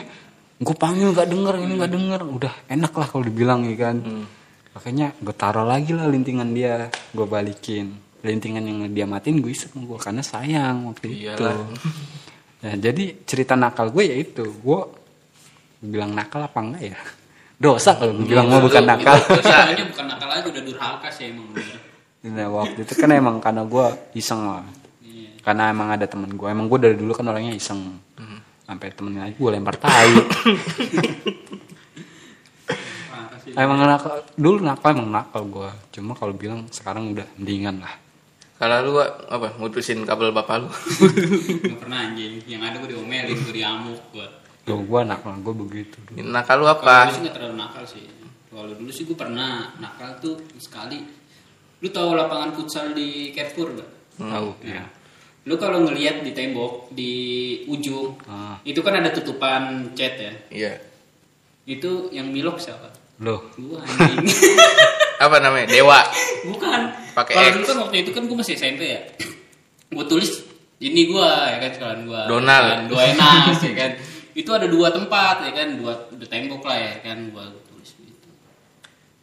Gue 0.60 0.76
panggil 0.76 1.12
gak 1.12 1.28
denger 1.28 1.60
ini 1.60 1.76
gak 1.76 1.92
denger. 1.92 2.22
Udah 2.24 2.54
enak 2.72 2.96
lah 2.96 3.08
kalau 3.12 3.28
dibilang 3.28 3.68
ya 3.68 3.76
kan. 3.76 4.00
Makanya 4.72 5.12
gue 5.20 5.36
taruh 5.36 5.68
lagi 5.68 5.92
lah 5.92 6.08
lintingan 6.08 6.56
dia. 6.56 6.88
Gue 7.12 7.28
balikin. 7.28 8.00
Lintingan 8.24 8.64
yang 8.64 8.80
dia 8.96 9.04
matiin 9.04 9.44
gue 9.44 9.52
isep 9.52 9.76
sama 9.76 9.84
gue. 9.84 10.00
Karena 10.00 10.24
sayang 10.24 10.88
waktu 10.88 11.12
itu. 11.12 11.28
Iyalah. 11.28 11.68
Nah, 12.60 12.76
jadi 12.80 13.04
cerita 13.28 13.60
nakal 13.60 13.92
gue 13.92 14.04
ya 14.08 14.16
itu. 14.16 14.48
Gue 14.64 14.88
bilang 15.84 16.16
nakal 16.16 16.48
apa 16.48 16.60
enggak 16.64 16.84
ya? 16.96 17.00
Dosa 17.60 17.92
kalau 18.00 18.16
gue 18.16 18.24
bilang 18.32 18.48
mau 18.48 18.64
bukan 18.64 18.88
nakal. 18.88 19.20
Soalnya 19.44 19.84
bukan 19.92 20.06
nakal 20.08 20.32
aja 20.32 20.48
udah 20.48 20.64
durhaka 20.64 21.12
sih 21.12 21.36
emang 21.36 21.52
bener. 21.52 21.76
Nah, 22.20 22.48
waktu 22.56 22.88
itu 22.88 22.94
kan 22.96 23.12
emang 23.12 23.44
karena 23.44 23.68
gue 23.68 23.86
iseng 24.16 24.48
lah. 24.48 24.64
Iya. 25.04 25.44
Karena 25.44 25.68
emang 25.68 25.92
ada 25.92 26.08
temen 26.08 26.32
gue. 26.32 26.48
Emang 26.48 26.72
gue 26.72 26.80
dari 26.80 26.96
dulu 26.96 27.12
kan 27.12 27.28
orangnya 27.28 27.52
iseng. 27.52 28.00
Sampai 28.64 28.96
temennya 28.96 29.28
lagi 29.28 29.36
gue 29.36 29.52
lempar 29.52 29.76
tai. 29.76 30.14
Emang 33.60 33.82
nakal. 33.84 34.24
Dulu 34.40 34.58
nakal 34.64 34.90
emang 34.96 35.10
nakal 35.12 35.44
gue. 35.44 35.70
Cuma 35.92 36.16
kalau 36.16 36.32
bilang 36.32 36.64
sekarang 36.72 37.12
udah 37.12 37.28
mendingan 37.36 37.84
lah. 37.84 37.92
Kalau 38.60 38.76
lu 38.88 38.92
apa 39.04 39.56
mutusin 39.60 40.08
kabel 40.08 40.32
bapak 40.32 40.64
lu? 40.64 40.68
Gak 40.68 41.80
pernah 41.80 42.08
anjing. 42.08 42.44
Yang 42.44 42.62
ada 42.72 42.76
gue 42.84 42.90
diomelin, 42.92 43.36
gue 43.36 43.56
diamuk 43.56 44.00
gue. 44.16 44.28
Tuh 44.70 44.80
gue 44.80 45.02
nakal 45.02 45.34
gue 45.36 45.56
begitu. 45.58 45.98
dulu. 46.06 46.22
nakal 46.24 46.56
lu 46.56 46.66
Kalau 46.68 46.78
apa? 46.78 46.96
dulu 47.02 47.12
sih 47.12 47.24
gak 47.24 47.36
terlalu 47.36 47.56
nakal 47.58 47.84
sih. 47.84 48.04
Kalau 48.50 48.72
dulu 48.72 48.92
sih 48.92 49.04
gue 49.04 49.18
pernah 49.18 49.52
nakal 49.78 50.10
tuh 50.20 50.36
sekali. 50.56 51.00
Lu 51.80 51.90
tahu 51.90 52.14
lapangan 52.14 52.54
futsal 52.54 52.92
di 52.92 53.32
Carrefour 53.32 53.74
gak? 53.74 53.90
Tahu. 54.16 54.50
Ya. 54.62 54.86
Lu 55.44 55.56
kalau 55.56 55.82
ngelihat 55.82 56.22
di 56.22 56.32
tembok 56.32 56.92
di 56.92 57.14
ujung, 57.66 58.14
Ah. 58.24 58.60
itu 58.62 58.78
kan 58.80 58.94
ada 58.94 59.10
tutupan 59.10 59.90
cat 59.92 60.14
ya. 60.14 60.34
Iya. 60.52 60.74
Itu 61.66 62.12
yang 62.12 62.30
milok 62.30 62.60
siapa? 62.60 62.94
Loh. 63.20 63.50
Gua 63.56 63.82
anjing. 63.82 64.28
Apa 65.26 65.40
namanya? 65.40 65.68
Dewa. 65.68 66.00
Bukan. 66.46 66.80
Pakai 67.12 67.34
Kalau 67.34 67.52
dulu 67.54 67.66
kan 67.66 67.78
waktu 67.84 67.96
itu 68.02 68.12
kan 68.12 68.24
gue 68.24 68.38
masih 68.38 68.54
SMP 68.54 68.82
ya. 68.88 69.02
Gue 69.90 70.06
tulis 70.06 70.46
ini 70.80 71.10
gua 71.10 71.28
ya 71.50 71.58
kan 71.60 71.72
sekalian 71.74 72.02
gua. 72.06 72.22
Donald. 72.28 72.68
Kan, 72.70 72.82
dua 72.88 73.02
enak 73.10 73.34
ya 73.60 73.74
kan. 73.74 73.92
Itu 74.40 74.50
ada 74.52 74.66
dua 74.66 74.88
tempat 74.90 75.44
ya 75.44 75.52
kan, 75.52 75.68
dua, 75.76 76.08
dua 76.10 76.24
tembok 76.26 76.64
lah 76.64 76.78
ya 76.78 76.94
kan 77.04 77.28
gua 77.30 77.44
tulis 77.68 77.92
gitu. 77.94 78.30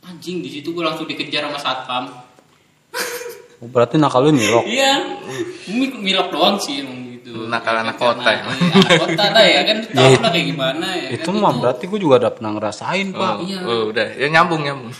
Anjing 0.02 0.44
di 0.44 0.50
situ 0.50 0.68
gua 0.70 0.92
langsung 0.92 1.08
dikejar 1.08 1.48
sama 1.48 1.56
satpam. 1.56 2.04
Oh, 3.56 3.72
berarti 3.72 3.96
nakal 3.96 4.20
lu 4.20 4.36
nyilok. 4.36 4.68
Iya. 4.68 5.16
Mi- 5.72 5.88
Milok 6.04 6.28
doang 6.28 6.60
sih 6.60 6.84
emang 6.84 7.08
gitu. 7.08 7.48
Nakal 7.48 7.72
Ya 7.72 7.80
anak 7.80 7.96
kota 7.96 8.28
emang. 8.28 8.52
iya, 8.52 8.68
Anak 8.76 9.00
kota 9.00 9.24
lah 9.32 9.44
ya 9.48 9.60
kan. 9.64 9.78
Tahu 9.80 9.96
Iya. 9.96 10.18
lah 10.20 10.28
kayak 10.28 10.46
gimana 10.46 10.86
ya 10.92 11.08
itu 11.16 11.30
kan. 11.32 11.40
mah 11.40 11.52
berarti 11.56 11.84
gue 11.88 11.96
juga 11.96 12.14
udah 12.20 12.32
pernah 12.36 12.50
ngerasain 12.52 13.06
pak. 13.16 13.32
Oh, 13.32 13.40
Iya. 13.40 13.58
oh, 13.64 13.82
udah. 13.88 14.06
Ya 14.12 14.26
nyambung 14.28 14.60
nyambung. 14.60 14.92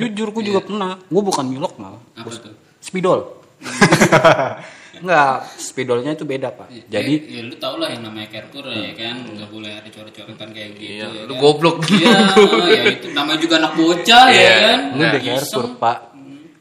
Jujur 0.00 0.32
gue 0.32 0.44
juga 0.48 0.60
pernah. 0.64 0.96
Gue 0.96 1.20
bukan 1.20 1.44
milok 1.44 1.76
malah. 1.76 2.00
Apa 2.16 2.28
tuh? 2.32 2.56
Spidol. 2.80 3.20
Enggak, 5.00 5.36
spidolnya 5.56 6.12
itu 6.12 6.24
beda 6.24 6.48
pak. 6.50 6.68
Jadi 6.86 7.14
ya, 7.24 7.40
ya 7.40 7.42
lu 7.44 7.56
tau 7.56 7.74
lah 7.76 7.88
yang 7.88 8.04
namanya 8.04 8.28
Carrefour 8.28 8.68
ya 8.68 8.92
kan 8.92 9.16
nggak 9.24 9.48
boleh 9.48 9.72
ada 9.72 9.88
coret-coretan 9.88 10.48
kayak 10.52 10.70
gitu 10.76 10.92
Iya, 10.92 11.06
ya 11.08 11.22
lu 11.24 11.34
kan? 11.34 11.40
goblok. 11.40 11.76
iya 11.88 12.16
ya 12.76 12.82
itu 12.92 13.06
namanya 13.10 13.38
juga 13.38 13.54
anak 13.58 13.72
bocah 13.74 14.26
ya 14.28 14.36
Iya. 14.36 14.54
kan 14.60 14.78
di 14.92 15.00
Iseng. 15.00 15.24
Carrefour 15.24 15.66
pak. 15.76 15.98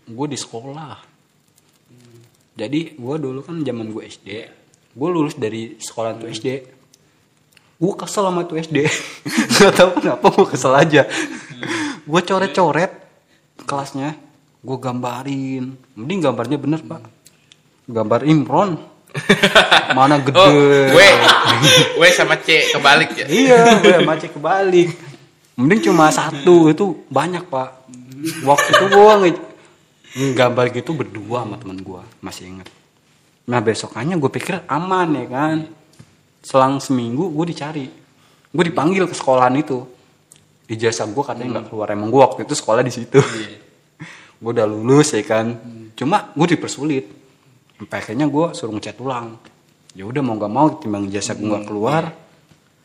Gue 0.08 0.26
di 0.26 0.38
sekolah. 0.38 0.96
Jadi 2.56 2.80
gue 2.94 3.16
dulu 3.16 3.40
kan 3.40 3.56
zaman 3.60 3.88
gue 3.88 4.04
SD. 4.06 4.30
Gue 4.92 5.10
lulus 5.10 5.36
dari 5.36 5.76
sekolah 5.76 6.16
tuh 6.16 6.28
SD. 6.28 6.48
Gue 7.76 7.94
kesel 7.96 8.24
sama 8.24 8.44
tuh 8.44 8.60
SD. 8.60 8.84
Gak 9.56 9.72
tau 9.74 9.96
kenapa 9.96 10.26
gue 10.28 10.48
kesel 10.48 10.74
aja. 10.74 11.04
gue 12.04 12.22
coret-coret 12.22 12.92
kelasnya. 13.64 14.20
Gue 14.60 14.76
gambarin. 14.76 15.72
Mending 15.96 16.20
gambarnya 16.20 16.58
bener 16.60 16.84
pak. 16.84 17.00
Gambar 17.90 18.22
Imron. 18.30 18.78
Mana 19.98 20.22
gede. 20.22 20.38
Oh. 20.38 20.94
W 21.98 22.04
sama 22.14 22.38
C 22.38 22.70
kebalik 22.70 23.10
ya. 23.18 23.26
iya, 23.26 23.82
gue 23.82 23.94
sama 23.98 24.14
cek 24.22 24.38
kebalik. 24.38 24.90
Mending 25.58 25.92
cuma 25.92 26.14
satu 26.14 26.70
itu 26.70 27.04
banyak 27.10 27.50
pak. 27.50 27.90
Waktu 28.46 28.70
itu 28.70 28.86
gue 28.94 29.34
gambar 30.38 30.66
gitu 30.74 30.94
berdua 30.94 31.46
sama 31.46 31.58
teman 31.58 31.82
gue, 31.82 32.02
masih 32.22 32.54
inget. 32.54 32.70
Nah 33.50 33.60
besokannya 33.66 34.16
gue 34.22 34.32
pikir 34.32 34.62
aman 34.70 35.10
ya 35.18 35.26
kan. 35.26 35.58
Selang 36.40 36.80
seminggu 36.80 37.34
gue 37.34 37.46
dicari, 37.52 37.90
gue 38.54 38.64
dipanggil 38.64 39.10
ke 39.10 39.16
sekolahan 39.18 39.58
itu. 39.60 39.84
Ijazah 40.70 41.10
gue 41.10 41.24
katanya 41.26 41.60
nggak 41.60 41.74
keluar. 41.74 41.90
Emang 41.92 42.14
gue 42.14 42.22
waktu 42.22 42.46
itu 42.46 42.54
sekolah 42.54 42.86
di 42.86 42.94
situ. 42.94 43.18
Iya. 43.20 43.58
gue 44.40 44.52
udah 44.56 44.68
lulus 44.70 45.12
ya 45.18 45.26
kan. 45.26 45.58
Cuma 45.98 46.32
gue 46.32 46.48
dipersulit. 46.56 47.18
Sampai 47.80 48.04
akhirnya 48.04 48.28
gue 48.28 48.46
suruh 48.52 48.76
ngecat 48.76 49.00
ulang. 49.00 49.40
Ya 49.96 50.04
udah 50.04 50.20
mau 50.20 50.36
nggak 50.36 50.52
mau 50.52 50.68
timbang 50.84 51.08
ijazah 51.08 51.40
gue 51.40 51.48
nggak 51.48 51.64
keluar. 51.64 52.12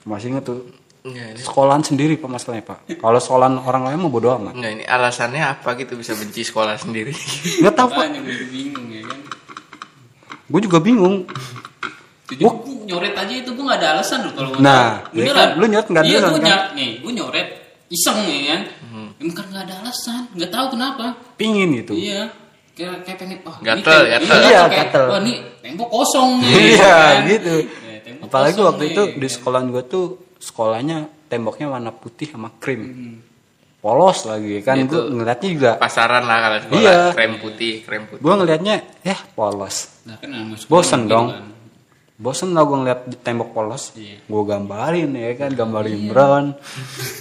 Masih 0.07 0.31
inget 0.31 0.47
tuh. 0.47 0.71
Enggak, 1.05 1.37
ini, 1.37 1.41
sekolahan 1.43 1.83
sendiri 1.83 2.15
pak 2.17 2.31
masalahnya 2.31 2.65
pak. 2.65 2.79
Kalau 3.03 3.19
sekolahan 3.19 3.59
orang 3.59 3.91
lain 3.91 3.99
mau 4.07 4.09
bodo 4.15 4.31
amat. 4.39 4.55
Enggak, 4.55 4.73
ini 4.79 4.85
alasannya 4.87 5.43
apa 5.43 5.75
gitu 5.83 5.99
bisa 5.99 6.15
benci 6.15 6.47
sekolah 6.47 6.79
sendiri. 6.79 7.11
nggak 7.61 7.75
tahu 7.75 7.89
pak. 7.91 8.07
Gue 8.23 8.47
bingung 8.55 8.87
ya 8.87 9.03
kan? 9.03 9.19
Gue 10.47 10.61
juga 10.63 10.79
bingung. 10.79 11.27
Itu 12.31 12.47
gua 12.47 12.87
nyoret 12.87 13.19
aja 13.19 13.35
itu 13.35 13.51
gue 13.51 13.65
gak 13.67 13.79
ada 13.83 13.89
alasan 13.99 14.19
loh 14.25 14.33
kalau 14.33 14.49
Nah, 14.63 15.05
ya 15.13 15.29
kan, 15.35 15.61
lu 15.61 15.67
nyoret 15.69 15.89
nggak 15.91 16.03
ada 16.05 16.09
iya, 16.09 16.19
alasan, 16.23 16.31
gue 16.31 16.41
kan? 16.41 16.49
nyoret. 16.49 16.69
Nih 16.79 16.91
gue 17.03 17.13
nyoret. 17.19 17.49
Iseng 17.91 18.19
ya 18.25 18.39
kan? 18.49 18.63
Hmm. 18.87 19.09
ya, 19.19 19.25
bukan 19.29 19.45
gak 19.51 19.65
ada 19.67 19.75
alasan. 19.83 20.23
Nggak 20.39 20.51
tahu 20.55 20.67
kenapa. 20.79 21.05
Pingin 21.35 21.69
gitu. 21.83 21.99
Iya 21.99 22.44
kayak 22.75 23.03
kayak 23.03 23.16
pengen 23.16 23.39
oh 23.43 23.55
ini 23.55 23.64
Gatel, 23.64 23.99
tem- 24.01 24.11
gatel. 24.12 24.39
Iya, 24.41 24.61
kayak, 24.62 24.70
gatel. 24.91 25.05
wah 25.07 25.20
ini 25.20 25.33
tembok 25.61 25.89
kosong 25.89 26.31
nih 26.39 26.53
iya 26.72 26.83
kan. 26.83 27.16
gitu 27.29 27.55
Ya, 27.85 27.99
tembok 28.01 28.25
apalagi 28.25 28.53
kosong 28.53 28.66
waktu 28.66 28.83
nih. 28.83 28.91
itu 28.91 29.03
di 29.14 29.29
sekolahan 29.29 29.66
gue 29.68 29.83
tuh 29.85 30.05
sekolahnya 30.37 30.97
temboknya 31.27 31.66
warna 31.68 31.91
putih 31.91 32.27
sama 32.29 32.51
krim 32.55 32.83
Hmm. 32.85 33.16
polos 33.81 34.25
lagi 34.25 34.59
kan 34.61 34.77
Itu 34.79 34.97
gue 35.03 35.14
ngeliatnya 35.14 35.49
juga 35.51 35.70
pasaran 35.77 36.22
lah 36.22 36.39
kalau 36.41 36.59
sekolah 36.59 36.81
Iya. 36.81 37.01
krem 37.12 37.33
putih 37.39 37.75
krem 37.81 38.03
putih 38.05 38.20
gue 38.20 38.35
ngeliatnya 38.35 38.75
ya 39.01 39.16
polos 39.31 39.77
Nah, 40.03 40.16
kan 40.16 40.31
sekolah 40.55 40.68
Bosen 40.70 41.01
gitu 41.01 41.11
dong. 41.11 41.27
kan. 41.31 41.45
bosen 42.16 42.49
lah 42.51 42.62
gue 42.62 42.77
ngeliat 42.77 43.01
di 43.05 43.16
tembok 43.18 43.51
polos 43.51 43.93
Iya. 43.95 44.18
gue 44.20 44.43
gambarin 44.43 45.11
ya 45.12 45.31
kan 45.35 45.51
gambarin 45.51 46.01
Brown 46.07 46.45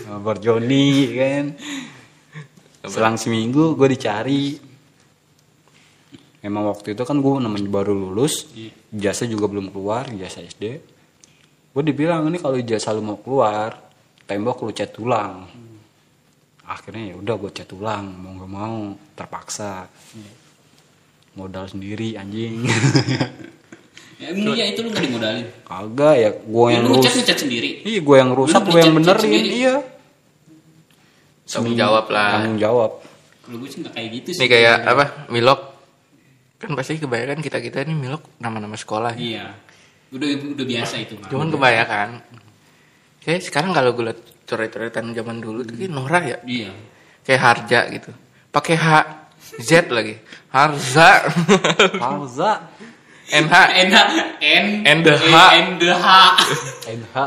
gambar 0.03 0.35
Johnny 0.39 0.87
kan 1.11 1.45
selang 2.83 3.15
seminggu 3.15 3.73
gue 3.73 3.87
dicari 3.89 4.59
emang 6.43 6.67
waktu 6.67 6.91
itu 6.91 7.01
kan 7.01 7.17
gue 7.17 7.33
namanya 7.39 7.65
baru 7.65 7.93
lulus 7.93 8.51
Iya. 8.51 8.71
jasa 8.91 9.23
juga 9.25 9.47
belum 9.47 9.69
keluar 9.69 10.11
jasa 10.11 10.39
SD 10.39 10.63
gue 11.73 11.83
dibilang 11.83 12.27
ini 12.27 12.37
kalau 12.37 12.59
jasa 12.59 12.91
lu 12.91 13.01
mau 13.01 13.17
keluar 13.17 13.79
tembok 14.23 14.61
lu 14.61 14.71
cat 14.71 14.91
ulang 14.97 15.47
akhirnya 16.63 17.11
ya 17.11 17.15
udah 17.17 17.35
gue 17.37 17.51
cat 17.51 17.69
ulang 17.71 18.05
mau 18.13 18.31
nggak 18.33 18.51
mau 18.51 18.77
terpaksa. 19.13 19.87
Modal 21.33 21.65
sendiri 21.65 22.13
anjing. 22.13 22.61
Ya, 24.21 24.29
emang 24.31 24.53
iya 24.53 24.69
itu 24.69 24.79
lu 24.79 24.93
gak 24.93 25.01
dimodalin. 25.01 25.49
kagak 25.65 26.15
ya 26.15 26.29
gue 26.29 26.65
Ya, 26.69 26.73
yang 26.77 26.83
lu 26.83 26.93
ngecat 26.93 27.03
rusak. 27.03 27.17
ngecat 27.19 27.37
sendiri. 27.41 27.69
iya 27.83 27.99
gue 27.99 28.15
yang 28.15 28.31
rusak 28.31 28.61
gue 28.63 28.77
yang 28.77 28.93
benerin 28.93 29.17
sendiri? 29.19 29.49
iya. 29.51 29.75
Tanggung 31.43 31.73
jawab 31.73 32.05
lah. 32.07 32.29
Tanggung 32.37 32.57
jawab. 32.57 32.91
Kalau 33.43 33.57
gue 33.57 33.67
sih 33.67 33.79
gak 33.81 33.93
kayak 33.93 34.09
gitu 34.13 34.29
sih. 34.31 34.39
ini 34.39 34.47
kayak 34.47 34.75
apa? 34.85 35.05
Milok 35.27 35.72
kan 36.63 36.71
pasti 36.79 36.95
kebanyakan 36.95 37.43
kita 37.43 37.59
kita 37.59 37.83
ini 37.83 37.91
milok 37.93 38.23
nama-nama 38.39 38.79
sekolah 38.79 39.19
Iya. 39.19 39.51
Udah 40.15 40.27
udah 40.55 40.65
biasa 40.65 40.95
itu 41.03 41.19
mah. 41.19 41.27
cuman 41.27 41.49
kebanyakan. 41.51 42.09
Kayak 43.19 43.41
sekarang 43.43 43.71
kalau 43.75 43.91
gue 43.91 44.07
liat 44.07 44.19
coret-coretan 44.47 45.11
zaman 45.11 45.39
dulu 45.39 45.63
tuh 45.63 45.75
kayak 45.75 45.91
norak 45.91 46.23
ya? 46.23 46.37
Iya. 46.43 46.71
kayak 47.23 47.41
harja 47.41 47.79
gitu. 47.91 48.11
Pakai 48.51 48.75
H 48.75 48.87
Z 49.63 49.87
lagi. 49.89 50.19
Harza. 50.51 51.23
Harza. 52.03 52.51
NH 53.23 53.55
N 53.79 53.89
N 54.43 54.65
N 54.83 54.97
the 55.01 55.15
H. 55.15 55.33
N 55.55 55.67
the 55.79 55.91
H. 55.95 56.07
NH 56.85 57.17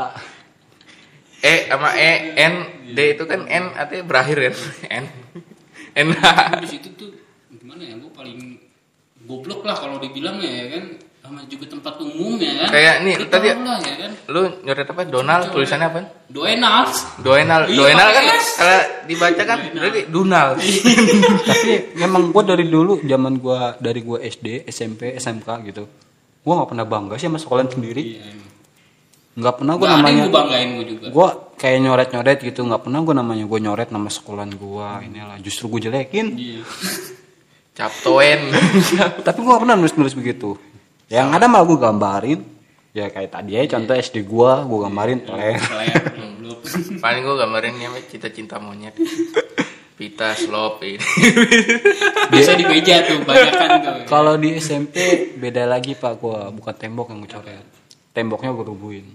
E 1.41 1.53
sama 1.67 1.89
E 1.97 2.11
N. 2.37 2.53
D 2.93 3.17
itu 3.17 3.23
kan 3.25 3.43
N 3.43 3.73
artinya 3.73 4.03
berakhir 4.05 4.37
ya. 4.39 4.51
N. 5.01 5.05
NH 5.97 6.23
Di 6.61 6.67
situ 6.69 6.89
tuh 6.93 7.09
gimana 7.51 7.81
ya? 7.83 7.97
Gue 7.97 8.13
paling 8.13 8.37
goblok 9.27 9.61
lah 9.61 9.75
kalau 9.75 9.99
dibilang 9.99 10.39
ya 10.39 10.49
kan 10.71 10.85
sama 11.19 11.43
juga 11.43 11.67
tempat 11.67 11.99
umum 11.99 12.39
ya 12.39 12.55
kan. 12.57 12.69
Kayak 12.71 12.95
nih, 13.03 13.15
tadi- 13.27 13.51
lah 13.51 13.77
ya 13.77 13.95
kan. 13.99 14.11
lu 14.27 14.41
nyoret 14.61 14.87
apa 14.87 15.01
Donald 15.03 15.43
tulisannya 15.51 15.87
apa 15.89 15.99
Doenal. 16.25 16.87
Doenal 17.17 17.61
Iya, 17.65 17.75
Doenal 17.77 18.09
kan 18.09 18.23
kalau 18.55 18.79
dibaca 19.03 19.43
kan 19.43 19.57
Doenal. 19.61 19.75
berarti 19.77 20.01
Dunal 20.07 20.47
tapi 21.49 21.69
memang 21.95 22.23
gue 22.29 22.43
dari 22.45 22.65
dulu 22.65 22.93
zaman 23.01 23.33
gue 23.37 23.59
dari 23.77 24.01
gue 24.01 24.17
SD 24.21 24.47
SMP 24.65 25.11
SMK 25.13 25.47
gitu 25.65 25.83
gue 26.39 26.53
nggak 26.53 26.69
pernah 26.69 26.85
bangga 26.85 27.15
sih 27.15 27.27
sama 27.27 27.37
sekolah 27.37 27.67
sendiri 27.67 27.99
Iya. 27.99 28.31
nggak 29.37 29.53
pernah 29.53 29.73
yang 29.75 29.91
namanya 29.93 30.23
gue 30.23 30.33
banggain 30.33 30.69
gue 30.73 30.85
juga. 30.89 31.05
gue 31.09 31.27
kayak 31.57 31.77
nyoret 31.81 32.09
nyoret 32.09 32.39
gitu 32.41 32.59
nggak 32.63 32.81
pernah 32.81 32.99
gue 33.01 33.13
namanya 33.13 33.43
gue 33.43 33.59
nyoret 33.61 33.89
nama 33.89 34.07
sekolahan 34.07 34.49
gue 34.49 34.87
inilah 35.05 35.37
justru 35.39 35.67
gue 35.69 35.83
jelekin 35.83 36.27
Iya. 36.33 36.63
Captoen 37.77 38.49
tapi 39.27 39.39
gue 39.45 39.53
pernah 39.53 39.77
nulis 39.77 39.93
nulis 39.93 40.17
begitu. 40.17 40.57
Yang 41.13 41.27
ada 41.29 41.45
malah 41.45 41.65
gue 41.69 41.77
gambarin. 41.77 42.39
Ya 42.89 43.13
kayak 43.13 43.29
tadi 43.29 43.53
aja 43.53 43.77
contoh 43.77 43.93
SD 43.93 44.25
gue 44.25 44.51
gue 44.65 44.79
gambarin. 44.81 45.21
Peler 45.21 45.61
Keler, 45.61 45.93
goblok. 46.17 46.59
paling 46.97 47.21
gue 47.21 47.35
gambarin 47.37 47.75
yang 47.77 47.93
cita 48.09 48.33
cinta 48.33 48.57
monyet. 48.57 48.97
Pita 49.93 50.33
slop 50.33 50.81
ini. 50.81 50.97
Bisa 52.33 52.57
di 52.57 52.65
meja 52.65 53.05
tuh 53.05 53.21
banyak 53.21 53.53
kan 53.53 53.69
tuh. 53.81 53.93
kalau 54.09 54.33
di 54.41 54.57
SMP 54.57 54.97
beda 55.37 55.69
lagi 55.69 55.93
pak. 55.93 56.17
Gue 56.17 56.49
bukan 56.57 56.73
tembok 56.73 57.13
yang 57.13 57.21
gue 57.21 57.29
coret. 57.29 57.65
Temboknya 58.09 58.57
gue 58.57 58.65
rubuhin. 58.65 59.05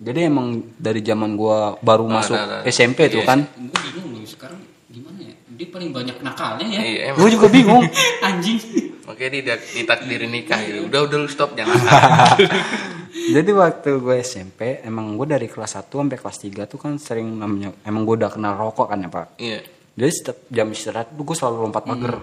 Jadi 0.00 0.18
emang 0.24 0.72
dari 0.80 1.04
zaman 1.04 1.36
gue 1.36 1.58
baru 1.84 2.08
masuk 2.08 2.34
nah, 2.34 2.64
nah. 2.64 2.68
SMP 2.68 3.12
tuh 3.12 3.20
Iya. 3.20 3.28
kan. 3.28 3.44
Gue 3.44 3.80
bingung 3.92 4.24
sekarang 4.24 4.71
gimana 4.92 5.18
ya? 5.24 5.34
Dia 5.52 5.66
paling 5.72 5.90
banyak 5.90 6.16
nakalnya 6.20 6.66
ya. 6.68 6.80
iya 6.84 7.10
gue 7.16 7.28
juga 7.32 7.48
bingung 7.48 7.82
Anjing. 8.28 8.60
makanya 9.08 9.30
dia 9.40 9.56
ditakdirin 9.56 10.30
nikah 10.30 10.60
gitu 10.62 10.86
udah 10.86 11.00
udah 11.08 11.16
lu 11.24 11.28
stop 11.32 11.56
jangan 11.56 11.74
Jadi 13.12 13.50
waktu 13.54 14.02
gue 14.02 14.16
SMP, 14.24 14.82
emang 14.82 15.14
gue 15.20 15.28
dari 15.28 15.46
kelas 15.46 15.78
1 15.78 15.94
sampai 15.94 16.18
kelas 16.18 16.38
3 16.42 16.64
tuh 16.66 16.78
kan 16.80 16.96
sering 16.98 17.38
namanya, 17.38 17.70
emang 17.86 18.02
gue 18.08 18.18
udah 18.18 18.32
kenal 18.32 18.56
rokok 18.56 18.88
kan 18.88 18.98
ya 18.98 19.08
pak. 19.12 19.26
iya 19.38 19.60
Jadi 19.94 20.10
setiap 20.10 20.38
jam 20.48 20.66
istirahat 20.72 21.12
tuh 21.12 21.22
gue 21.22 21.36
selalu 21.36 21.56
lompat 21.68 21.84
pagar. 21.84 22.18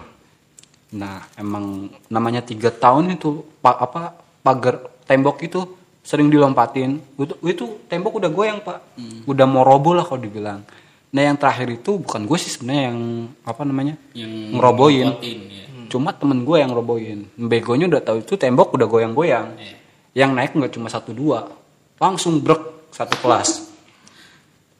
Nah 0.90 1.24
emang 1.38 1.88
namanya 2.10 2.42
tiga 2.42 2.74
tahun 2.74 3.14
itu 3.16 3.46
pak 3.62 3.76
apa 3.78 4.02
pagar 4.42 4.82
tembok 5.06 5.38
itu 5.46 5.60
sering 6.02 6.26
dilompatin. 6.28 6.98
Itu, 7.16 7.34
itu 7.46 7.64
tembok 7.86 8.18
udah 8.20 8.30
goyang 8.34 8.58
pak, 8.60 8.82
udah 9.24 9.46
mau 9.46 9.62
roboh 9.62 9.94
lah 9.94 10.02
kalau 10.04 10.20
dibilang. 10.20 10.66
Nah 11.10 11.22
yang 11.26 11.34
terakhir 11.34 11.68
itu 11.74 11.98
bukan 11.98 12.22
gue 12.22 12.38
sih 12.38 12.54
sebenarnya 12.54 12.94
yang 12.94 12.98
apa 13.42 13.62
namanya 13.66 13.94
Yang 14.14 14.32
ngerobohin. 14.54 15.06
ngerobotin, 15.10 15.38
ya. 15.50 15.64
Cuma 15.90 16.14
temen 16.14 16.46
gue 16.46 16.56
yang 16.62 16.70
robohin. 16.70 17.26
Begonya 17.34 17.90
udah 17.90 17.98
tahu 17.98 18.22
itu 18.22 18.38
tembok 18.38 18.78
udah 18.78 18.86
goyang-goyang. 18.86 19.58
Iya. 19.58 19.74
Yang 20.22 20.30
naik 20.38 20.50
nggak 20.54 20.72
cuma 20.78 20.86
satu 20.86 21.10
dua, 21.10 21.50
langsung 21.98 22.38
brek 22.38 22.90
satu 22.94 23.18
kelas. 23.18 23.70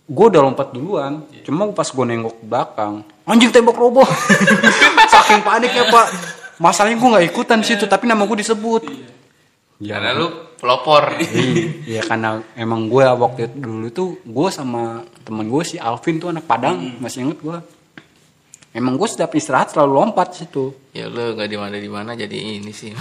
Gue 0.07 0.27
udah 0.27 0.43
lompat 0.43 0.71
duluan. 0.71 1.23
Cuma 1.43 1.67
pas 1.71 1.87
gue 1.87 2.05
nengok 2.07 2.35
ke 2.39 2.45
belakang, 2.47 3.03
anjing 3.27 3.51
tembok 3.51 3.79
roboh. 3.79 4.07
Saking 5.15 5.43
panik 5.43 5.71
ya 5.71 5.87
pak. 5.87 6.07
Masalahnya 6.63 6.99
gue 6.99 7.09
nggak 7.11 7.27
ikutan 7.31 7.59
di 7.59 7.67
situ, 7.75 7.91
tapi 7.91 8.07
nama 8.07 8.23
gue 8.23 8.39
disebut. 8.39 8.83
Ya, 9.81 9.97
karena 9.97 10.13
lu 10.13 10.29
pelopor. 10.61 11.17
Iya 11.89 12.05
karena 12.09 12.45
emang 12.53 12.93
gue 12.93 13.01
waktu 13.01 13.49
itu 13.49 13.57
dulu 13.65 13.87
itu 13.89 14.05
gue 14.21 14.49
sama 14.53 15.01
temen 15.25 15.49
gue 15.49 15.65
si 15.65 15.81
Alvin 15.81 16.21
tuh 16.21 16.29
anak 16.29 16.45
Padang 16.45 17.01
masih 17.01 17.25
inget 17.25 17.41
gue. 17.41 17.59
Emang 18.71 18.95
gue 18.95 19.09
setiap 19.11 19.35
istirahat 19.35 19.75
selalu 19.75 19.93
lompat 19.99 20.31
situ. 20.39 20.71
ya 20.95 21.11
lu 21.11 21.35
nggak 21.35 21.49
di 21.51 21.59
mana 21.59 21.75
di 21.75 21.91
mana 21.91 22.15
jadi 22.15 22.61
ini 22.61 22.71
sih. 22.71 22.95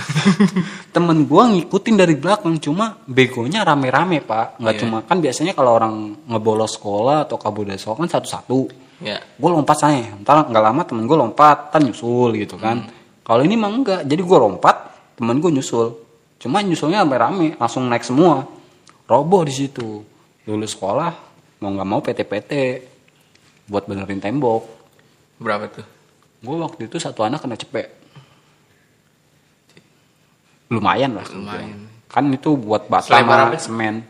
Temen 0.96 1.30
gue 1.30 1.44
ngikutin 1.46 1.94
dari 1.94 2.18
belakang 2.18 2.58
cuma 2.58 2.98
begonya 3.06 3.62
rame-rame 3.62 4.26
pak. 4.26 4.58
Nggak 4.58 4.74
Iya. 4.74 4.82
cuma 4.82 4.98
kan 5.06 5.22
biasanya 5.22 5.54
kalau 5.54 5.78
orang 5.78 5.94
ngebolos 6.26 6.74
sekolah 6.74 7.30
atau 7.30 7.38
kabur 7.38 7.70
dari 7.70 7.78
sekolah 7.78 8.02
kan 8.02 8.10
satu-satu. 8.18 8.60
Ya. 9.06 9.22
Gue 9.38 9.50
lompat 9.54 9.78
saya 9.78 10.10
ntar 10.26 10.50
nggak 10.50 10.64
lama 10.64 10.82
temen 10.90 11.06
gue 11.06 11.18
lompat 11.18 11.70
kan 11.70 11.86
nyusul 11.86 12.34
gitu 12.42 12.58
kan. 12.58 12.90
Kalau 13.22 13.46
ini 13.46 13.54
mah 13.54 13.70
enggak 13.70 14.02
jadi 14.10 14.22
gue 14.26 14.38
lompat 14.42 14.76
temen 15.22 15.38
gue 15.38 15.54
nyusul 15.54 16.09
cuma 16.40 16.64
nyusulnya 16.64 17.04
rame-rame 17.04 17.60
langsung 17.60 17.86
naik 17.86 18.08
semua. 18.08 18.48
Roboh 19.06 19.44
di 19.44 19.54
situ. 19.54 20.02
Lulus 20.48 20.74
sekolah 20.74 21.12
mau 21.60 21.70
nggak 21.76 21.90
mau 21.90 22.00
PT-PT 22.00 22.52
buat 23.68 23.86
benerin 23.86 24.24
tembok. 24.24 24.64
Berapa 25.38 25.68
tuh? 25.70 25.86
Gue 26.40 26.56
waktu 26.58 26.88
itu 26.88 26.98
satu 26.98 27.28
anak 27.28 27.44
kena 27.44 27.60
cepet 27.60 28.00
lumayan 30.70 31.18
lah 31.18 31.26
Lumayan. 31.34 31.90
kan 32.06 32.30
itu 32.30 32.54
buat 32.54 32.86
bata 32.86 33.18
sama 33.18 33.58
semen. 33.58 34.06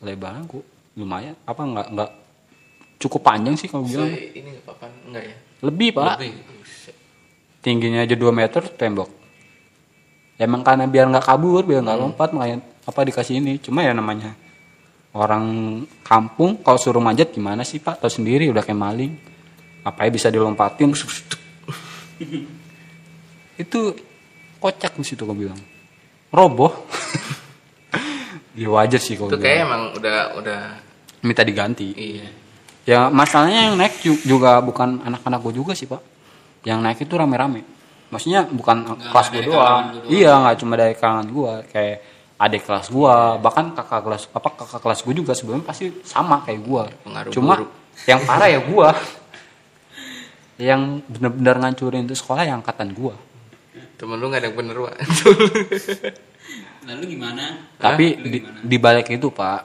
Lebarnya 0.00 0.42
gue 0.48 0.64
lumayan. 0.96 1.36
Apa 1.44 1.62
nggak 1.62 1.86
nggak 1.92 2.10
cukup 3.04 3.20
panjang 3.20 3.54
sih 3.54 3.68
kalau 3.68 3.84
bilang? 3.84 4.08
Ini 4.08 4.48
nggak 4.48 4.64
apa-apa 4.64 4.86
enggak 5.06 5.24
ya? 5.28 5.36
Lebih 5.62 5.88
pak. 5.92 6.16
Lebih. 6.18 6.32
Tingginya 7.62 8.02
aja 8.02 8.16
2 8.18 8.32
meter 8.34 8.62
tembok 8.74 9.21
emang 10.42 10.66
karena 10.66 10.90
biar 10.90 11.06
nggak 11.08 11.24
kabur 11.24 11.62
biar 11.62 11.80
nggak 11.86 11.98
lompat 11.98 12.34
makanya 12.34 12.58
apa 12.82 13.00
dikasih 13.06 13.38
ini? 13.38 13.62
Cuma 13.62 13.86
ya 13.86 13.94
namanya 13.94 14.34
orang 15.14 15.44
kampung 16.02 16.58
kalau 16.64 16.78
suruh 16.80 17.02
manjat 17.02 17.30
gimana 17.30 17.62
sih 17.62 17.78
pak? 17.78 18.02
Tahu 18.02 18.10
sendiri 18.10 18.50
udah 18.50 18.64
kayak 18.64 18.80
maling. 18.80 19.12
Apa 19.82 20.06
ya 20.06 20.10
bisa 20.10 20.30
dilompatin? 20.30 20.90
Itu 23.62 23.94
kocak 24.58 24.98
di 24.98 25.04
situ 25.06 25.22
gue 25.26 25.36
bilang. 25.36 25.60
Roboh. 26.32 26.72
Ya 28.52 28.68
wajar 28.68 29.00
sih 29.00 29.16
kalau 29.16 29.32
itu 29.32 29.40
kayak 29.40 29.64
emang 29.64 29.96
udah 29.96 30.36
udah 30.36 30.60
minta 31.24 31.40
diganti. 31.40 31.88
Iya. 31.96 32.28
Ya 32.84 32.98
masalahnya 33.08 33.72
yang 33.72 33.80
naik 33.80 33.96
ju- 34.04 34.20
juga 34.28 34.60
bukan 34.60 35.00
anak-anak 35.00 35.40
gue 35.40 35.56
juga 35.56 35.72
sih 35.72 35.88
pak. 35.88 36.04
Yang 36.60 36.78
naik 36.84 36.98
itu 37.00 37.16
rame-rame 37.16 37.64
maksudnya 38.12 38.44
bukan 38.44 38.76
kelas 39.08 39.26
gue 39.32 39.42
doang. 39.42 40.04
iya 40.06 40.36
nggak 40.36 40.56
cuma 40.60 40.76
dari 40.76 40.92
kalangan 40.92 41.26
gue 41.26 41.52
kayak 41.72 41.96
adik 42.36 42.62
kelas 42.62 42.86
gue 42.86 43.14
bahkan 43.40 43.72
kakak 43.72 44.00
kelas 44.02 44.22
apa 44.28 44.48
kakak 44.52 44.80
kelas 44.82 45.00
gue 45.00 45.14
juga 45.16 45.32
sebelumnya 45.32 45.64
pasti 45.64 45.88
sama 46.04 46.44
kayak 46.44 46.60
gue 46.60 46.84
Pengaruh 47.02 47.32
cuma 47.32 47.54
buruk. 47.56 47.70
yang 48.04 48.20
parah 48.22 48.48
ya 48.50 48.60
gue 48.60 48.88
yang 50.68 50.80
bener-bener 51.08 51.56
ngancurin 51.58 52.04
itu 52.04 52.14
sekolah 52.14 52.44
yang 52.44 52.60
angkatan 52.60 52.92
gue 52.92 53.14
temen 53.96 54.18
lu 54.18 54.28
nggak 54.28 54.40
ada 54.42 54.48
yang 54.52 54.56
bener 54.58 54.76
pak 54.76 54.94
Lalu 56.82 57.14
gimana? 57.14 57.44
tapi 57.78 58.18
Lu 58.18 58.26
di, 58.26 58.38
gimana? 58.42 58.58
di 58.60 58.76
balik 58.76 59.06
itu 59.08 59.30
pak 59.30 59.60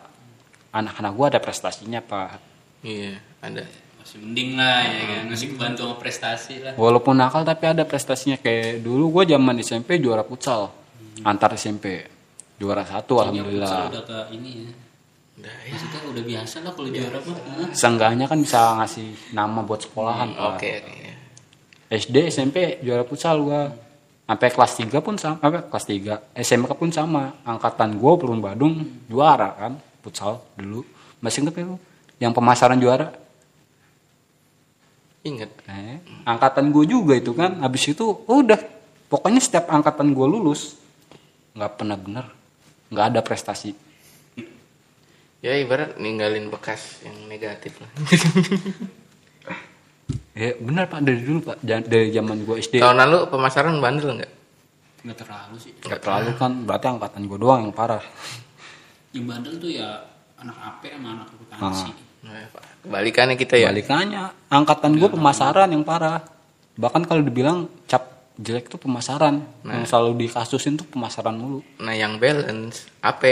anak-anak 0.70 1.12
gue 1.12 1.26
ada 1.34 1.40
prestasinya 1.42 1.98
pak. 2.00 2.38
Iya 2.86 3.18
ada 3.42 3.66
masih 4.08 4.24
mending 4.24 4.56
lah 4.56 4.88
ya 4.88 5.04
kan 5.04 5.24
masih 5.28 5.48
kebantu 5.52 5.80
sama 5.84 5.96
prestasi 6.00 6.54
lah 6.64 6.72
Walaupun 6.80 7.20
nakal 7.20 7.44
tapi 7.44 7.66
ada 7.68 7.84
prestasinya 7.84 8.40
kayak 8.40 8.80
dulu 8.80 9.20
gue 9.20 9.36
zaman 9.36 9.60
SMP 9.60 10.00
juara 10.00 10.24
futsal 10.24 10.72
antar 11.28 11.60
SMP 11.60 12.08
juara 12.56 12.88
satu 12.88 13.20
futsal 13.20 13.36
alhamdulillah. 13.36 13.92
udah 13.92 14.04
ke 14.08 14.20
ini 14.32 14.52
ya 14.64 14.72
udah 15.38 15.56
ya 15.60 15.70
maksudnya 15.76 16.00
udah 16.08 16.24
biasa 16.24 16.56
lah 16.64 16.72
kalau 16.72 16.90
juara 16.90 17.20
mah 17.20 17.36
Hah? 17.36 17.70
Seenggaknya 17.76 18.26
kan 18.32 18.40
bisa 18.40 18.60
ngasih 18.80 19.08
nama 19.36 19.60
buat 19.62 19.84
sekolahan. 19.84 20.34
Pak. 20.34 20.48
oke 20.56 20.70
oke 20.82 20.94
ya. 21.04 21.14
SD 21.92 22.16
SMP 22.32 22.58
juara 22.80 23.04
futsal 23.04 23.44
gua. 23.44 23.70
Sampai 24.28 24.52
kelas 24.52 24.72
3 24.76 24.92
pun 25.00 25.16
sama, 25.16 25.40
apa 25.40 25.72
kelas 25.72 25.86
3. 25.88 26.36
SMK 26.36 26.72
pun 26.76 26.92
sama. 26.92 27.32
Angkatan 27.48 27.96
gua 27.96 28.20
Pelun 28.20 28.44
Badung 28.44 29.04
juara 29.08 29.56
kan 29.56 29.80
futsal 30.04 30.44
dulu. 30.60 30.84
Masih 31.24 31.44
inget 31.44 31.60
ya 31.60 31.64
lu? 31.64 31.78
Yang 32.20 32.32
pemasaran 32.36 32.80
juara. 32.80 33.27
Inget 35.30 35.52
Eh, 35.66 35.98
angkatan 36.24 36.70
gue 36.70 36.86
juga 36.86 37.14
itu 37.14 37.32
kan. 37.32 37.60
Habis 37.60 37.92
itu 37.92 38.06
udah 38.24 38.58
pokoknya 39.06 39.38
setiap 39.38 39.68
angkatan 39.68 40.12
gue 40.12 40.26
lulus 40.26 40.76
nggak 41.52 41.72
pernah 41.76 41.96
bener. 41.96 42.26
nggak 42.88 43.06
ada 43.10 43.20
prestasi. 43.20 43.76
ya 45.38 45.54
ibarat 45.54 45.96
ninggalin 45.96 46.48
bekas 46.48 46.98
yang 47.02 47.28
negatif 47.28 47.78
lah 47.78 47.90
Ya 50.34 50.56
bener 50.64 50.86
pak 50.86 51.02
dari 51.02 51.20
dulu 51.20 51.40
pak 51.44 51.58
dari 51.62 52.10
zaman 52.10 52.42
gue 52.42 52.56
SD. 52.60 52.80
tahun 52.80 52.98
lalu 53.00 53.18
pemasaran 53.28 53.78
bandel 53.78 54.18
nggak 54.18 54.32
nggak 55.04 55.18
terlalu 55.18 55.56
sih 55.58 55.72
Nggak 55.78 56.00
terlalu 56.00 56.30
kan 56.34 56.52
berarti 56.64 56.86
angkatan 56.90 57.22
gue 57.24 57.38
doang 57.38 57.62
yang 57.62 57.76
parah. 57.76 58.02
yang 59.12 59.26
bandel 59.26 59.54
tuh 59.58 59.70
ya 59.70 59.88
anak 60.38 60.58
AP 60.58 60.82
sama 60.90 61.08
anak 61.12 61.28
akuntansi 61.28 61.90
Pak. 61.90 62.07
Kebalikannya 62.84 63.36
kita 63.36 63.60
ya. 63.60 63.70
Balikannya, 63.70 64.32
angkatan 64.48 64.96
gue 64.96 65.10
pemasaran 65.12 65.68
yang 65.68 65.84
parah. 65.84 66.24
Bahkan 66.78 67.10
kalau 67.10 67.22
dibilang 67.26 67.68
cap 67.90 68.32
jelek 68.38 68.70
tuh 68.72 68.80
pemasaran. 68.80 69.44
Yang 69.66 69.92
selalu 69.92 70.28
dikasusin 70.28 70.80
tuh 70.80 70.88
pemasaran 70.88 71.36
mulu. 71.36 71.60
nah 71.82 71.94
yang 71.94 72.22
balance 72.22 72.88
AP 73.02 73.24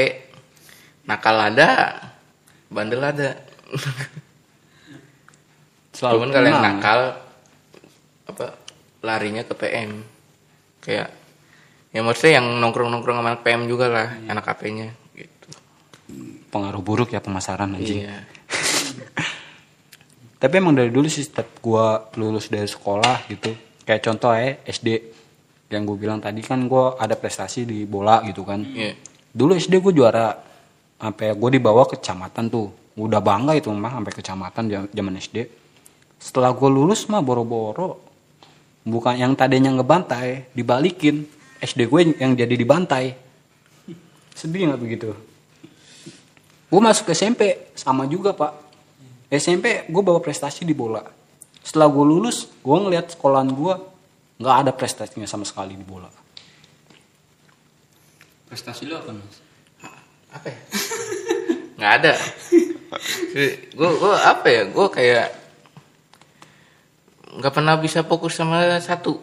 nakal 1.05 1.37
ada 1.37 2.01
bandel 2.67 3.01
ada. 3.01 3.39
Selalu 5.95 6.15
cuman 6.19 6.29
kalau 6.35 6.47
yang 6.51 6.59
nakal 6.59 6.99
apa 8.25 8.57
larinya 9.05 9.45
ke 9.45 9.53
PM 9.53 10.01
kayak 10.81 11.13
ya 11.93 12.01
maksudnya 12.03 12.41
yang 12.41 12.59
nongkrong 12.59 12.91
nongkrong 12.91 13.21
sama 13.21 13.37
anak 13.37 13.45
PM 13.45 13.69
juga 13.69 13.87
lah 13.87 14.07
anak 14.27 14.49
AP-nya 14.49 14.91
gitu. 15.15 15.49
Pengaruh 16.51 16.83
buruk 16.83 17.15
ya 17.15 17.23
pemasaran 17.23 17.79
anjing. 17.79 18.03
iya 18.03 18.27
Tapi 20.35 20.53
emang 20.59 20.75
dari 20.75 20.91
dulu 20.91 21.07
sih 21.07 21.23
setiap 21.23 21.63
gue 21.63 21.87
lulus 22.19 22.51
dari 22.51 22.67
sekolah 22.67 23.25
gitu. 23.31 23.55
Kayak 23.87 24.01
contoh 24.11 24.31
ya 24.35 24.59
SD. 24.67 24.87
Yang 25.71 25.81
gue 25.89 25.97
bilang 26.05 26.19
tadi 26.21 26.43
kan 26.45 26.67
gue 26.67 26.85
ada 26.99 27.15
prestasi 27.17 27.65
di 27.65 27.87
bola 27.87 28.21
gitu 28.27 28.45
kan. 28.45 28.61
iya 28.61 28.93
Dulu 29.35 29.55
SD 29.55 29.79
gue 29.79 29.93
juara. 29.95 30.35
Sampai 30.95 31.35
gue 31.35 31.49
dibawa 31.59 31.83
ke 31.87 31.99
kecamatan 31.99 32.47
tuh. 32.47 32.71
Udah 32.95 33.19
bangga 33.19 33.55
itu 33.59 33.67
mah 33.71 33.91
sampai 33.91 34.13
kecamatan 34.15 34.63
zaman 34.91 35.13
SD. 35.19 35.37
Setelah 36.19 36.55
gue 36.55 36.69
lulus 36.71 37.07
mah 37.11 37.19
boro-boro. 37.19 37.99
Bukan 38.85 39.17
yang 39.17 39.33
tadinya 39.33 39.73
ngebantai, 39.73 40.53
dibalikin. 40.53 41.25
SD 41.59 41.89
gue 41.89 41.99
yang 42.21 42.37
jadi 42.37 42.53
dibantai. 42.53 43.17
Sedih 44.35 44.67
nggak 44.67 44.81
begitu? 44.83 45.09
Gue 46.69 46.81
masuk 46.83 47.09
SMP 47.15 47.71
sama 47.73 48.03
juga 48.05 48.35
pak. 48.35 48.64
SMP 49.29 49.89
gue 49.89 50.01
bawa 50.05 50.21
prestasi 50.21 50.61
di 50.63 50.77
bola. 50.77 51.01
Setelah 51.65 51.89
gue 51.89 52.05
lulus, 52.05 52.45
gue 52.61 52.77
ngeliat 52.77 53.17
sekolahan 53.17 53.49
gue 53.49 53.73
nggak 54.37 54.55
ada 54.65 54.71
prestasinya 54.75 55.25
sama 55.25 55.47
sekali 55.47 55.73
di 55.73 55.85
bola. 55.85 56.11
prestasi 58.45 58.87
lo 58.87 59.01
apa 59.01 59.11
mas? 59.11 59.37
Apa 60.31 60.47
ya? 60.47 60.59
Nggak 61.81 61.93
ada. 61.99 62.13
Gue 63.75 63.89
gue 63.99 64.13
apa 64.15 64.47
ya? 64.47 64.63
Gue 64.69 64.87
kayak 64.87 65.27
nggak 67.35 67.51
pernah 67.51 67.75
bisa 67.75 68.05
fokus 68.07 68.37
sama 68.37 68.79
satu. 68.79 69.19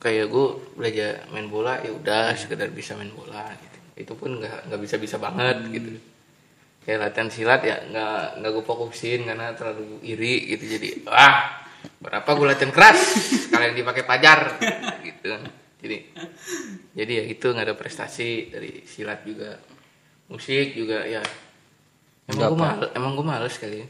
Kayak 0.00 0.32
gue 0.32 0.46
belajar 0.80 1.28
main 1.28 1.50
bola 1.50 1.76
ya 1.82 1.92
udah 1.92 2.32
sekedar 2.40 2.72
bisa 2.72 2.96
main 2.96 3.12
bola 3.12 3.52
gitu. 3.52 3.78
Itu 4.00 4.12
pun 4.16 4.40
nggak 4.40 4.70
nggak 4.70 4.80
bisa 4.80 4.96
bisa 4.96 5.16
banget 5.20 5.60
gitu 5.68 6.13
kayak 6.84 7.10
latihan 7.10 7.28
silat 7.32 7.60
ya 7.64 7.76
nggak 7.88 8.44
nggak 8.44 8.50
gue 8.52 8.64
fokusin 8.64 9.20
karena 9.24 9.56
terlalu 9.56 10.00
iri 10.04 10.54
gitu. 10.54 10.64
Jadi 10.68 10.88
ah 11.08 11.64
berapa 12.00 12.28
gue 12.36 12.46
latihan 12.46 12.72
keras? 12.72 13.00
Kalian 13.52 13.74
dipakai 13.76 14.04
pajar. 14.04 14.60
Gitu 15.00 15.28
jadi 15.84 15.96
jadi 16.96 17.12
ya 17.20 17.24
itu 17.28 17.44
nggak 17.52 17.66
ada 17.68 17.76
prestasi 17.76 18.48
dari 18.48 18.84
silat 18.88 19.20
juga. 19.28 19.60
Musik 20.32 20.72
juga 20.72 21.04
ya. 21.04 21.20
Emang 22.24 22.56
gue 22.56 22.60
males 22.60 22.88
emang 22.96 23.12
gue 23.12 23.26
males 23.26 23.54
kali 23.60 23.84
ya. 23.84 23.88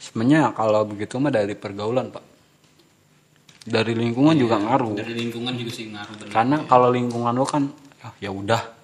Sebenarnya 0.00 0.52
kalau 0.56 0.88
begitu 0.88 1.20
mah 1.20 1.28
dari 1.28 1.52
pergaulan 1.52 2.08
pak. 2.08 2.24
Dari 3.66 3.92
lingkungan 3.98 4.38
juga 4.38 4.62
ngaruh. 4.62 4.94
dari 4.94 5.12
lingkungan 5.12 5.52
juga 5.58 5.70
sih 5.74 5.90
ngaruh 5.90 6.14
bener. 6.22 6.32
Karena 6.32 6.56
kalau 6.70 6.88
lingkungan 6.88 7.34
lo 7.34 7.44
kan 7.44 7.68
ah, 8.00 8.14
ya 8.16 8.32
udah. 8.32 8.75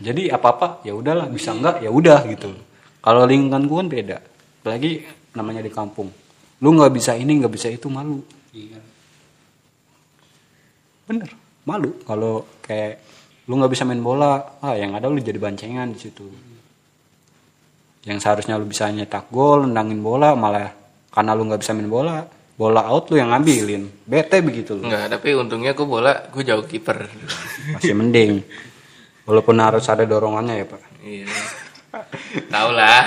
Jadi 0.00 0.32
apa 0.32 0.48
apa 0.56 0.66
ya 0.82 0.96
udahlah 0.96 1.28
bisa 1.28 1.52
enggak 1.52 1.84
ya 1.84 1.92
udah 1.92 2.24
gitu. 2.28 2.50
Kalau 3.00 3.22
lingkungan 3.28 3.68
gue 3.68 3.76
kan 3.76 3.88
beda. 3.88 4.18
Apalagi 4.64 4.90
namanya 5.36 5.60
di 5.60 5.72
kampung. 5.72 6.08
Lu 6.60 6.68
nggak 6.76 6.92
bisa 6.92 7.16
ini 7.16 7.40
nggak 7.40 7.52
bisa 7.52 7.68
itu 7.68 7.88
malu. 7.92 8.24
Iya. 8.56 8.80
Bener 11.04 11.30
malu 11.68 11.90
kalau 12.08 12.48
kayak 12.64 12.98
lu 13.46 13.60
nggak 13.60 13.72
bisa 13.72 13.84
main 13.84 14.00
bola 14.00 14.58
ah 14.62 14.74
yang 14.74 14.96
ada 14.96 15.10
lu 15.10 15.20
jadi 15.20 15.36
bancengan 15.36 15.92
di 15.92 15.98
situ 16.00 16.24
yang 18.08 18.16
seharusnya 18.16 18.56
lu 18.56 18.64
bisa 18.64 18.88
nyetak 18.88 19.28
gol 19.28 19.68
nendangin 19.68 20.00
bola 20.00 20.32
malah 20.32 20.72
karena 21.12 21.36
lu 21.36 21.44
nggak 21.46 21.60
bisa 21.60 21.76
main 21.76 21.90
bola 21.90 22.24
bola 22.56 22.82
out 22.88 23.12
lu 23.12 23.20
yang 23.20 23.32
ngambilin 23.32 23.86
bete 24.08 24.40
begitu 24.40 24.76
lu 24.76 24.88
Enggak, 24.88 25.12
tapi 25.12 25.36
untungnya 25.36 25.76
gue 25.76 25.86
bola 25.86 26.12
gue 26.32 26.42
jauh 26.44 26.64
kiper 26.64 27.06
masih 27.76 27.92
mending 27.92 28.40
walaupun 29.30 29.54
harus 29.62 29.86
ada 29.86 30.02
dorongannya 30.02 30.54
ya 30.58 30.66
pak. 30.66 30.82
Iya. 31.06 31.26
Tahu 32.50 32.70
lah 32.74 33.02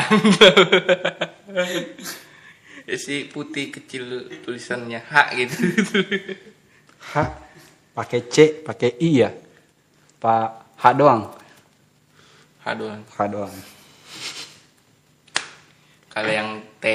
ya 2.84 2.98
si 3.00 3.28
putih 3.28 3.72
kecil 3.72 4.32
tulisannya 4.44 5.00
H 5.04 5.14
gitu. 5.36 5.56
H 7.12 7.14
pakai 7.92 8.20
C 8.32 8.64
pakai 8.64 8.96
I 9.04 9.10
ya? 9.28 9.30
Pak 10.20 10.80
H 10.80 10.84
doang? 10.96 11.32
H 12.64 12.66
doang. 12.76 13.02
H 13.08 13.20
doang. 13.28 13.56
Kalau 16.12 16.32
yang 16.32 16.50
T 16.80 16.86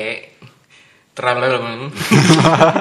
terlalu. 1.12 1.90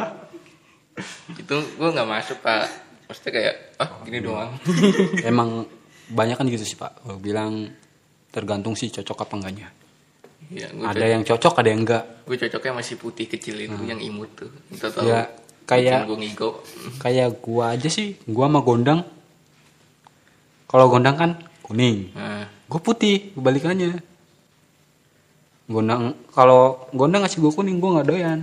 Itu 1.41 1.56
gue 1.78 1.89
nggak 1.93 2.10
masuk 2.10 2.38
pak. 2.45 2.70
Maksudnya 3.08 3.32
kayak 3.34 3.56
ah 3.80 3.89
gini 4.04 4.20
doang. 4.20 4.52
Emang 5.24 5.66
banyak 6.08 6.36
kan 6.36 6.45
gitu 6.47 6.64
sih 6.64 6.76
pak. 6.76 7.01
Gua 7.01 7.16
bilang 7.16 7.72
tergantung 8.30 8.74
sih 8.74 8.88
cocok 8.88 9.24
apa 9.24 9.34
enggaknya. 9.36 9.68
Gue 10.47 10.64
ada 10.80 11.03
yang 11.03 11.24
cocok 11.24 11.53
ada 11.60 11.70
yang 11.70 11.82
enggak. 11.84 12.03
Gue 12.24 12.38
cocoknya 12.38 12.74
masih 12.76 12.95
putih 12.95 13.26
kecil 13.26 13.60
itu 13.60 13.82
yang 13.84 13.99
imut 13.99 14.32
tuh. 14.34 14.51
Itu 14.70 14.88
tahu 14.88 15.03
Ya, 15.05 15.28
kayak- 15.66 16.08
gue 16.08 16.18
ngigo. 16.18 16.49
kayak 17.03 17.39
gua 17.39 17.76
aja 17.76 17.89
sih. 17.89 18.16
Gua 18.24 18.47
sama 18.47 18.62
gondang. 18.62 19.03
Kalau 20.68 20.88
gondang 20.88 21.16
kan 21.16 21.32
kuning. 21.64 22.12
Nah, 22.12 22.47
gue 22.47 22.80
putih 22.80 23.32
kebalikannya 23.34 23.99
gondang 25.68 26.16
kalau 26.32 26.88
gondang 26.91 27.24
ngasih 27.24 27.39
gue 27.39 27.51
kuning 27.51 27.80
gue 27.80 27.89
nggak 27.91 28.08
doyan. 28.08 28.39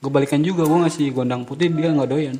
Gue 0.00 0.08
balikan 0.08 0.40
juga 0.40 0.64
gue 0.64 0.78
ngasih 0.80 1.12
gondang 1.12 1.44
putih 1.44 1.68
dia 1.68 1.92
nggak 1.92 2.08
doyan 2.08 2.36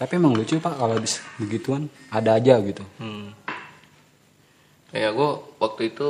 tapi 0.00 0.16
emang 0.16 0.32
lucu 0.32 0.56
pak 0.56 0.74
kalau 0.74 0.96
dis- 0.96 1.20
begituan 1.36 1.84
ada 2.08 2.34
aja 2.34 2.56
gitu. 2.58 2.80
Hmm. 2.96 3.36
kayak 4.88 5.12
gue 5.12 5.30
waktu 5.60 5.82
itu 5.86 6.08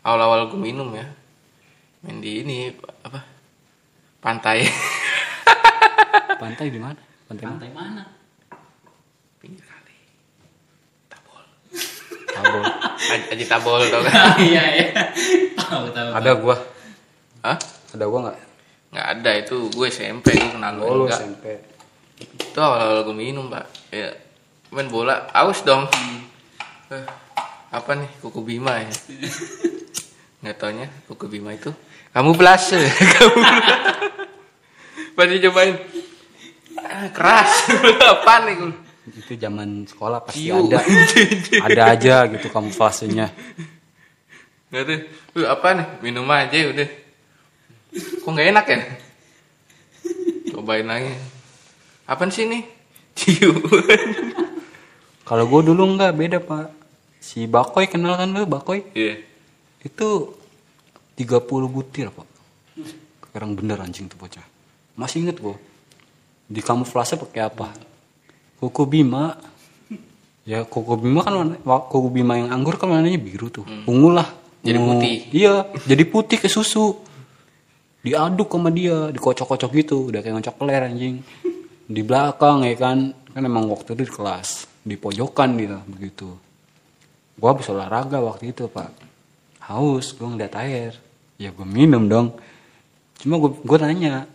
awal-awal 0.00 0.48
gue 0.48 0.56
minum 0.58 0.88
ya. 0.90 1.04
Main 2.00 2.18
di 2.18 2.42
ini 2.42 2.72
apa 3.04 3.20
pantai. 4.18 4.64
Pantai 6.42 6.66
di 6.68 6.80
mana? 6.82 6.98
Pantai 7.30 7.44
mana? 7.46 7.54
Pantai 7.54 7.70
mana? 7.70 8.02
Pinggir 9.38 9.62
kali. 9.62 9.94
Tabol. 11.06 11.44
Tabol. 12.26 12.62
Aj- 13.14 13.26
aji 13.30 13.44
tabol 13.46 13.80
tau 13.86 14.02
kan? 14.02 14.14
Iya 14.42 14.64
iya. 14.74 14.86
Tahu 15.54 15.86
tahu 15.94 16.08
ada 16.10 16.32
gua. 16.34 16.56
Hah? 17.46 17.58
ada 17.94 18.04
gua 18.10 18.18
nggak? 18.26 18.38
Nggak 18.90 19.06
ada 19.06 19.30
itu 19.38 19.56
gue 19.70 19.86
SMP 19.86 20.34
gue 20.34 20.50
kenal 20.50 20.82
oh 20.82 20.94
lu 20.98 21.06
SMP 21.06 21.71
itu 22.22 22.58
awal-awal 22.58 23.02
gue 23.04 23.16
minum 23.16 23.50
pak. 23.50 23.66
Ya 23.92 24.14
main 24.72 24.88
bola. 24.88 25.28
Aus 25.34 25.60
dong. 25.66 25.86
Eh, 26.88 27.04
apa 27.72 27.90
nih? 27.96 28.08
Kuku 28.20 28.40
bima 28.40 28.80
ya? 28.80 28.88
Nggak 30.42 30.56
taunya 30.58 30.86
kuku 31.06 31.26
bima 31.28 31.54
itu. 31.54 31.70
Kamu 32.12 32.36
blase. 32.36 32.76
Kamu 33.16 33.40
pasti 35.12 35.36
cobain. 35.44 35.76
Ah, 36.82 37.08
keras. 37.12 37.52
Apa 38.16 38.48
nih 38.48 38.54
gua? 38.58 38.72
itu 39.02 39.34
zaman 39.34 39.82
sekolah 39.82 40.22
pasti 40.22 40.46
Ciu. 40.46 40.70
ada. 40.70 40.78
Ada 41.68 41.82
aja 41.90 42.14
gitu 42.30 42.46
kamuflasenya. 42.48 43.28
Nggak 44.70 44.82
tuh. 44.88 44.98
"Wih, 45.36 45.46
apa 45.50 45.68
nih? 45.74 45.86
Minum 46.06 46.28
aja 46.30 46.54
udah. 46.70 46.88
Kok 47.92 48.30
nggak 48.30 48.48
enak 48.56 48.66
ya? 48.68 48.78
Cobain 50.52 50.86
lagi 50.86 51.12
apa 52.04 52.22
sih 52.28 52.44
nih 52.44 52.62
ciu 53.18 53.52
kalau 55.22 55.44
gue 55.46 55.60
dulu 55.72 55.96
nggak 55.96 56.12
beda 56.12 56.38
pak. 56.42 56.66
Si 57.22 57.46
Bakoy 57.46 57.86
kenal 57.86 58.18
kan 58.18 58.28
lu 58.28 58.44
Bakoy? 58.44 58.82
Iya. 58.92 59.22
Itu 59.80 60.34
30 61.14 61.38
butir 61.70 62.10
pak. 62.10 62.26
Sekarang 63.30 63.54
bener 63.54 63.78
anjing 63.80 64.10
tuh 64.10 64.18
bocah. 64.18 64.42
Masih 64.98 65.22
inget 65.24 65.38
gue 65.38 65.54
di 66.50 66.60
kamuflase 66.60 67.14
pakai 67.16 67.48
apa? 67.48 67.70
Kuku 68.58 68.82
bima. 68.84 69.38
Ya 70.42 70.66
kuku 70.66 70.98
bima 70.98 71.22
kan 71.22 71.32
warna, 71.38 71.54
wa- 71.62 71.86
kuku 71.86 72.10
bima 72.10 72.36
yang 72.42 72.50
anggur 72.50 72.74
kan 72.74 72.90
warnanya 72.90 73.16
biru 73.16 73.48
tuh. 73.48 73.64
Ungu 73.86 74.10
lah. 74.10 74.26
Jadi 74.66 74.78
Ungu. 74.78 74.98
putih. 74.98 75.14
iya 75.32 75.64
jadi 75.86 76.02
putih 76.04 76.38
ke 76.42 76.50
susu. 76.50 76.98
Diaduk 78.02 78.50
sama 78.50 78.74
dia 78.74 79.14
dikocok-kocok 79.14 79.70
gitu. 79.78 80.10
Udah 80.10 80.18
kayak 80.20 80.34
ngocok 80.42 80.54
peler 80.58 80.90
anjing 80.90 81.22
di 81.92 82.02
belakang 82.02 82.64
ya 82.64 82.74
kan? 82.74 83.12
Kan 83.12 83.42
emang 83.44 83.68
waktu 83.68 83.92
itu 83.92 84.04
di 84.04 84.06
kelas 84.08 84.68
di 84.82 84.96
pojokan 84.98 85.54
gitu 85.60 85.78
begitu. 85.88 86.28
Gua 87.38 87.54
habis 87.54 87.68
olahraga 87.68 88.18
waktu 88.20 88.52
itu 88.52 88.66
pak. 88.68 88.92
Haus 89.62 90.12
gua 90.16 90.32
ngeliat 90.32 90.54
air. 90.58 90.92
Ya 91.36 91.52
gua 91.52 91.64
minum 91.68 92.08
dong. 92.08 92.36
Cuma 93.20 93.38
gua, 93.38 93.52
gua 93.62 93.78
nanya 93.88 94.26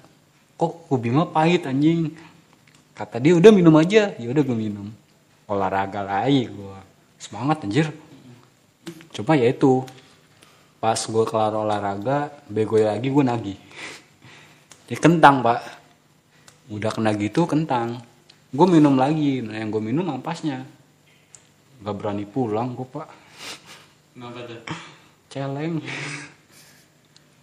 kok 0.58 0.88
kuku 0.88 0.95
bima 1.10 1.30
pahit 1.30 1.68
anjing? 1.70 2.14
Kata 2.97 3.22
dia 3.22 3.38
udah 3.38 3.51
minum 3.53 3.76
aja. 3.78 4.14
Ya 4.18 4.28
udah 4.30 4.41
gua 4.41 4.58
minum. 4.58 4.88
Olahraga 5.45 6.01
lagi 6.01 6.49
gua. 6.49 6.82
Semangat 7.22 7.62
anjir. 7.66 7.93
Cuma 9.14 9.38
ya 9.38 9.49
itu 9.49 9.86
pas 10.82 10.97
gua 11.05 11.26
kelar 11.26 11.53
olahraga 11.53 12.34
bego 12.49 12.82
lagi 12.82 13.14
gua 13.14 13.30
nagih. 13.30 13.60
Ya 14.89 14.97
kentang 14.97 15.43
pak 15.43 15.76
udah 16.68 16.91
kena 16.91 17.15
gitu 17.15 17.47
kentang 17.47 18.03
gue 18.49 18.68
minum 18.68 18.95
lagi 18.95 19.39
nah 19.39 19.55
yang 19.55 19.70
gue 19.70 19.80
minum 19.80 20.03
ampasnya 20.07 20.63
nggak 21.80 21.95
berani 21.95 22.26
pulang 22.26 22.74
gue 22.74 22.86
pak 22.86 23.07
Kenapa 24.11 24.39
tuh? 24.43 24.61
celeng 25.30 25.78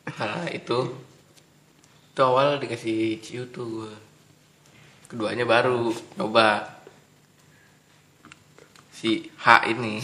Karena 0.05 0.43
itu 0.51 0.79
itu 2.11 2.21
awal 2.21 2.59
dikasih 2.59 3.19
ciu 3.19 3.47
tuh 3.49 3.67
gue. 3.67 3.95
Keduanya 5.07 5.43
baru 5.43 5.91
coba 6.15 6.79
si 8.91 9.31
H 9.35 9.47
ini. 9.67 9.99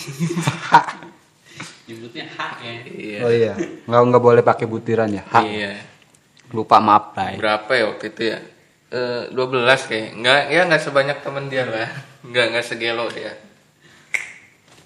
Nyebutnya 1.86 2.26
hak 2.30 2.54
ya. 2.62 2.74
iya. 2.86 3.18
oh 3.26 3.32
iya 3.34 3.54
nggak 3.86 4.00
nggak 4.06 4.22
boleh 4.22 4.42
pakai 4.42 4.66
butiran 4.66 5.10
ya 5.10 5.26
hak 5.26 5.42
Iya. 5.42 5.74
lupa 6.50 6.78
maaf 6.78 7.14
Bray. 7.14 7.34
Berapa 7.34 7.70
ya 7.74 7.84
waktu 7.90 8.06
itu 8.08 8.22
ya? 8.30 8.38
Eh 8.90 9.30
12 9.30 9.90
kayak. 9.90 10.08
Enggak 10.18 10.40
ya 10.50 10.60
enggak 10.66 10.82
sebanyak 10.82 11.18
temen 11.22 11.46
dia 11.46 11.64
lah. 11.66 11.90
Enggak 12.26 12.44
enggak 12.50 12.66
segelo 12.66 13.06
dia. 13.10 13.32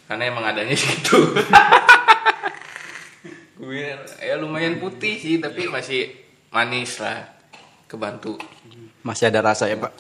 Karena 0.05 0.29
emang 0.29 0.45
adanya 0.45 0.77
situ. 0.77 1.17
gue 3.65 3.97
ya 4.21 4.35
lumayan 4.37 4.77
putih 4.77 5.17
sih 5.17 5.41
tapi 5.41 5.67
masih 5.73 6.13
manis 6.53 7.01
lah 7.01 7.25
kebantu 7.89 8.37
masih 9.01 9.33
ada 9.33 9.41
rasa 9.41 9.71
ya 9.71 9.81
pak 9.81 9.93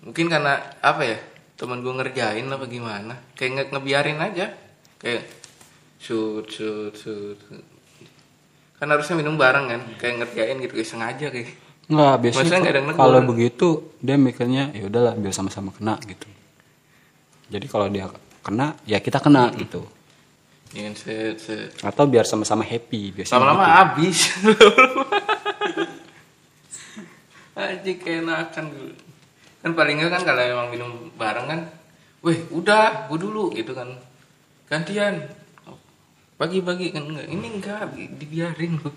mungkin 0.00 0.32
karena 0.32 0.56
apa 0.80 1.02
ya 1.04 1.18
temen 1.60 1.84
gue 1.84 1.92
ngerjain 1.92 2.48
apa 2.48 2.64
gimana 2.64 3.14
kayak 3.36 3.50
nge 3.52 3.64
ngebiarin 3.76 4.18
aja 4.22 4.46
kayak 4.96 5.28
shoot 6.00 6.48
shoot 6.48 6.96
shoot. 6.96 7.38
kan 8.80 8.88
harusnya 8.88 9.20
minum 9.20 9.36
bareng 9.36 9.68
kan 9.68 9.80
kayak 10.00 10.24
ngerjain 10.24 10.56
gitu 10.64 10.72
kayak 10.80 10.88
sengaja 10.88 11.26
kayak 11.28 11.52
nggak 11.90 12.14
Maksudnya 12.22 12.62
biasanya 12.62 12.94
kalau 12.94 13.18
begitu 13.26 13.68
dia 13.98 14.14
mikirnya 14.14 14.70
ya 14.70 14.86
udahlah 14.86 15.18
biar 15.18 15.34
sama-sama 15.34 15.74
kena 15.74 15.98
gitu. 16.06 16.30
Jadi 17.50 17.66
kalau 17.66 17.90
dia 17.90 18.06
kena 18.46 18.78
ya 18.86 19.02
kita 19.02 19.18
kena 19.18 19.50
gitu. 19.58 19.82
Ingin 20.70 20.94
set 20.94 21.42
set 21.42 21.74
atau 21.82 22.06
biar 22.06 22.22
sama-sama 22.22 22.62
happy 22.62 23.10
biasanya 23.10 23.42
lama-lama 23.42 23.66
gitu. 23.66 23.74
habis. 23.74 24.18
Aja 27.60 27.92
keenakan 27.92 28.64
gue 28.70 28.94
kan 29.60 29.76
paling 29.76 30.00
kan 30.00 30.22
kalau 30.24 30.40
emang 30.40 30.72
minum 30.72 31.12
bareng 31.18 31.46
kan 31.50 31.60
weh 32.22 32.38
udah 32.54 33.10
gue 33.10 33.18
dulu 33.18 33.50
gitu 33.50 33.74
kan. 33.74 33.98
Gantian. 34.70 35.26
Bagi-bagi 36.38 36.94
kan 36.94 37.02
enggak 37.04 37.26
ini 37.28 37.46
enggak 37.58 37.90
di- 37.92 38.08
dibiarin. 38.14 38.78
gue 38.78 38.90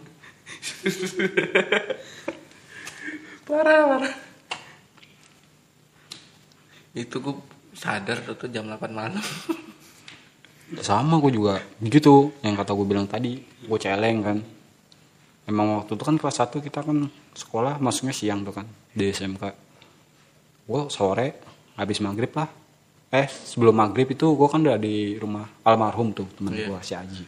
parah 3.44 3.82
parah. 3.88 4.16
Itu 6.94 7.18
gue 7.20 7.36
sadar 7.74 8.22
tuh, 8.22 8.36
tuh 8.38 8.50
jam 8.50 8.70
8 8.70 8.94
malam. 8.94 9.24
Sama 10.82 11.22
gue 11.22 11.32
juga 11.34 11.62
begitu 11.78 12.34
yang 12.42 12.58
kata 12.58 12.74
gue 12.74 12.88
bilang 12.88 13.06
tadi 13.06 13.38
gue 13.42 13.80
celeng 13.82 14.20
kan. 14.22 14.38
Emang 15.44 15.84
waktu 15.84 15.94
itu 15.94 16.04
kan 16.06 16.16
kelas 16.16 16.38
1 16.40 16.64
kita 16.64 16.80
kan 16.82 16.98
sekolah 17.36 17.78
masuknya 17.78 18.16
siang 18.16 18.46
tuh 18.46 18.56
kan 18.56 18.68
di 18.94 19.10
SMK 19.12 19.44
gue 20.64 20.82
sore 20.88 21.28
habis 21.76 22.00
maghrib 22.00 22.32
lah. 22.32 22.48
Eh 23.12 23.28
sebelum 23.28 23.76
maghrib 23.76 24.08
itu 24.08 24.34
gue 24.34 24.48
kan 24.48 24.64
udah 24.64 24.80
di 24.80 25.20
rumah 25.20 25.46
almarhum 25.62 26.16
tuh 26.16 26.26
temen 26.34 26.56
Iya. 26.56 26.66
gue 26.72 26.80
si 26.82 26.94
Aji 26.96 27.24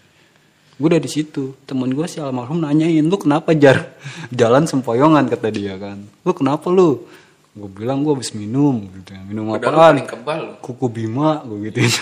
gue 0.75 0.87
udah 0.91 1.01
di 1.01 1.11
situ. 1.11 1.55
Temen 1.63 1.91
gue 1.91 2.05
si 2.07 2.19
almarhum 2.19 2.59
nanyain 2.59 3.03
lu 3.03 3.15
kenapa 3.15 3.55
jar? 3.55 3.95
Jalan 4.39 4.67
sempoyongan 4.67 5.31
kata 5.31 5.47
dia 5.51 5.79
kan. 5.79 6.03
Lu 6.23 6.31
kenapa 6.35 6.67
lu? 6.67 7.07
Gue 7.55 7.69
bilang 7.71 8.03
gue 8.03 8.11
habis 8.11 8.35
minum. 8.35 8.83
Gitu 8.91 9.15
minum 9.27 9.55
apaan? 9.55 9.95
paling 9.95 10.07
kebal 10.07 10.39
lu. 10.43 10.53
kuku 10.59 10.85
bima 10.91 11.41
gue 11.47 11.71
gituin. 11.71 11.93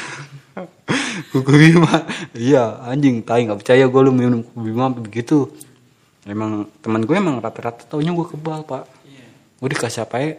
Kuku 1.33 1.49
bima. 1.49 2.05
Iya 2.33 2.81
anjing 2.89 3.21
tai 3.21 3.45
nggak 3.45 3.61
percaya 3.61 3.85
gue 3.85 4.01
lu 4.01 4.11
minum 4.13 4.41
kuku 4.41 4.59
bima 4.65 4.89
begitu. 4.89 5.49
Emang 6.25 6.65
teman 6.81 7.05
gue 7.05 7.15
emang 7.17 7.37
rata-rata 7.37 7.85
taunya 7.85 8.09
gue 8.13 8.25
kebal 8.25 8.65
pak. 8.65 8.89
Gue 9.61 9.69
dikasih 9.69 10.09
apa 10.09 10.17
ya? 10.21 10.31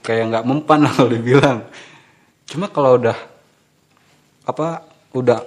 Kayak 0.00 0.24
nggak 0.32 0.44
mempan 0.48 0.88
lah 0.88 0.92
kalau 0.96 1.10
dibilang. 1.12 1.58
Cuma 2.48 2.68
kalau 2.72 2.96
udah 2.96 3.16
apa 4.44 4.84
udah 5.16 5.40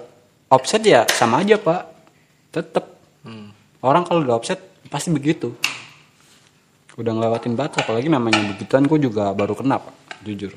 offset 0.50 0.82
ya 0.82 1.06
sama 1.06 1.44
aja 1.46 1.54
pak 1.58 1.97
tetep. 2.52 2.96
Hmm. 3.26 3.50
orang 3.82 4.06
kalau 4.06 4.24
udah 4.24 4.38
offset 4.38 4.58
pasti 4.88 5.12
begitu. 5.12 5.52
Udah 6.98 7.14
ngelewatin 7.14 7.54
batas 7.54 7.86
apalagi 7.86 8.10
namanya 8.10 8.42
begituan 8.54 8.86
gue 8.90 8.98
juga 8.98 9.30
baru 9.36 9.54
kena 9.54 9.78
pak. 9.78 9.94
Jujur. 10.26 10.50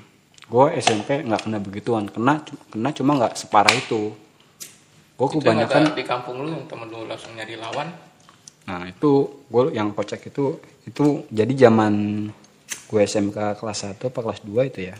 Gue 0.50 0.66
SMP 0.82 1.22
nggak 1.22 1.42
kena 1.46 1.58
begituan. 1.62 2.10
Kena 2.10 2.42
kena 2.74 2.90
cuma 2.96 3.12
nggak 3.20 3.38
separah 3.38 3.74
itu. 3.76 4.14
Gue 5.18 5.28
kebanyakan 5.38 5.94
di 5.94 6.02
kampung 6.02 6.42
lu 6.42 6.50
yang 6.50 6.66
temen 6.66 6.90
lu 6.90 7.06
langsung 7.06 7.38
nyari 7.38 7.54
lawan? 7.62 7.94
Nah 8.66 8.82
itu 8.90 9.46
gue 9.46 9.64
yang 9.78 9.94
kocak 9.94 10.26
itu 10.26 10.58
itu 10.90 11.30
jadi 11.30 11.70
zaman 11.70 12.26
gue 12.90 13.02
SMK 13.06 13.62
kelas 13.62 13.86
1 13.86 14.02
apa 14.02 14.20
kelas 14.22 14.42
2 14.42 14.70
itu 14.74 14.80
ya. 14.90 14.98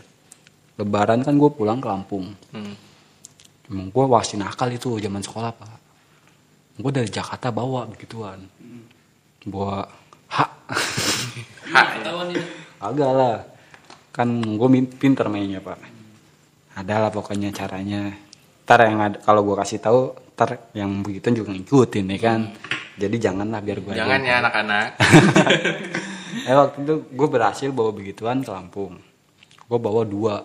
Lebaran 0.78 1.26
kan 1.26 1.34
gue 1.34 1.50
pulang 1.50 1.82
ke 1.82 1.88
Lampung. 1.90 2.32
Hmm. 2.54 2.74
emang 3.72 3.88
gue 3.88 4.04
wasin 4.04 4.44
nakal 4.44 4.68
itu 4.68 5.00
zaman 5.00 5.24
sekolah 5.24 5.48
pak 5.56 5.81
gue 6.78 6.90
dari 6.92 7.08
Jakarta 7.08 7.52
bawa 7.52 7.84
begituan. 7.84 8.48
Bawa 9.44 9.84
hak. 10.32 10.50
Ketahuan 11.98 12.32
ini. 12.32 12.42
agak 12.82 13.10
lah. 13.12 13.36
Kan 14.12 14.40
gue 14.40 14.68
pinter 14.96 15.28
mainnya 15.28 15.60
pak. 15.60 15.78
Ada 16.76 17.08
lah 17.08 17.10
pokoknya 17.12 17.52
caranya. 17.52 18.12
Ntar 18.64 18.88
yang 18.88 19.00
ada 19.04 19.16
kalau 19.20 19.44
gue 19.44 19.56
kasih 19.58 19.78
tahu 19.82 20.00
ntar 20.32 20.72
yang 20.72 21.04
begitu 21.04 21.44
juga 21.44 21.52
ngikutin 21.52 22.06
ya 22.16 22.18
kan? 22.18 22.40
Jadi 22.96 23.16
janganlah 23.20 23.60
biar 23.60 23.78
gue 23.80 23.92
jangan 23.96 24.20
ya 24.24 24.34
anak-anak. 24.40 24.88
Eh 26.32 26.56
waktu 26.56 26.80
itu 26.88 26.94
gue 27.12 27.28
berhasil 27.28 27.68
bawa 27.70 27.92
begituan 27.92 28.40
ke 28.40 28.48
Lampung. 28.48 28.96
Gue 29.68 29.78
bawa 29.78 30.02
dua 30.08 30.40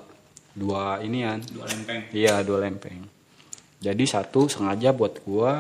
dua 0.52 1.00
inian. 1.00 1.40
Dua 1.48 1.64
lempeng. 1.64 2.02
iya 2.12 2.44
dua 2.44 2.68
lempeng. 2.68 3.08
Jadi 3.80 4.04
satu 4.04 4.52
sengaja 4.52 4.92
buat 4.92 5.24
gue 5.24 5.52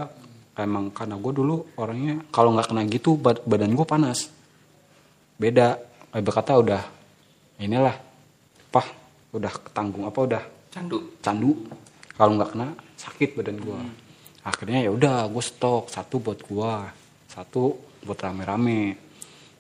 emang 0.64 0.90
karena 0.94 1.20
gue 1.20 1.34
dulu 1.34 1.56
orangnya 1.78 2.24
kalau 2.34 2.56
nggak 2.56 2.68
kena 2.72 2.82
gitu 2.90 3.18
bad- 3.20 3.44
badan 3.46 3.74
gue 3.74 3.88
panas. 3.88 4.32
Beda. 5.38 5.78
Eh, 6.16 6.24
berkata 6.24 6.58
udah 6.58 6.82
inilah 7.62 7.96
apa 8.72 8.82
udah 9.36 9.52
ketanggung 9.52 10.06
apa 10.08 10.20
udah? 10.24 10.44
Candu. 10.74 11.20
Candu. 11.22 11.52
Kalau 12.18 12.32
nggak 12.38 12.50
kena 12.56 12.68
sakit 12.98 13.30
badan 13.38 13.58
gue 13.62 13.80
akhirnya 14.42 14.88
ya 14.88 14.92
udah 14.94 15.30
gue 15.30 15.44
stok. 15.44 15.92
Satu 15.94 16.24
buat 16.24 16.40
gue 16.42 16.74
satu 17.28 17.78
buat 18.06 18.18
rame-rame. 18.18 18.98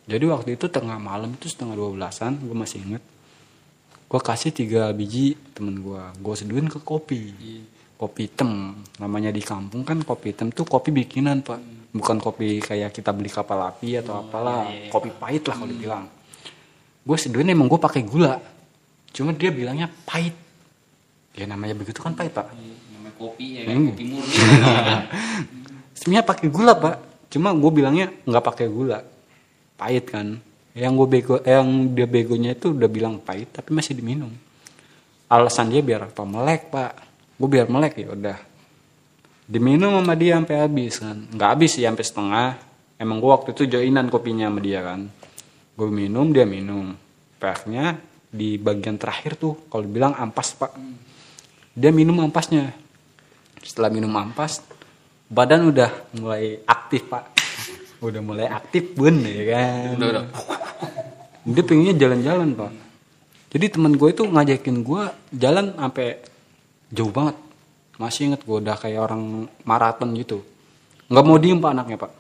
Jadi 0.08 0.24
waktu 0.26 0.56
itu 0.56 0.72
tengah 0.72 0.98
malam 0.98 1.36
itu 1.36 1.52
setengah 1.52 1.76
dua 1.76 1.90
belasan 1.94 2.40
gue 2.40 2.56
masih 2.56 2.80
inget 2.82 3.04
gue 4.08 4.22
kasih 4.24 4.56
tiga 4.56 4.88
biji 4.96 5.36
temen 5.52 5.84
gue 5.84 6.00
gue 6.00 6.36
seduhin 6.40 6.72
ke 6.72 6.80
kopi 6.80 7.28
kopi 7.98 8.30
hitam 8.30 8.78
namanya 9.02 9.34
di 9.34 9.42
kampung 9.42 9.82
kan 9.82 9.98
kopi 10.06 10.32
hitam 10.32 10.54
tuh 10.54 10.64
kopi 10.70 10.94
bikinan 10.94 11.42
pak. 11.42 11.60
Bukan 11.98 12.22
kopi 12.22 12.62
kayak 12.62 12.94
kita 12.94 13.10
beli 13.10 13.28
kapal 13.34 13.58
api 13.74 13.98
atau 13.98 14.22
apalah. 14.22 14.70
kopi 14.94 15.10
pahit 15.10 15.50
lah 15.50 15.58
kalau 15.58 15.70
dibilang. 15.74 16.06
Gue 17.02 17.18
seduhin 17.18 17.50
emang 17.50 17.66
gue 17.66 17.82
pakai 17.82 18.06
gula. 18.06 18.38
Cuma 19.10 19.34
dia 19.34 19.50
bilangnya 19.50 19.90
pahit. 20.06 20.38
Ya 21.34 21.50
namanya 21.50 21.74
begitu 21.74 21.98
kan 21.98 22.14
pahit 22.14 22.38
pak. 22.38 22.54
Namanya 22.54 23.14
kopi 23.18 23.46
ya 23.58 23.62
kan 23.66 23.76
Hmm. 23.82 23.88
kopi 23.90 24.04
murni. 24.06 24.36
Sebenarnya 25.98 26.26
pakai 26.28 26.48
gula 26.54 26.74
pak. 26.78 26.96
Cuma 27.34 27.50
gue 27.58 27.72
bilangnya 27.74 28.14
nggak 28.30 28.46
pakai 28.46 28.68
gula. 28.70 29.02
Pahit 29.74 30.06
kan. 30.06 30.38
Yang 30.78 30.94
gue 31.02 31.08
bego 31.10 31.36
yang 31.42 31.98
dia 31.98 32.06
begonya 32.06 32.54
itu 32.54 32.70
udah 32.78 32.90
bilang 32.92 33.18
pahit 33.18 33.50
tapi 33.50 33.74
masih 33.74 33.98
diminum. 33.98 34.30
Alasan 35.34 35.74
dia 35.74 35.82
biar 35.82 36.14
apa 36.14 36.22
melek 36.28 36.70
pak 36.70 37.07
gue 37.38 37.50
biar 37.50 37.70
melek 37.70 38.02
ya 38.02 38.10
udah. 38.12 38.38
Diminum 39.48 40.02
sama 40.02 40.14
dia 40.18 40.36
sampai 40.36 40.56
habis 40.60 41.00
kan. 41.00 41.18
Nggak 41.32 41.50
habis 41.56 41.72
sih 41.78 41.86
sampai 41.86 42.04
setengah. 42.04 42.50
Emang 42.98 43.22
gue 43.22 43.30
waktu 43.30 43.50
itu 43.54 43.64
joinan 43.70 44.10
kopinya 44.10 44.50
sama 44.50 44.60
dia 44.60 44.82
kan. 44.84 45.08
Gue 45.78 45.90
minum 45.94 46.34
dia 46.34 46.44
minum. 46.44 46.98
Akhirnya 47.38 48.02
di 48.28 48.60
bagian 48.60 49.00
terakhir 49.00 49.40
tuh 49.40 49.56
kalau 49.70 49.86
dibilang 49.86 50.18
ampas 50.18 50.58
pak. 50.58 50.74
Dia 51.78 51.94
minum 51.94 52.18
ampasnya. 52.20 52.74
Setelah 53.62 53.94
minum 53.94 54.12
ampas 54.18 54.66
badan 55.30 55.70
udah 55.70 55.92
mulai 56.18 56.60
aktif 56.66 57.06
pak. 57.08 57.24
Udah 58.02 58.22
mulai 58.22 58.50
aktif 58.50 58.98
bun 58.98 59.22
ya 59.22 59.44
kan. 59.54 59.96
Udah, 59.96 60.08
udah. 60.12 60.24
dia 61.54 61.64
pengennya 61.64 61.96
jalan-jalan 61.96 62.50
pak. 62.58 62.72
Jadi 63.48 63.66
teman 63.72 63.96
gue 63.96 64.10
itu 64.12 64.24
ngajakin 64.28 64.78
gue 64.84 65.04
jalan 65.32 65.66
sampai 65.72 66.20
jauh 66.92 67.12
banget. 67.12 67.36
Masih 67.98 68.30
inget 68.30 68.42
gue 68.46 68.58
udah 68.62 68.78
kayak 68.78 69.02
orang 69.02 69.50
maraton 69.66 70.14
gitu. 70.14 70.46
Nggak 71.10 71.26
mau 71.26 71.38
diem 71.42 71.58
pak 71.58 71.72
anaknya 71.74 71.98
pak. 71.98 72.12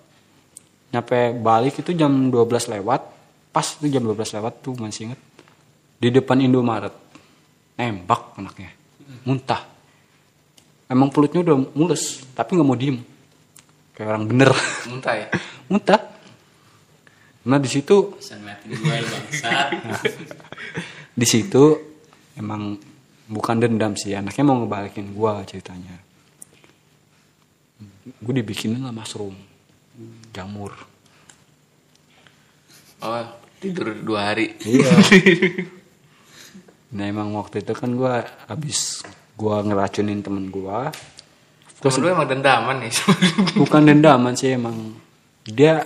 Nyampe 0.87 1.17
balik 1.37 1.75
itu 1.83 1.91
jam 1.93 2.11
12 2.31 2.73
lewat. 2.79 3.01
Pas 3.53 3.67
itu 3.77 3.87
jam 3.89 4.03
12 4.03 4.37
lewat 4.41 4.53
tuh 4.63 4.73
masih 4.79 5.11
inget 5.11 5.21
di 6.01 6.09
depan 6.09 6.41
Indomaret. 6.41 6.93
Nembak 7.77 8.33
anaknya. 8.39 8.73
Muntah. 9.27 9.61
Emang 10.87 11.11
pelutnya 11.11 11.43
udah 11.43 11.57
mulus 11.75 12.23
tapi 12.33 12.55
nggak 12.57 12.67
mau 12.67 12.79
diem. 12.79 12.97
Kayak 13.93 14.07
orang 14.15 14.23
bener. 14.25 14.49
Muntah 14.87 15.13
ya? 15.13 15.27
muntah. 15.69 16.01
Nah 17.47 17.59
di 17.59 17.69
situ 17.71 17.95
di 21.19 21.25
situ 21.25 21.63
emang 22.35 22.77
bukan 23.27 23.59
dendam 23.59 23.93
sih 23.93 24.15
anaknya 24.15 24.43
mau 24.43 24.57
ngebalikin 24.63 25.13
gua 25.13 25.43
ceritanya. 25.43 25.95
Gue 28.23 28.33
dibikinin 28.39 28.81
lah 28.81 28.95
mushroom 28.95 29.35
jamur. 30.31 30.71
Oh, 33.03 33.13
tidur 33.59 33.93
dua 34.01 34.33
hari. 34.33 34.55
iya. 34.63 34.91
Nah 36.87 37.03
emang 37.03 37.35
waktu 37.35 37.67
itu 37.67 37.75
kan 37.75 37.91
gua 37.99 38.23
habis 38.47 39.03
gua 39.35 39.59
ngeracunin 39.59 40.23
temen 40.23 40.47
gua. 40.47 40.87
Terus 41.83 41.99
lu 41.99 42.07
emang 42.07 42.31
dendaman 42.31 42.79
nih. 42.79 42.95
bukan 43.61 43.81
dendaman 43.83 44.33
sih 44.39 44.55
emang. 44.55 44.95
Dia 45.43 45.83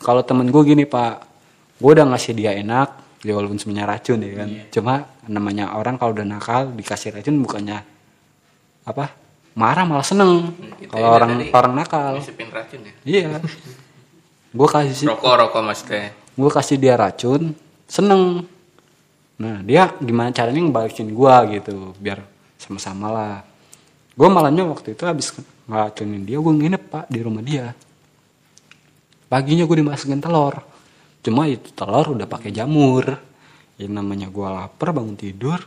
kalau 0.00 0.24
temen 0.24 0.48
gue 0.48 0.62
gini 0.64 0.84
pak 0.88 1.28
gue 1.80 1.90
udah 1.92 2.08
ngasih 2.08 2.32
dia 2.36 2.56
enak 2.56 2.88
ya 3.20 3.32
walaupun 3.36 3.60
sebenarnya 3.60 3.86
racun 3.96 4.18
ya 4.24 4.32
kan. 4.44 4.48
Cuma 4.72 4.94
namanya 5.28 5.76
orang 5.76 6.00
kalau 6.00 6.16
udah 6.16 6.26
nakal 6.26 6.72
dikasih 6.72 7.20
racun 7.20 7.40
bukannya 7.44 7.84
apa? 8.88 9.12
Marah 9.56 9.84
malah 9.84 10.06
seneng. 10.06 10.56
Itu 10.80 10.88
kalau 10.94 11.08
orang 11.20 11.30
orang 11.52 11.72
nakal. 11.76 12.12
Racun 12.20 12.80
ya? 12.86 12.92
iya. 13.04 13.28
Gue 14.50 14.66
kasih 14.66 15.06
Rokok, 15.06 15.34
rokok 15.46 15.62
maksudnya. 15.62 16.10
gue 16.34 16.50
kasih 16.50 16.74
dia 16.74 16.98
racun 16.98 17.54
seneng. 17.86 18.42
Nah 19.38 19.62
dia 19.62 19.94
gimana 20.02 20.34
caranya 20.34 20.58
ngebalikin 20.58 21.14
gue 21.14 21.34
gitu 21.54 21.94
biar 22.02 22.18
sama-sama 22.58 23.06
lah. 23.14 23.36
Gue 24.18 24.26
malamnya 24.26 24.66
waktu 24.66 24.98
itu 24.98 25.06
habis 25.06 25.30
ngeracunin 25.70 26.26
dia 26.26 26.42
gue 26.42 26.50
nginep 26.50 26.82
pak 26.90 27.06
di 27.06 27.20
rumah 27.22 27.46
dia. 27.46 27.78
Paginya 29.30 29.62
gue 29.70 29.76
dimasukin 29.86 30.18
telur 30.18 30.69
cuma 31.20 31.48
itu 31.48 31.72
telur 31.72 32.16
udah 32.16 32.28
pakai 32.28 32.52
jamur. 32.52 33.16
Yang 33.80 33.92
namanya 33.96 34.28
gue 34.28 34.44
lapar 34.44 34.92
bangun 34.92 35.16
tidur 35.16 35.60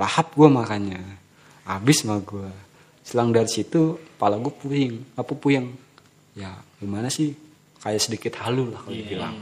lahap 0.00 0.32
gue 0.32 0.48
makannya. 0.48 1.00
Habis 1.68 2.04
mah 2.08 2.20
gue 2.24 2.50
selang 3.02 3.34
dari 3.34 3.50
situ 3.50 3.98
kepala 4.16 4.38
gue 4.40 4.52
puyeng 4.52 4.94
apa 5.16 5.32
puyeng. 5.36 5.72
Ya 6.32 6.56
gimana 6.80 7.12
sih? 7.12 7.36
Kayak 7.82 8.02
sedikit 8.02 8.32
halu 8.40 8.70
lah 8.72 8.80
kalau 8.82 8.94
dibilang. 8.94 9.36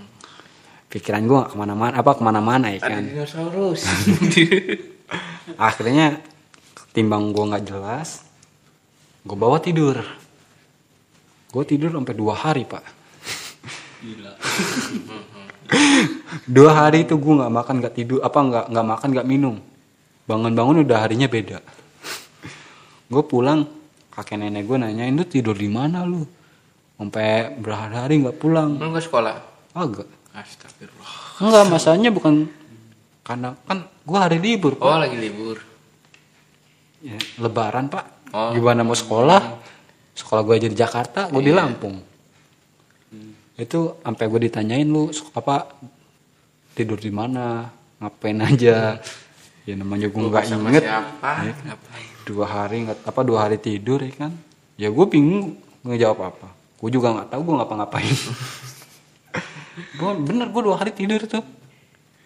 Pikiran 0.90 1.22
gue 1.22 1.40
ke 1.46 1.54
mana-mana 1.54 1.92
apa 1.94 2.10
ke 2.18 2.22
mana-mana 2.24 2.66
ya 2.74 2.82
Ada 2.82 2.90
kan 2.90 3.02
dinosaurus. 3.06 3.80
akhirnya 5.70 6.18
timbang 6.90 7.30
gue 7.30 7.44
nggak 7.46 7.64
jelas 7.66 8.26
gue 9.22 9.36
bawa 9.36 9.62
tidur. 9.62 10.02
Gue 11.50 11.64
tidur 11.66 11.94
sampai 11.94 12.14
dua 12.14 12.34
hari 12.34 12.66
pak 12.66 12.99
gila. 14.00 14.32
Dua 16.56 16.70
hari 16.74 17.06
itu 17.06 17.14
gue 17.14 17.34
nggak 17.36 17.52
makan 17.52 17.74
nggak 17.84 17.94
tidur 17.94 18.18
apa 18.24 18.38
nggak 18.40 18.64
nggak 18.72 18.86
makan 18.96 19.08
nggak 19.14 19.28
minum. 19.28 19.56
Bangun-bangun 20.26 20.86
udah 20.86 20.98
harinya 21.02 21.26
beda. 21.26 21.58
Gue 23.12 23.22
pulang 23.26 23.66
kakek 24.14 24.38
nenek 24.38 24.62
gue 24.62 24.78
nanyain 24.78 25.10
lu 25.10 25.26
tidur 25.26 25.58
di 25.58 25.66
mana 25.66 26.06
lu? 26.06 26.22
Sampai 26.94 27.50
berhari-hari 27.58 28.22
nggak 28.22 28.38
pulang. 28.38 28.78
Lu 28.78 28.94
nggak 28.94 29.06
sekolah? 29.10 29.34
agak. 29.70 30.06
Astagfirullah. 30.30 31.42
enggak 31.42 31.64
masalahnya 31.66 32.10
bukan 32.14 32.46
karena 33.26 33.58
kan 33.66 33.86
gue 33.86 34.18
hari 34.18 34.38
libur 34.38 34.78
pak. 34.78 34.86
Oh, 34.86 34.98
lagi 34.98 35.18
libur. 35.18 35.58
Ya, 37.02 37.18
lebaran 37.42 37.90
pak. 37.90 38.06
Oh. 38.30 38.54
gimana 38.54 38.86
mau 38.86 38.94
sekolah? 38.94 39.58
Sekolah 40.14 40.46
gue 40.46 40.54
aja 40.54 40.68
di 40.70 40.78
Jakarta 40.78 41.26
gue 41.26 41.42
di 41.42 41.50
Lampung 41.50 42.09
itu 43.60 43.80
sampai 44.00 44.24
gue 44.26 44.40
ditanyain 44.48 44.88
lu 44.88 45.12
apa 45.36 45.68
tidur 46.72 46.96
di 46.96 47.12
mana? 47.12 47.68
Ngapain 48.00 48.40
aja? 48.40 48.96
Ya 49.68 49.74
namanya 49.76 50.08
gue 50.08 50.16
nggak 50.18 50.44
inget. 50.48 50.82
siapa? 50.88 51.30
Ya. 51.44 51.52
Ngapain? 51.68 52.06
dua 52.24 52.46
hari 52.46 52.76
nggak 52.86 52.98
apa 53.04 53.20
dua 53.26 53.38
hari 53.48 53.56
tidur 53.60 54.00
ya 54.00 54.12
kan? 54.16 54.32
Ya 54.80 54.88
gue 54.88 55.06
bingung 55.06 55.60
ngejawab 55.84 56.32
apa 56.32 56.48
gue 56.80 56.90
juga 56.90 57.12
nggak 57.12 57.28
tahu 57.28 57.40
gue 57.44 57.54
ngapa-ngapain. 57.60 58.16
Gue 59.96 60.12
bener 60.24 60.48
gue 60.52 60.62
dua 60.64 60.76
hari 60.76 60.92
tidur 60.92 61.20
tuh. 61.24 61.40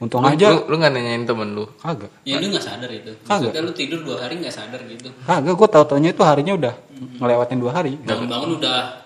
Untung 0.03 0.27
Lu, 0.27 0.31
aja. 0.35 0.51
lu, 0.51 0.67
lu 0.67 0.75
nggak 0.75 0.91
nanyain 0.91 1.23
temen 1.23 1.55
lu? 1.55 1.71
kagak. 1.79 2.11
Ya 2.27 2.43
lu 2.43 2.51
nggak 2.51 2.67
sadar 2.67 2.91
itu. 2.91 3.15
Kagak. 3.23 3.51
maksudnya 3.55 3.63
lu 3.63 3.73
tidur 3.75 4.01
dua 4.03 4.17
hari 4.27 4.35
nggak 4.43 4.51
sadar 4.55 4.81
gitu. 4.91 5.09
Kagak 5.23 5.55
gue 5.55 5.69
tau 5.71 5.85
taunya 5.87 6.11
itu 6.11 6.23
harinya 6.27 6.55
udah 6.59 6.75
ngelewatin 7.23 7.59
dua 7.63 7.73
hari. 7.75 7.95
Bangun-bangun 8.03 8.59
udah 8.59 9.04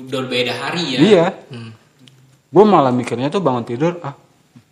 udah 0.00 0.20
beda 0.24 0.52
hari 0.54 0.82
ya 0.88 0.98
Iya. 1.00 1.26
Gue 2.48 2.64
malah 2.64 2.88
mikirnya 2.90 3.28
tuh 3.28 3.38
bangun 3.38 3.60
tidur 3.62 4.00
ah 4.00 4.16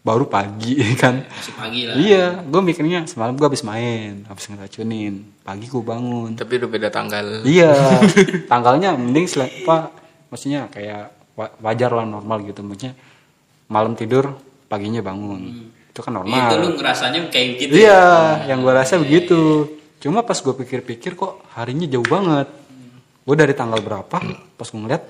baru 0.00 0.24
pagi 0.24 0.78
kan. 1.02 1.26
masih 1.26 1.52
pagi 1.52 1.80
lah 1.82 1.94
iya, 1.94 2.38
gue 2.40 2.60
mikirnya 2.60 3.04
semalam 3.04 3.34
gue 3.34 3.42
habis 3.42 3.60
main, 3.60 4.22
habis 4.24 4.46
ngeracunin. 4.46 5.34
Pagi 5.42 5.66
gue 5.66 5.82
bangun. 5.84 6.34
Tapi 6.34 6.52
udah 6.56 6.70
beda 6.70 6.88
tanggal. 6.88 7.42
Iya. 7.42 7.74
Tanggalnya 8.50 8.94
mending 8.94 9.26
sel- 9.26 9.50
apa 9.60 9.90
maksudnya 10.26 10.66
kayak 10.68 11.10
wa- 11.34 11.54
wajar 11.60 11.90
lah 11.92 12.06
normal 12.06 12.42
gitu 12.42 12.62
maksudnya. 12.62 12.94
Malam 13.66 13.92
tidur, 13.92 14.38
paginya 14.64 15.02
bangun. 15.02 15.74
Itu 15.90 16.00
kan 16.00 16.14
Ya, 16.18 16.22
itu 16.22 16.54
lu 16.54 16.70
normal. 16.70 16.78
ngerasanya 16.78 17.20
kayak 17.26 17.48
gitu 17.58 17.72
Iya, 17.76 18.02
yang 18.46 18.62
gue 18.62 18.72
rasa 18.72 18.96
begitu. 18.96 19.66
Cuma 19.98 20.22
pas 20.22 20.36
gue 20.36 20.54
pikir-pikir 20.54 21.12
kok 21.12 21.42
harinya 21.52 21.84
jauh 21.84 22.06
banget. 22.06 22.46
Gue 23.26 23.34
dari 23.34 23.52
tanggal 23.58 23.82
berapa? 23.82 24.16
Pas 24.54 24.68
gue 24.70 24.78
ngeliat, 24.78 25.02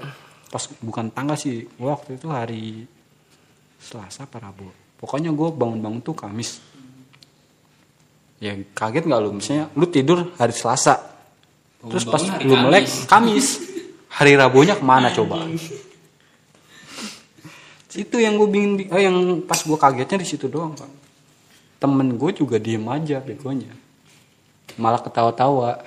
pas 0.49 0.65
bukan 0.81 1.13
tanggal 1.13 1.37
sih, 1.37 1.69
gue 1.69 1.89
waktu 1.89 2.17
itu 2.17 2.33
hari 2.33 2.89
Selasa 3.77 4.25
apa 4.25 4.41
Rabu. 4.41 4.73
Pokoknya 4.97 5.29
gue 5.37 5.49
bangun-bangun 5.53 6.01
tuh 6.01 6.17
Kamis. 6.17 6.65
Ya 8.41 8.57
kaget 8.73 9.05
nggak 9.05 9.21
lu? 9.21 9.37
Misalnya 9.37 9.69
lu 9.77 9.85
tidur 9.93 10.33
hari 10.41 10.57
Selasa, 10.57 10.97
terus 11.85 12.09
pas 12.09 12.25
lu 12.41 12.57
melek 12.57 12.89
Kamis. 13.05 13.07
Kamis. 13.07 13.49
Hari 14.17 14.33
Rabunya 14.33 14.81
ke 14.81 14.85
mana 14.85 15.13
coba? 15.13 15.45
Itu 17.93 18.17
yang 18.17 18.41
gue 18.41 18.49
bingung, 18.49 18.81
oh 18.89 19.01
yang 19.01 19.45
pas 19.45 19.61
gue 19.61 19.77
kagetnya 19.77 20.25
di 20.25 20.29
situ 20.29 20.49
doang 20.49 20.73
pak. 20.73 20.89
Temen 21.77 22.17
gue 22.17 22.33
juga 22.33 22.57
diem 22.57 22.85
aja 22.89 23.21
begonya. 23.21 23.77
malah 24.77 25.01
ketawa-tawa 25.01 25.81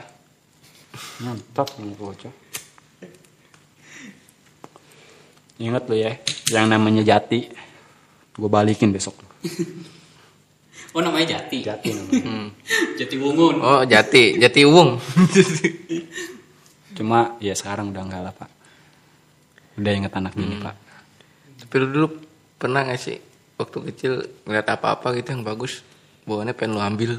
nyantok 1.21 1.69
nih 1.79 1.95
bocah 1.95 2.33
ingat 5.59 5.83
lo 5.85 5.95
ya 5.95 6.15
yang 6.49 6.71
namanya 6.71 7.03
jati 7.03 7.51
gue 8.35 8.49
balikin 8.49 8.95
besok 8.95 9.15
Oh 10.89 11.05
namanya 11.05 11.37
Jati. 11.37 11.61
jati 11.61 11.93
namanya 11.93 12.17
Hmm. 12.25 12.49
Jati 12.97 13.15
Wungun. 13.21 13.61
Oh 13.61 13.85
Jati, 13.85 14.41
Jati 14.41 14.65
Uwung. 14.65 14.97
cuma 16.97 17.37
ya 17.37 17.53
sekarang 17.53 17.93
udah 17.93 18.03
enggak 18.03 18.21
lah 18.25 18.33
pak 18.33 18.49
udah 19.77 19.91
inget 19.93 20.11
anak 20.11 20.33
ini 20.35 20.57
pak 20.59 20.75
Tapi 21.61 21.73
lu 21.79 21.87
dulu 21.93 22.07
pernah 22.57 22.83
gak 22.83 22.99
sih 22.99 23.21
waktu 23.55 23.77
kecil 23.93 24.13
ngeliat 24.43 24.65
apa-apa 24.65 25.13
gitu 25.15 25.31
yang 25.31 25.45
bagus, 25.45 25.85
bawaannya 26.25 26.57
pengen 26.57 26.75
lu 26.75 26.81
ambil. 26.81 27.11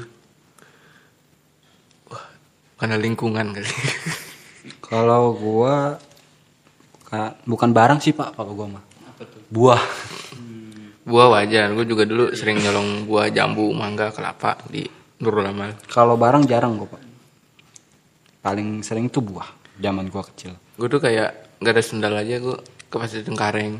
Karena 2.81 2.97
lingkungan 2.97 3.53
kali. 3.53 3.69
kalau 4.81 5.31
gua 5.31 6.01
ka- 7.03 7.37
bukan 7.43 7.69
barang 7.69 7.99
sih 7.99 8.11
pak 8.11 8.33
kalau 8.33 8.51
gua 8.51 8.67
mah 8.71 8.83
Apa 9.05 9.23
tuh? 9.23 9.41
buah 9.47 9.81
buah 11.01 11.27
wajar, 11.31 11.69
gue 11.71 11.81
juga 11.83 12.05
dulu 12.05 12.29
sering 12.31 12.57
nyolong 12.57 13.05
buah 13.05 13.29
jambu, 13.29 13.69
mangga, 13.71 14.09
kelapa 14.09 14.57
di 14.65 14.85
Nurul 15.17 15.45
Amal. 15.45 15.73
kalau 15.87 16.13
barang 16.15 16.45
jarang 16.45 16.75
gua 16.75 16.89
pak 16.89 17.01
paling 18.41 18.81
sering 18.81 19.05
itu 19.05 19.17
buah 19.17 19.49
zaman 19.77 20.09
gua 20.09 20.25
kecil 20.25 20.57
Gue 20.73 20.87
tuh 20.87 20.97
kayak 20.97 21.61
nggak 21.61 21.73
ada 21.73 21.83
sendal 21.83 22.13
aja 22.15 22.35
gue 22.35 22.57
ke 22.89 22.95
pasar 22.97 23.21
Cengkareng. 23.21 23.77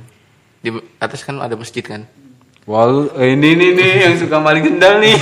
Di 0.62 0.70
atas 0.98 1.26
kan 1.26 1.42
ada 1.42 1.58
masjid 1.58 1.82
kan. 1.82 2.06
Wow, 2.64 3.10
ini 3.18 3.58
nih 3.58 3.70
nih 3.74 3.92
yang 4.00 4.16
suka 4.16 4.38
maling 4.38 4.62
sendal 4.64 5.02
nih. 5.02 5.18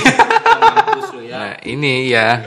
Ya. 1.24 1.32
Nah 1.32 1.52
ini 1.64 1.92
ya, 2.06 2.44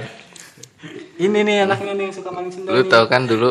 ini 1.20 1.40
nih 1.46 1.58
anaknya 1.70 1.94
nih 1.94 2.04
yang 2.10 2.16
suka 2.16 2.30
maling 2.34 2.54
sendal. 2.54 2.74
lu 2.74 2.82
nih. 2.86 2.90
tau 2.90 3.06
kan 3.06 3.22
dulu 3.30 3.50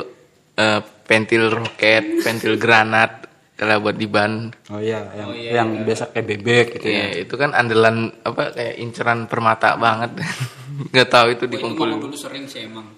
eh, 0.58 0.80
pentil 1.06 1.46
roket, 1.52 2.04
pentil 2.24 2.58
granat, 2.58 3.22
kalau 3.62 3.78
buat 3.78 3.94
di 3.94 4.08
ban. 4.10 4.50
Oh 4.74 4.82
iya, 4.82 5.06
yang 5.14 5.28
Oh 5.30 5.36
iya, 5.36 5.50
yang 5.62 5.68
biasa 5.86 6.10
kayak 6.10 6.26
bebek 6.26 6.66
gitu 6.80 6.88
ya. 6.90 7.14
Iya, 7.14 7.28
itu 7.28 7.34
kan 7.38 7.54
andalan 7.54 8.10
apa 8.26 8.50
kayak 8.50 8.74
inceran 8.82 9.30
permata 9.30 9.78
banget. 9.78 10.18
Nggak 10.92 11.08
tahu 11.12 11.26
itu 11.30 11.44
Gua 11.44 11.46
itu 11.46 11.54
dikumpulin. 11.54 11.94
mau 11.94 12.02
dulu 12.02 12.16
sering 12.16 12.44
sih 12.50 12.66
emang. 12.66 12.90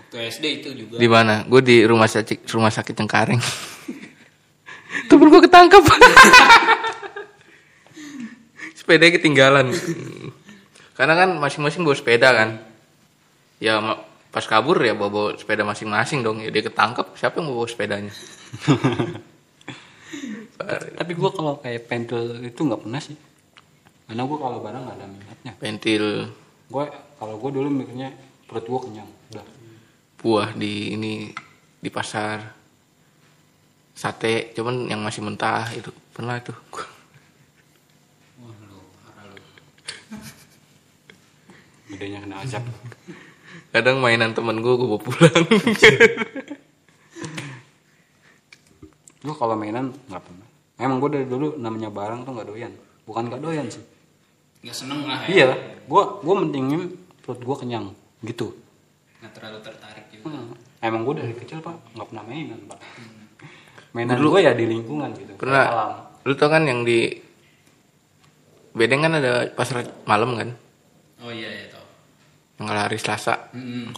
Waktu 0.00 0.16
SD 0.32 0.44
itu 0.62 0.68
juga. 0.72 0.96
Di 0.96 1.08
mana? 1.10 1.44
Gue 1.44 1.60
di 1.60 1.84
rumah 1.84 2.08
sakit 2.08 2.48
rumah 2.48 2.72
sakit 2.72 2.94
Cengkareng. 2.96 3.40
Temen 5.10 5.28
gue 5.28 5.40
ketangkep. 5.44 5.84
Sepeda 8.78 9.10
ketinggalan. 9.10 9.74
Karena 10.96 11.14
kan 11.18 11.28
masing-masing 11.36 11.84
bawa 11.84 11.96
sepeda 11.98 12.32
kan. 12.32 12.62
Ya 13.56 13.80
pas 14.28 14.44
kabur 14.44 14.76
ya 14.84 14.92
bawa, 14.92 15.08
bawa 15.08 15.28
sepeda 15.40 15.64
masing-masing 15.64 16.20
dong. 16.20 16.44
Ya 16.44 16.52
dia 16.52 16.60
ketangkep. 16.60 17.16
Siapa 17.16 17.40
yang 17.40 17.56
bawa 17.56 17.64
sepedanya? 17.64 18.12
Tapi 20.96 21.12
gua 21.16 21.32
kalau 21.32 21.56
kayak 21.60 21.88
pentil 21.88 22.44
itu 22.44 22.60
nggak 22.60 22.80
pernah 22.84 23.00
sih. 23.00 23.16
Karena 24.06 24.22
gua 24.28 24.38
kalau 24.38 24.60
barang 24.60 24.82
nggak 24.84 24.96
ada 24.96 25.06
minatnya. 25.08 25.52
Pentil 25.56 26.04
Gua 26.66 26.90
kalau 27.16 27.38
gua 27.38 27.50
dulu 27.54 27.70
mikirnya 27.70 28.10
perut 28.44 28.66
gua 28.68 28.80
kenyang. 28.84 29.08
Udah. 29.32 29.46
buah 30.16 30.56
di 30.56 30.96
ini 30.96 31.28
di 31.78 31.90
pasar 31.92 32.40
sate 33.94 34.50
cuman 34.56 34.88
yang 34.90 35.04
masih 35.04 35.22
mentah 35.22 35.70
itu 35.76 35.92
pernah 36.10 36.40
itu. 36.40 36.50
Gedenya 41.94 42.26
kena 42.26 42.42
azab. 42.42 42.66
kadang 43.76 44.00
mainan 44.00 44.32
temen 44.32 44.64
gue 44.64 44.72
gue 44.72 44.88
bawa 44.88 45.00
pulang 45.00 45.44
gua 49.26 49.34
kalau 49.34 49.54
mainan 49.58 49.90
nggak 50.06 50.22
pernah. 50.22 50.46
Emang 50.78 51.02
gua 51.02 51.10
dari 51.10 51.26
dulu 51.26 51.58
namanya 51.58 51.90
barang 51.90 52.22
tuh 52.22 52.32
nggak 52.38 52.46
doyan. 52.46 52.72
Bukan 53.02 53.26
nggak 53.26 53.42
doyan 53.42 53.66
sih. 53.66 53.82
Nggak 54.62 54.76
seneng 54.78 55.02
lah 55.02 55.26
ya. 55.26 55.34
Iya, 55.34 55.48
gua 55.90 56.22
gua 56.22 56.34
mentingin 56.46 56.94
perut 57.26 57.42
gua 57.42 57.58
kenyang 57.58 57.90
gitu. 58.22 58.54
Nggak 59.18 59.32
terlalu 59.34 59.58
tertarik 59.66 60.06
juga. 60.14 60.30
Hmm. 60.30 60.54
Emang 60.78 61.02
gue 61.02 61.14
dari 61.18 61.34
kecil 61.34 61.58
pak 61.64 61.74
nggak 61.98 62.06
pernah 62.06 62.24
mainan 62.28 62.60
pak. 62.70 62.78
Mainan 63.96 64.20
gue 64.20 64.40
ya 64.44 64.52
di 64.52 64.68
lingkungan 64.68 65.08
gitu. 65.16 65.32
pernah 65.40 65.64
alam. 65.64 65.90
lu 66.28 66.36
tau 66.36 66.52
kan 66.52 66.68
yang 66.68 66.84
di 66.84 67.16
bedeng 68.76 69.08
kan 69.08 69.16
ada 69.16 69.48
pasar 69.56 69.88
malam 70.04 70.36
kan 70.36 70.52
Oh 71.24 71.32
iya 71.32 71.48
ya 71.48 71.75
kalau 72.56 72.80
hari 72.80 72.96
selasa. 72.96 73.52
Hmm. 73.52 73.92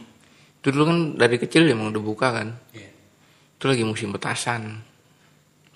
itu 0.58 0.74
dulu 0.74 0.90
kan 0.90 0.98
dari 1.14 1.38
kecil 1.38 1.70
emang 1.70 1.94
udah 1.94 2.02
buka 2.02 2.28
kan. 2.34 2.48
Iya. 2.74 2.90
itu 3.58 3.64
lagi 3.66 3.84
musim 3.86 4.10
petasan. 4.10 4.82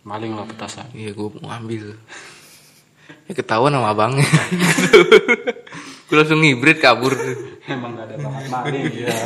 Maling 0.03 0.35
lah 0.35 0.47
petasan. 0.47 0.91
iya 0.91 1.15
gue 1.15 1.29
mau 1.39 1.55
ambil 1.55 1.95
ya 3.27 3.33
ketahuan 3.39 3.75
sama 3.75 3.95
abangnya. 3.95 4.27
Gue 6.11 6.21
langsung 6.21 6.45
ngibrit 6.45 6.77
kabur. 6.77 7.17
Emang 7.65 7.97
gak 7.97 8.05
ada 8.13 8.17
bakat 8.21 8.45
maling 8.53 8.85
ya. 8.93 9.17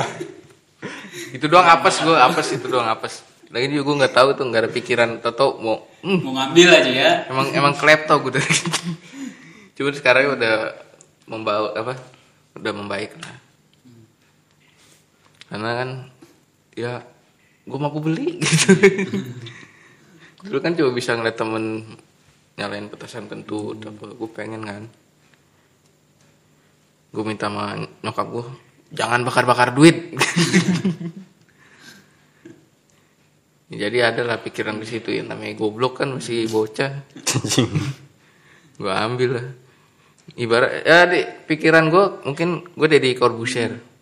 itu 1.35 1.51
doang 1.51 1.67
apes 1.67 1.99
gue 1.99 2.15
apes 2.15 2.47
itu 2.55 2.67
doang 2.71 2.87
apes. 2.87 3.27
Lagi 3.51 3.75
juga 3.75 3.83
gue 3.91 3.97
nggak 4.05 4.15
tahu 4.15 4.29
tuh 4.39 4.45
nggak 4.47 4.63
ada 4.63 4.71
pikiran. 4.71 5.11
Toto 5.19 5.59
mau 5.59 5.83
hmm, 6.07 6.19
Mau 6.23 6.33
ngambil 6.39 6.69
aja 6.71 6.93
ya. 6.93 7.13
emang 7.27 7.51
emang 7.51 7.75
klepto 7.75 8.23
gue 8.23 8.39
dari 8.39 8.55
cuman 9.77 9.93
sekarang 9.93 10.41
udah 10.41 10.73
membawa 11.29 11.69
apa 11.77 11.95
udah 12.57 12.73
membaik 12.73 13.13
lah 13.21 13.46
karena 15.47 15.71
kan 15.79 15.89
ya 16.75 16.93
gue 17.67 17.79
mampu 17.79 17.99
beli 17.99 18.39
gitu. 18.43 18.73
Dulu 20.47 20.59
kan 20.63 20.79
cuma 20.79 20.91
bisa 20.95 21.19
ngeliat 21.19 21.35
temen 21.35 21.83
nyalain 22.57 22.87
petasan 22.89 23.27
kentut 23.27 23.83
apa 23.83 24.15
gue 24.15 24.31
pengen 24.31 24.63
kan. 24.63 24.85
Gue 27.11 27.25
minta 27.27 27.49
sama 27.51 27.75
nyokap 28.05 28.27
gue 28.31 28.47
jangan 28.95 29.27
bakar-bakar 29.27 29.75
duit. 29.75 30.15
Jadi 33.67 33.99
ada 33.99 34.23
lah 34.23 34.39
pikiran 34.39 34.79
di 34.79 34.87
situ 34.87 35.11
ya 35.11 35.27
namanya 35.27 35.59
goblok 35.59 35.99
kan 35.99 36.15
masih 36.15 36.47
bocah. 36.47 37.03
Gue 38.79 38.93
ambil 38.95 39.43
lah. 39.43 39.47
Ibarat 40.39 40.87
ya 40.87 41.07
di 41.11 41.27
pikiran 41.51 41.91
gue 41.91 42.05
mungkin 42.27 42.63
gue 42.79 42.89
dari 42.91 43.15
Corbusier 43.15 43.96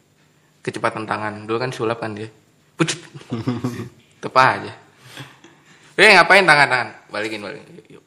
kecepatan 0.65 1.05
tangan 1.05 1.45
dulu 1.45 1.61
kan 1.61 1.71
sulap 1.71 2.01
kan 2.01 2.17
dia 2.17 2.29
Put. 2.75 2.91
tepa 4.25 4.59
aja 4.59 4.73
eh 5.95 6.11
ngapain 6.11 6.43
tangan 6.43 6.67
tangan 6.67 6.89
balikin 7.13 7.39
balikin 7.39 7.69
Yuk, 7.87 8.01
yuk. 8.01 8.05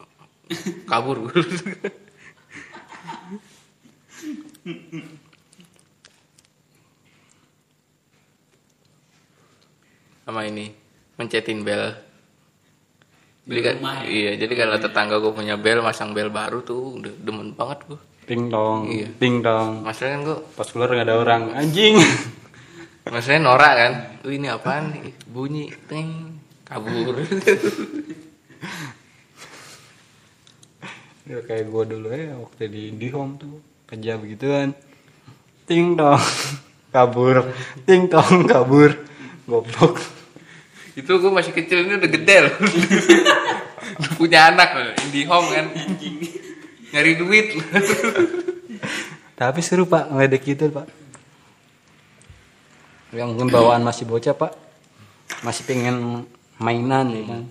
kabur 0.90 1.22
sama 10.26 10.44
ini 10.44 10.74
mencetin 11.16 11.64
bel 11.64 11.96
Bel 13.48 13.64
kan, 13.64 13.80
rumah 13.80 14.04
ya? 14.04 14.12
iya 14.12 14.32
jadi 14.36 14.54
kalau 14.60 14.76
tetangga 14.76 15.24
gue 15.24 15.32
punya 15.32 15.56
bel 15.56 15.80
masang 15.80 16.12
bel 16.12 16.28
baru 16.28 16.60
tuh 16.62 17.00
udah 17.00 17.14
demen 17.18 17.56
banget 17.56 17.80
gue 17.88 18.00
Ting 18.28 18.52
dong, 18.52 18.92
Iya. 18.92 19.08
ting 19.24 19.40
dong. 19.40 19.88
masalahnya 19.88 20.12
kan 20.12 20.24
gue 20.28 20.38
Pas 20.52 20.68
keluar 20.68 20.92
gak 20.92 21.08
ada 21.08 21.16
orang. 21.16 21.48
Anjing. 21.56 21.96
masalahnya 23.14 23.42
norak 23.44 23.74
kan 23.76 23.94
Wih, 24.28 24.38
ini 24.40 24.48
apaan 24.52 24.92
nih 24.92 25.14
bunyi 25.28 25.72
ting 25.88 26.40
kabur 26.68 27.16
ya 31.28 31.44
kayak 31.44 31.66
gue 31.68 31.84
dulu 31.92 32.08
ya 32.08 32.40
waktu 32.40 32.64
di 32.72 32.82
IndiHome 32.96 33.36
tuh 33.36 33.60
kerja 33.88 34.20
begituan. 34.20 34.76
Ting 35.68 35.96
dong. 35.96 36.20
Kabur. 36.96 37.52
Ting 37.88 38.12
dong 38.12 38.48
kabur. 38.48 38.96
Goblok. 39.48 40.00
itu 40.98 41.14
gue 41.14 41.30
masih 41.30 41.54
kecil 41.54 41.86
ini 41.86 42.02
udah 42.02 42.10
gede 42.10 42.36
loh 42.42 42.56
punya 44.18 44.50
anak 44.50 44.74
loh 44.74 44.98
indie 45.06 45.30
home 45.30 45.46
kan 45.54 45.70
nyari 46.90 47.22
duit. 47.22 47.54
Tapi 49.38 49.60
seru 49.62 49.86
pak 49.86 50.10
ngeledek 50.10 50.42
gitu 50.42 50.74
pak. 50.74 50.90
Yang 53.16 53.28
mungkin 53.36 53.50
bawaan 53.52 53.84
masih 53.88 54.04
bocah 54.04 54.36
pak, 54.36 54.52
masih 55.44 55.64
pengen 55.64 56.28
mainan 56.60 57.08
ya 57.14 57.24
kan. 57.24 57.42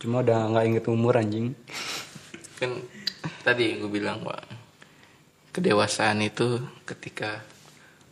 Cuma 0.00 0.22
udah 0.22 0.50
nggak 0.50 0.64
inget 0.66 0.84
umur 0.86 1.18
anjing. 1.18 1.52
kan 2.60 2.76
tadi 3.40 3.80
gue 3.80 3.88
bilang 3.88 4.20
pak 4.20 4.44
kedewasaan 5.50 6.20
itu 6.20 6.60
ketika 6.84 7.40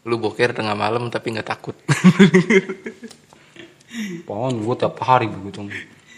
lu 0.09 0.16
boker 0.16 0.56
tengah 0.56 0.72
malam 0.72 1.12
tapi 1.12 1.36
nggak 1.36 1.48
takut 1.52 1.76
Pohon 4.28 4.61
gue 4.61 4.76
tiap 4.76 5.00
hari 5.00 5.32
begitu. 5.32 5.64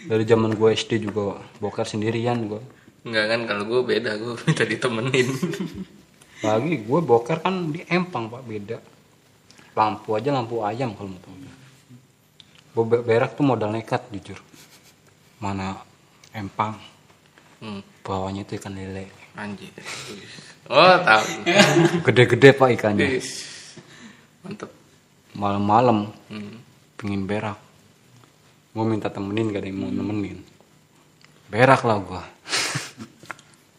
Dari 0.03 0.27
zaman 0.27 0.59
gue 0.59 0.75
SD 0.75 1.07
juga 1.07 1.39
boker 1.63 1.87
sendirian 1.87 2.51
gue. 2.51 2.59
Enggak 3.07 3.25
kan 3.31 3.41
kalau 3.47 3.63
gue 3.63 3.81
beda 3.95 4.19
gue 4.19 4.35
minta 4.43 4.63
ditemenin 4.67 5.27
Lagi 6.43 6.83
gue 6.83 6.99
boker 6.99 7.39
kan 7.39 7.71
di 7.71 7.79
Empang 7.87 8.27
pak 8.27 8.43
beda. 8.43 8.77
Lampu 9.71 10.15
aja 10.15 10.29
lampu 10.35 10.63
ayam 10.63 10.91
kalau 10.95 11.15
mau 11.15 11.21
tahu 11.23 11.35
berak 13.03 13.35
tuh 13.35 13.43
modal 13.43 13.71
nekat 13.71 13.99
jujur. 14.15 14.39
Mana 15.43 15.75
empang. 16.31 16.79
Hmm, 17.59 17.83
bawahnya 18.01 18.47
itu 18.47 18.55
ikan 18.57 18.73
lele. 18.73 19.11
Anjir. 19.35 19.69
Oh, 20.71 20.95
tahu. 21.03 21.25
gede-gede 22.07 22.49
pak 22.55 22.69
ikannya. 22.75 23.19
Mantep. 24.41 24.71
malam-malam 25.31 26.11
Hmm. 26.27 26.59
pingin 26.99 27.23
berak. 27.23 27.55
Gue 28.75 28.83
minta 28.87 29.07
temenin 29.07 29.51
gak 29.51 29.63
ada 29.63 29.67
yang 29.71 29.79
mau 29.79 29.91
nemenin. 29.91 30.43
Berak 31.51 31.83
lah 31.83 31.99
gue 31.99 32.23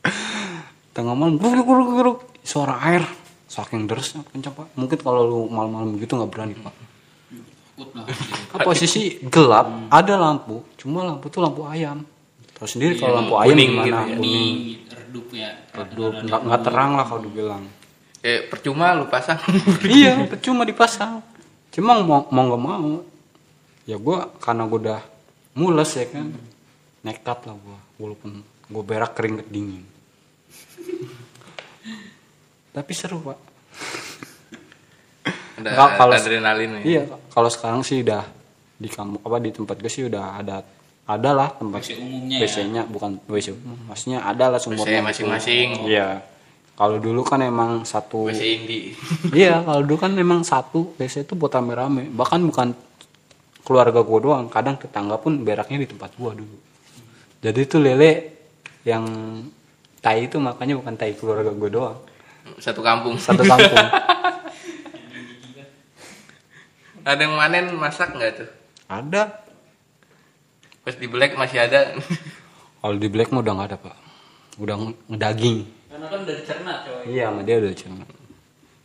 tengah 0.96 1.16
malam 1.16 1.36
guruk 1.36 1.64
guruk 1.64 1.88
guruk. 1.92 2.18
Suara 2.44 2.80
air 2.88 3.04
saking 3.52 3.84
derasnya 3.84 4.24
kencang 4.32 4.56
pak 4.56 4.66
mungkin 4.72 4.96
kalau 4.96 5.20
lu 5.28 5.40
malam-malam 5.52 6.00
gitu 6.00 6.16
nggak 6.16 6.32
berani 6.32 6.56
pak. 6.56 6.72
Kan 8.52 8.58
posisi 8.64 9.20
gelap 9.28 9.92
ada 9.92 10.14
lampu 10.16 10.64
cuma 10.80 11.04
lampu 11.04 11.28
tuh 11.28 11.44
lampu 11.44 11.68
ayam 11.68 12.00
tahu 12.56 12.68
sendiri 12.68 12.96
kalau 12.96 13.20
lampu 13.20 13.34
ayam 13.36 13.52
kuning 13.52 13.70
gimana 13.74 13.84
gitu 13.84 13.92
ya. 13.92 14.02
kuning 14.16 14.54
Ini 14.56 14.74
redup 14.88 15.26
ya. 15.34 15.50
redup 15.72 16.12
nggak 16.22 16.40
nggak 16.48 16.60
terang 16.62 16.90
lah 16.96 17.04
kalau 17.04 17.22
dibilang 17.22 17.64
Eh, 18.22 18.46
percuma 18.46 18.94
lu 18.94 19.10
pasang. 19.10 19.34
iya 19.90 20.14
cuma 20.38 20.62
dipasang 20.62 21.18
cuma 21.74 21.98
mau 21.98 22.22
mau 22.30 22.44
nggak 22.46 22.62
mau 22.62 23.02
ya 23.82 23.98
gue 23.98 24.18
karena 24.38 24.62
gue 24.64 24.78
udah 24.78 25.00
mules 25.52 25.90
ya 25.92 26.06
kan 26.06 26.30
nekat 27.02 27.38
lah 27.44 27.56
gue 27.58 27.78
walaupun 27.98 28.30
gue 28.46 28.82
berak 28.86 29.18
keringet 29.18 29.50
dingin 29.50 29.82
tapi 32.72 32.92
seru 32.92 33.20
pak 33.22 33.38
Ada, 35.54 35.94
kalau- 35.94 36.16
adrenalin 36.16 36.70
ya. 36.76 36.82
iya 36.82 37.02
kalau 37.30 37.46
sekarang 37.46 37.80
sih 37.80 38.02
udah 38.02 38.24
di 38.74 38.88
kamu 38.88 39.22
apa 39.22 39.36
di 39.38 39.50
tempat 39.52 39.76
gue 39.78 39.86
sih 39.86 40.04
udah 40.04 40.24
ada 40.34 40.56
ada 41.04 41.30
lah 41.30 41.48
tempat 41.52 41.78
WC 41.78 41.90
umumnya 41.96 42.36
ya. 42.36 42.42
WC-nya 42.42 42.82
bukan 42.84 43.10
WC 43.28 43.46
umum 43.54 43.78
maksudnya 43.86 44.18
ada 44.22 44.50
lah 44.50 44.58
masing-masing. 44.58 45.86
iya 45.86 46.18
kalau 46.72 46.98
dulu 46.98 47.22
kan 47.22 47.38
emang 47.40 47.84
satu 47.84 48.26
WC 48.26 48.42
Indi. 48.42 48.80
iya 49.38 49.62
kalau 49.62 49.84
dulu 49.84 49.98
kan 50.00 50.10
memang 50.10 50.42
satu 50.42 50.96
WC 50.96 51.22
itu 51.22 51.38
buat 51.38 51.52
rame-rame 51.52 52.10
bahkan 52.10 52.42
bukan 52.42 52.74
keluarga 53.62 54.02
gua 54.02 54.18
doang 54.18 54.44
kadang 54.48 54.74
tetangga 54.74 55.14
pun 55.16 55.38
beraknya 55.38 55.78
di 55.78 55.86
tempat 55.86 56.10
gua 56.16 56.34
dulu 56.34 56.58
jadi 57.38 57.58
itu 57.60 57.76
lele 57.78 58.10
yang 58.82 59.04
tai 60.02 60.26
itu 60.26 60.42
makanya 60.42 60.74
bukan 60.74 60.94
tai 60.96 61.14
keluarga 61.14 61.54
gua 61.54 61.70
doang 61.70 61.98
Satu 62.58 62.80
kampung. 62.80 63.14
satu 63.16 63.42
kampung 63.42 63.74
Ada 67.02 67.18
yang 67.20 67.34
manen 67.34 67.74
masak 67.74 68.12
nggak 68.12 68.32
tuh? 68.36 68.48
ada 68.86 69.42
Pas 70.82 70.92
di 70.92 71.06
black 71.06 71.34
masih 71.34 71.58
ada. 71.60 71.94
kalau 72.82 72.94
di 72.94 73.06
black 73.06 73.30
mah 73.30 73.40
udah 73.40 73.54
nggak 73.54 73.68
ada 73.68 73.78
pak 73.80 73.96
udah 74.56 74.74
nge- 74.76 74.98
ngedaging 75.08 75.58
Karena 75.88 76.06
kan 76.06 76.18
udah 76.20 76.34
dicerna 76.34 76.72
coy. 76.82 77.02
iya 77.08 77.24
sama 77.26 77.40
dia 77.40 77.56
udah 77.56 77.72
cuma 77.72 78.04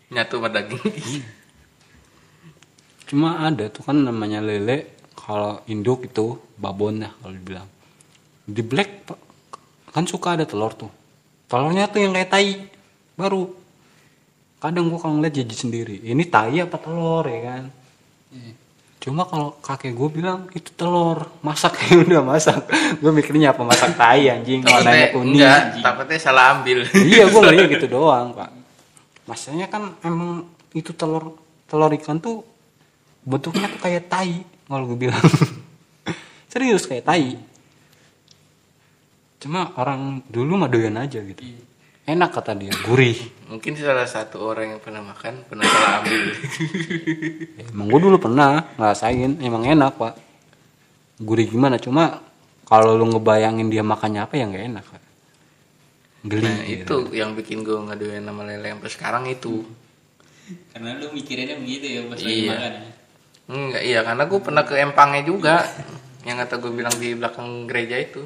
Nyatu 0.07 0.35
sama 0.37 0.49
daging. 0.49 0.81
cuma 3.05 3.29
ada 3.41 3.65
tuh 3.67 3.81
kan 3.81 3.97
namanya 3.97 4.39
lele 4.39 4.77
kalau 5.13 5.59
induk 5.65 6.05
itu 6.05 6.25
babon 6.55 6.99
ya 6.99 7.11
kalau 7.15 7.33
dibilang 7.33 7.67
di 8.43 8.61
black 8.61 8.89
Pak, 9.03 9.19
kan 9.91 10.03
suka 10.03 10.35
ada 10.35 10.45
telur 10.45 10.71
tuh 10.71 10.91
telurnya 11.45 11.85
tuh 11.85 11.99
yang 11.99 12.11
kayak 12.11 12.29
tai 12.29 12.49
baru. 13.17 13.49
Kadang 14.57 14.89
gua 14.89 15.01
kalau 15.01 15.19
ngeliat 15.19 15.35
jadi 15.37 15.55
sendiri 15.57 16.01
ini 16.05 16.23
tai 16.29 16.61
apa 16.61 16.77
telur? 16.77 17.25
Ya 17.25 17.41
kan? 17.43 17.63
Iya. 18.27 18.53
cuma 18.97 19.23
kalau 19.23 19.55
kakek 19.63 19.95
gue 19.95 20.09
bilang 20.09 20.51
itu 20.51 20.67
telur. 20.75 21.31
Masak 21.41 21.79
ya 21.89 22.01
udah 22.01 22.21
masak. 22.21 22.69
Gue 22.99 23.11
mikirnya 23.13 23.55
apa 23.55 23.63
masak 23.65 23.97
tai 23.97 24.29
anjing? 24.29 24.61
Warnanya 24.65 25.07
kuning 25.15 25.37
enggak, 25.41 25.79
takutnya 25.79 26.17
salah 26.19 26.59
ambil. 26.59 26.83
iya 26.93 27.23
gue 27.29 27.39
ngeliat 27.39 27.67
gitu 27.77 27.87
doang 27.87 28.35
pak. 28.35 28.49
Maksudnya 29.29 29.67
kan 29.71 29.95
emang 30.03 30.49
itu 30.75 30.91
telur 30.91 31.39
telur 31.71 31.91
ikan 31.99 32.19
tuh 32.19 32.43
bentuknya 33.23 33.71
tuh 33.71 33.79
kayak 33.79 34.11
tai 34.11 34.43
kalau 34.67 34.83
gue 34.91 34.99
bilang. 35.07 35.23
Serius 36.51 36.83
kayak 36.83 37.07
tai. 37.07 37.39
Cuma 39.39 39.71
orang 39.77 40.25
dulu 40.27 40.57
mah 40.57 40.67
doyan 40.67 40.97
aja 40.97 41.21
gitu 41.21 41.43
enak 42.07 42.29
kata 42.31 42.55
dia 42.55 42.71
gurih 42.81 43.19
Mungkin 43.47 43.75
salah 43.75 44.03
satu 44.03 44.43
orang 44.43 44.75
yang 44.75 44.81
pernah 44.81 44.99
makan 44.99 45.39
pernah 45.43 45.63
salah 45.63 46.03
ambil. 46.03 46.23
emang 47.71 47.85
gue 47.87 47.99
dulu 48.01 48.17
pernah 48.17 48.63
ngerasain 48.75 49.39
emang 49.39 49.63
enak 49.63 49.91
pak 49.93 50.13
gurih 51.17 51.47
gimana 51.47 51.75
cuma 51.77 52.23
kalau 52.63 52.95
lu 52.95 53.07
ngebayangin 53.07 53.67
dia 53.67 53.81
makannya 53.81 54.23
apa 54.23 54.35
ya 54.35 54.45
nggak 54.45 54.65
enak 54.67 54.85
pak 54.85 55.01
geli 56.23 56.43
Nah, 56.43 56.59
gitu. 56.63 57.07
itu 57.07 57.15
yang 57.15 57.31
bikin 57.33 57.63
gue 57.63 57.75
ngaduin 57.77 58.19
nama 58.19 58.43
lele 58.43 58.75
sampai 58.75 58.91
sekarang 58.91 59.23
itu. 59.27 59.63
Karena 60.71 60.95
lu 60.95 61.11
mikirinnya 61.11 61.55
begitu 61.55 61.85
ya 61.87 62.01
pas 62.03 62.19
lagi 62.19 62.35
Iya. 62.35 62.51
makan. 62.51 62.73
Enggak, 63.47 63.83
iya 63.83 63.99
karena 64.03 64.23
gue 64.25 64.39
pernah 64.43 64.63
ke 64.63 64.73
empangnya 64.75 65.23
juga. 65.23 65.55
yang 66.27 66.35
kata 66.37 66.59
gue 66.59 66.71
bilang 66.73 66.91
di 66.99 67.15
belakang 67.15 67.63
gereja 67.63 67.95
itu. 67.95 68.19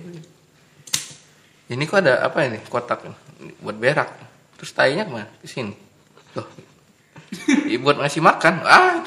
Ini 1.70 1.84
kok 1.86 2.02
ada 2.02 2.26
apa 2.26 2.42
ini 2.44 2.58
kotak 2.66 3.06
buat 3.62 3.78
berak. 3.78 4.10
Terus 4.62 4.72
tainya 4.78 5.06
ke 5.08 5.12
mana? 5.12 5.28
Ke 5.42 5.48
sini. 5.50 5.74
Tuh. 6.38 6.48
Ih, 7.72 7.80
buat 7.80 7.98
ngasih 7.98 8.22
makan. 8.22 8.62
Ah. 8.68 9.00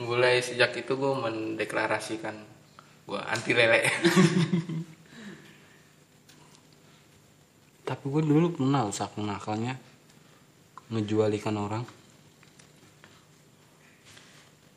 Mulai 0.00 0.40
sejak 0.40 0.76
itu 0.76 0.92
gue 0.96 1.12
mendeklarasikan 1.16 2.36
gue 3.10 3.20
anti 3.26 3.52
lele. 3.56 3.80
Tapi 7.88 8.04
gue 8.06 8.22
dulu 8.22 8.54
pernah 8.54 8.86
usaha 8.86 9.10
nakalnya 9.18 9.74
ngejual 10.94 11.34
ikan 11.42 11.58
orang. 11.58 11.84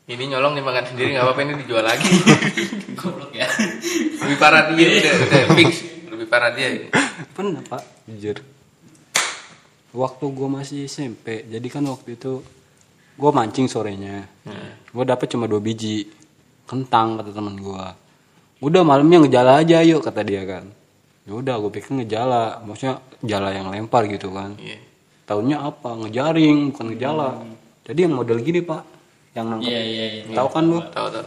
ini 0.04 0.28
nyolong 0.28 0.52
dimakan 0.52 0.84
sendiri 0.84 1.16
nggak 1.16 1.24
apa-apa 1.24 1.40
ini 1.48 1.52
dijual 1.64 1.80
lagi. 1.80 2.12
Goblok 3.00 3.32
ya. 3.32 3.48
Lebih 3.94 4.36
parah 4.40 4.72
dia 4.72 4.86
udah, 4.88 5.14
udah 5.24 5.42
fix. 5.58 5.70
Lebih 6.10 6.26
parah 6.26 6.50
dia. 6.54 6.68
ini. 6.70 6.88
Pernah 7.34 7.62
pak, 7.66 7.82
jujur. 8.10 8.38
Waktu 9.94 10.24
gue 10.26 10.48
masih 10.50 10.78
SMP, 10.90 11.46
jadi 11.46 11.66
kan 11.70 11.86
waktu 11.86 12.18
itu 12.18 12.42
gue 13.14 13.30
mancing 13.30 13.70
sorenya. 13.70 14.26
Gue 14.90 15.04
dapet 15.06 15.30
cuma 15.30 15.46
dua 15.46 15.62
biji 15.62 16.10
kentang 16.66 17.20
kata 17.20 17.30
teman 17.30 17.54
gue. 17.54 17.86
Udah 18.64 18.82
malamnya 18.82 19.22
ngejala 19.22 19.62
aja 19.62 19.84
yuk 19.86 20.02
kata 20.02 20.26
dia 20.26 20.42
kan. 20.42 20.66
Ya 21.24 21.32
udah 21.32 21.56
gue 21.62 21.70
pikir 21.72 21.94
ngejala, 21.94 22.60
maksudnya 22.66 23.00
jala 23.24 23.54
yang 23.54 23.70
lempar 23.70 24.04
gitu 24.10 24.34
kan. 24.34 24.58
Iya. 24.60 24.82
Taunya 25.24 25.56
apa? 25.62 25.96
Ngejaring, 25.96 26.74
bukan 26.74 26.86
ngejala. 26.92 27.28
Jadi 27.84 27.98
yang 28.04 28.14
model 28.16 28.38
gini 28.44 28.60
pak, 28.60 28.82
yang 29.32 29.46
nangkep. 29.48 29.72
Iya 29.72 29.82
iya 29.84 30.04
iya. 30.20 30.22
Tahu 30.36 30.48
kan 30.52 30.64
lu? 30.68 30.80
Tahu 30.92 31.08
tahu. 31.12 31.26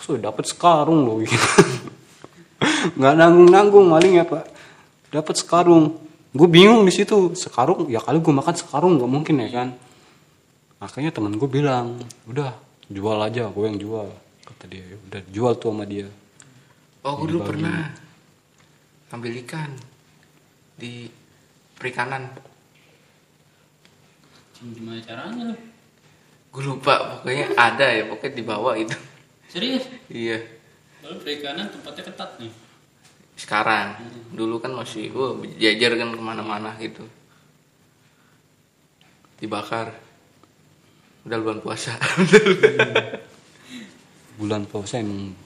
Sudah 0.00 0.32
dapat 0.32 0.48
sekarung 0.48 1.04
loh 1.04 1.20
gitu. 1.22 1.34
nggak 3.00 3.14
nanggung 3.16 3.48
nanggung 3.48 3.86
maling 3.88 4.20
ya 4.20 4.24
pak 4.28 4.44
dapat 5.08 5.36
sekarung 5.36 5.96
gue 6.36 6.48
bingung 6.48 6.84
di 6.84 6.92
situ 6.92 7.32
sekarung 7.32 7.88
ya 7.88 8.04
kali 8.04 8.20
gue 8.20 8.32
makan 8.32 8.52
sekarung 8.52 9.00
nggak 9.00 9.10
mungkin 9.10 9.40
ya 9.40 9.48
kan 9.48 9.68
makanya 10.76 11.10
temen 11.12 11.40
gue 11.40 11.48
bilang 11.48 11.96
udah 12.28 12.52
jual 12.88 13.16
aja 13.16 13.48
gue 13.48 13.64
yang 13.64 13.80
jual 13.80 14.08
kata 14.44 14.64
dia 14.68 14.84
"Ya 14.84 14.96
udah 15.08 15.20
jual 15.32 15.52
tuh 15.56 15.72
sama 15.72 15.84
dia 15.88 16.08
Oh, 17.00 17.16
gue 17.16 17.32
dulu 17.32 17.48
pernah 17.48 17.96
ambil 19.08 19.32
ikan 19.40 19.72
di 20.76 21.08
perikanan. 21.80 22.28
Gimana 24.60 25.00
caranya 25.00 25.42
lu? 25.48 25.56
Gue 26.52 26.62
lupa, 26.68 27.24
pokoknya 27.24 27.56
ada 27.56 27.88
ya, 27.88 28.04
pokoknya 28.04 28.36
dibawa 28.36 28.76
itu. 28.76 28.92
Serius? 29.50 29.84
Iya. 30.06 30.46
Kalau 31.02 31.18
perikanan 31.18 31.66
tempatnya 31.74 32.06
ketat 32.06 32.30
nih. 32.38 32.52
Sekarang, 33.34 33.98
dulu 34.30 34.62
kan 34.62 34.70
masih, 34.70 35.10
wah 35.10 35.34
jajar 35.58 35.96
kan 35.98 36.14
ke 36.14 36.22
mana-mana 36.22 36.76
gitu. 36.78 37.02
Dibakar. 39.42 39.96
Udah 41.26 41.38
bulan 41.40 41.58
puasa. 41.58 41.98
bulan 44.40 44.64
puasa 44.64 45.04
emang 45.04 45.36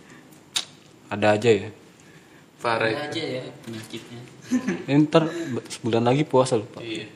ada 1.10 1.34
aja 1.34 1.50
ya 1.50 1.66
Parah 2.62 2.88
Ada 2.88 3.10
aja 3.12 3.22
ya 3.26 3.42
penyakitnya. 3.66 4.20
Eh, 4.88 4.96
ntar 5.04 5.28
sebulan 5.68 6.00
lagi 6.00 6.24
puasa 6.24 6.56
lupa 6.56 6.80
Iya. 6.80 7.10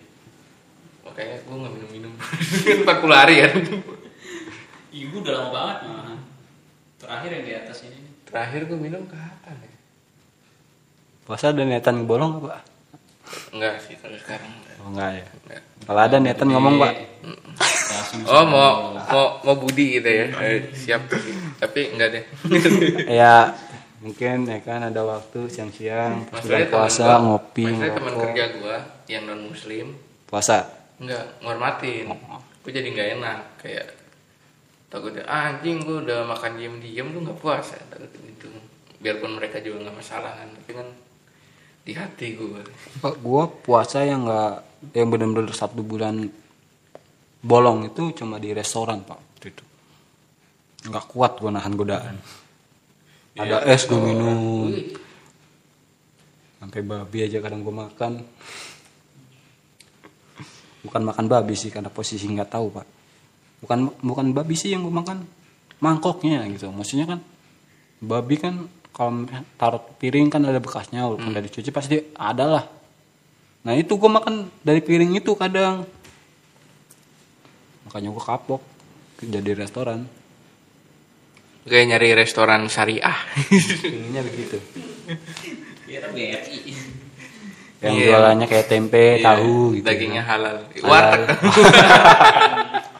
Makanya 1.09 1.36
gue 1.40 1.55
gak 1.56 1.73
minum-minum. 1.73 2.12
40 2.85 2.85
hari 3.16 3.35
kan. 3.40 3.52
Ibu 4.93 5.15
udah 5.24 5.32
lama 5.32 5.48
banget. 5.55 5.78
Terakhir 7.09 7.30
yang 7.32 7.43
di 7.43 7.55
atas 7.56 7.78
ini. 7.82 7.97
nih. 7.97 8.12
Terakhir 8.22 8.60
gue 8.64 8.76
minum 8.78 9.02
kapan 9.05 9.56
ya? 9.59 9.72
puasa 11.24 11.48
ada 11.48 11.60
niatan 11.60 12.05
bolong 12.05 12.40
apa 12.40 12.64
Enggak 13.52 13.76
sih, 13.80 13.97
kalau 13.97 14.16
sekarang 14.16 14.48
enggak. 14.51 14.74
Oh 14.78 14.89
enggak 14.89 15.10
ya. 15.14 15.24
Enggak. 15.39 15.62
Kalau 15.85 16.01
ada 16.02 16.16
niatan 16.18 16.48
ngomong 16.48 16.74
pak. 16.78 16.93
Oh 18.24 18.44
mau 18.44 18.72
mau 18.94 19.26
mau 19.43 19.55
Budi 19.55 19.98
gitu 19.98 20.09
ya 20.09 20.24
Eh, 20.39 20.68
siap 20.70 21.05
tapi 21.59 21.93
enggak 21.93 22.09
deh 22.10 22.24
ya 23.20 23.52
mungkin 23.98 24.47
ya 24.47 24.62
kan 24.62 24.80
ada 24.82 25.02
waktu 25.02 25.44
siang-siang 25.44 26.24
teman 26.24 26.70
puasa 26.70 27.05
gua- 27.05 27.20
ngopi 27.20 27.66
masalahnya 27.66 27.93
teman 27.93 28.14
kerja 28.16 28.44
gua 28.56 28.76
yang 29.05 29.22
non 29.26 29.43
muslim 29.44 29.86
Puasa. 30.24 30.70
enggak 30.97 31.43
ngormatin 31.43 32.06
gue 32.62 32.70
jadi 32.70 32.89
nggak 32.89 33.09
enak 33.18 33.39
kayak 33.59 33.86
takutnya 34.89 35.24
ah, 35.28 35.52
anjing 35.52 35.85
gue 35.85 36.09
udah 36.09 36.24
makan 36.24 36.56
diem 36.56 36.77
diem 36.81 37.06
tuh 37.12 37.20
nggak 37.20 37.39
puasa. 37.40 37.77
Takut 37.93 38.09
gitu. 38.24 38.48
Biarpun 38.98 39.36
mereka 39.36 39.60
juga 39.60 39.89
nggak 39.89 39.97
masalah 39.97 40.32
kan 40.35 40.48
tapi 40.59 40.73
kan 40.74 40.89
di 41.89 41.97
hati 41.97 42.36
gue 42.36 42.60
Pak, 43.01 43.24
gua 43.24 43.48
puasa 43.48 44.05
yang 44.05 44.28
enggak 44.28 44.60
yang 44.93 45.09
benar-benar 45.09 45.56
satu 45.56 45.81
bulan 45.81 46.28
bolong 47.40 47.89
itu 47.89 48.12
cuma 48.12 48.36
di 48.36 48.52
restoran 48.52 49.01
pak 49.09 49.40
itu. 49.40 49.65
Nggak 50.85 51.05
kuat 51.09 51.40
gua 51.40 51.48
nahan 51.55 51.73
godaan. 51.73 52.16
Ada 53.40 53.65
es 53.73 53.89
gua 53.89 54.05
minum. 54.05 54.69
Sampai 56.60 56.85
babi 56.85 57.19
aja 57.24 57.40
kadang 57.40 57.65
gua 57.65 57.89
makan. 57.89 58.20
Bukan 60.85 61.02
makan 61.09 61.24
babi 61.24 61.56
sih 61.56 61.73
karena 61.73 61.89
posisi 61.89 62.28
nggak 62.28 62.52
tahu 62.52 62.66
pak 62.69 62.98
bukan 63.59 63.90
bukan 63.98 64.26
babi 64.32 64.55
sih 64.55 64.72
yang 64.72 64.85
gua 64.85 65.02
makan. 65.02 65.24
Mangkoknya 65.78 66.43
gitu. 66.51 66.70
Maksudnya 66.70 67.06
kan 67.06 67.20
babi 67.98 68.36
kan 68.36 68.66
kalau 68.90 69.26
taruh 69.55 69.82
piring 69.97 70.26
kan 70.26 70.43
ada 70.43 70.59
bekasnya 70.59 71.06
walaupun 71.06 71.30
udah 71.30 71.43
dicuci 71.43 71.70
pasti 71.70 71.97
ada 72.14 72.44
lah. 72.47 72.64
Nah 73.62 73.74
itu 73.74 73.94
gua 73.94 74.18
makan 74.18 74.51
dari 74.60 74.82
piring 74.82 75.14
itu 75.16 75.35
kadang. 75.35 75.86
Makanya 77.86 78.09
gua 78.10 78.24
kapok 78.24 78.62
jadi 79.18 79.55
restoran. 79.55 80.06
Kayak 81.62 81.86
nyari 81.94 82.09
restoran 82.16 82.64
syariah. 82.66 83.18
Pilihnya 83.82 84.24
begitu. 84.24 84.56
BRI. 85.89 86.60
yang 87.78 87.94
Iya. 87.94 88.06
jualannya 88.10 88.47
kayak 88.51 88.66
tempe 88.66 89.22
Iya, 89.22 89.24
tahu 89.24 89.78
gitu 89.78 89.86
dagingnya 89.86 90.22
halal. 90.26 90.66
Halal. 90.66 90.82
warteg 90.82 91.22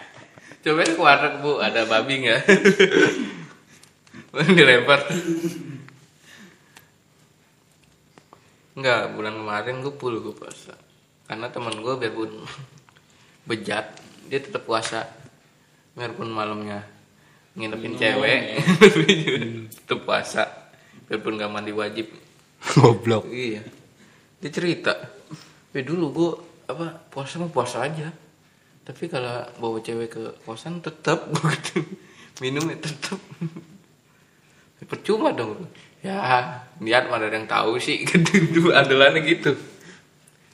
coba 0.69 0.85
ke 0.85 1.01
warteg 1.01 1.35
bu 1.41 1.53
ada 1.65 1.89
babi 1.89 2.29
nggak 2.29 2.45
dilempar 4.57 5.01
Enggak, 8.79 9.11
bulan 9.11 9.35
kemarin 9.35 9.83
gue 9.83 9.91
full 9.99 10.23
gue 10.23 10.31
puasa 10.39 10.71
Karena 11.27 11.51
teman 11.51 11.83
gue 11.83 11.99
biarpun 11.99 12.47
bejat 13.43 13.91
Dia 14.31 14.39
tetap 14.39 14.71
puasa 14.71 15.03
Biarpun 15.99 16.31
malamnya 16.31 16.87
nginepin 17.59 17.99
Minum, 17.99 17.99
cewek 17.99 18.39
ya. 18.55 18.59
Tetap 19.83 20.07
puasa 20.07 20.71
Biarpun 21.11 21.43
gak 21.43 21.51
mandi 21.51 21.75
wajib 21.75 22.07
goblok 22.79 23.27
Iya. 23.27 23.67
Dia 24.39 24.51
cerita. 24.55 24.95
Ya 25.75 25.83
dulu 25.83 26.05
gue 26.15 26.31
apa 26.71 27.03
puasa 27.11 27.43
mah 27.43 27.51
puasa 27.51 27.83
aja. 27.83 28.15
Tapi 28.89 29.05
kalau 29.13 29.45
bawa 29.61 29.79
cewek 29.85 30.09
ke 30.17 30.23
kosan 30.49 30.81
tetap 30.81 31.29
gitu. 31.37 31.85
Minumnya 32.41 32.81
tetap. 32.81 33.21
Percuma 34.89 35.37
dong. 35.37 35.69
Ya, 36.01 36.65
niat 36.81 37.13
mana 37.13 37.29
ada 37.29 37.37
yang 37.37 37.45
tahu 37.45 37.77
sih 37.77 38.03
gitu. 38.09 38.73
Andalannya 38.73 39.21
gitu. 39.29 39.53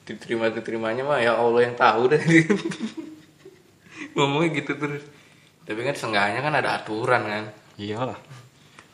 Diterima 0.02 0.50
diterimanya 0.50 1.06
mah 1.06 1.22
ya 1.22 1.38
Allah 1.38 1.70
yang 1.70 1.78
tahu 1.78 2.10
deh. 2.10 2.20
Ngomongnya 4.18 4.50
gitu 4.58 4.74
terus. 4.74 5.06
Tapi 5.62 5.80
kan 5.86 5.94
seenggaknya 5.94 6.42
kan 6.42 6.54
ada 6.58 6.82
aturan 6.82 7.22
kan 7.22 7.44
iyalah 7.78 8.18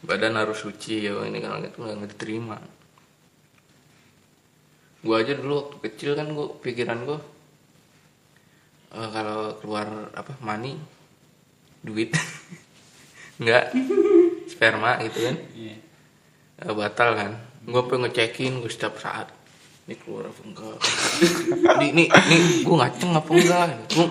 badan 0.01 0.41
harus 0.41 0.65
suci 0.65 1.05
ya 1.05 1.13
ini 1.29 1.39
kalau 1.45 1.61
gitu 1.61 1.85
nggak 1.85 1.95
nggak 2.01 2.11
diterima 2.17 2.57
gua 5.05 5.17
aja 5.21 5.33
dulu 5.37 5.53
waktu 5.61 5.77
kecil 5.89 6.11
kan 6.17 6.33
gua 6.33 6.49
pikiran 6.61 7.05
gua 7.05 7.21
eh, 8.95 9.09
kalau 9.11 9.57
keluar 9.63 10.11
apa 10.15 10.35
money 10.43 10.75
duit. 11.81 12.13
Nggak. 13.43 13.65
Sperma 14.51 15.01
gitu 15.07 15.19
kan. 15.25 15.37
Iya. 15.57 15.77
eh, 16.61 16.73
batal 16.77 17.11
kan. 17.17 17.33
Gua 17.65 17.89
pengen 17.89 18.09
ngecekin 18.11 18.61
gua 18.61 18.71
setiap 18.73 19.01
saat. 19.01 19.33
Ini 19.89 19.97
keluar 19.97 20.29
apa 20.29 20.41
enggak? 20.45 20.79
Ini 21.81 21.87
ini 21.97 22.05
ini 22.07 22.39
gua 22.67 22.85
ngaceng 22.85 23.11
apa 23.17 23.31
enggak? 23.33 23.69
Gua 23.97 24.07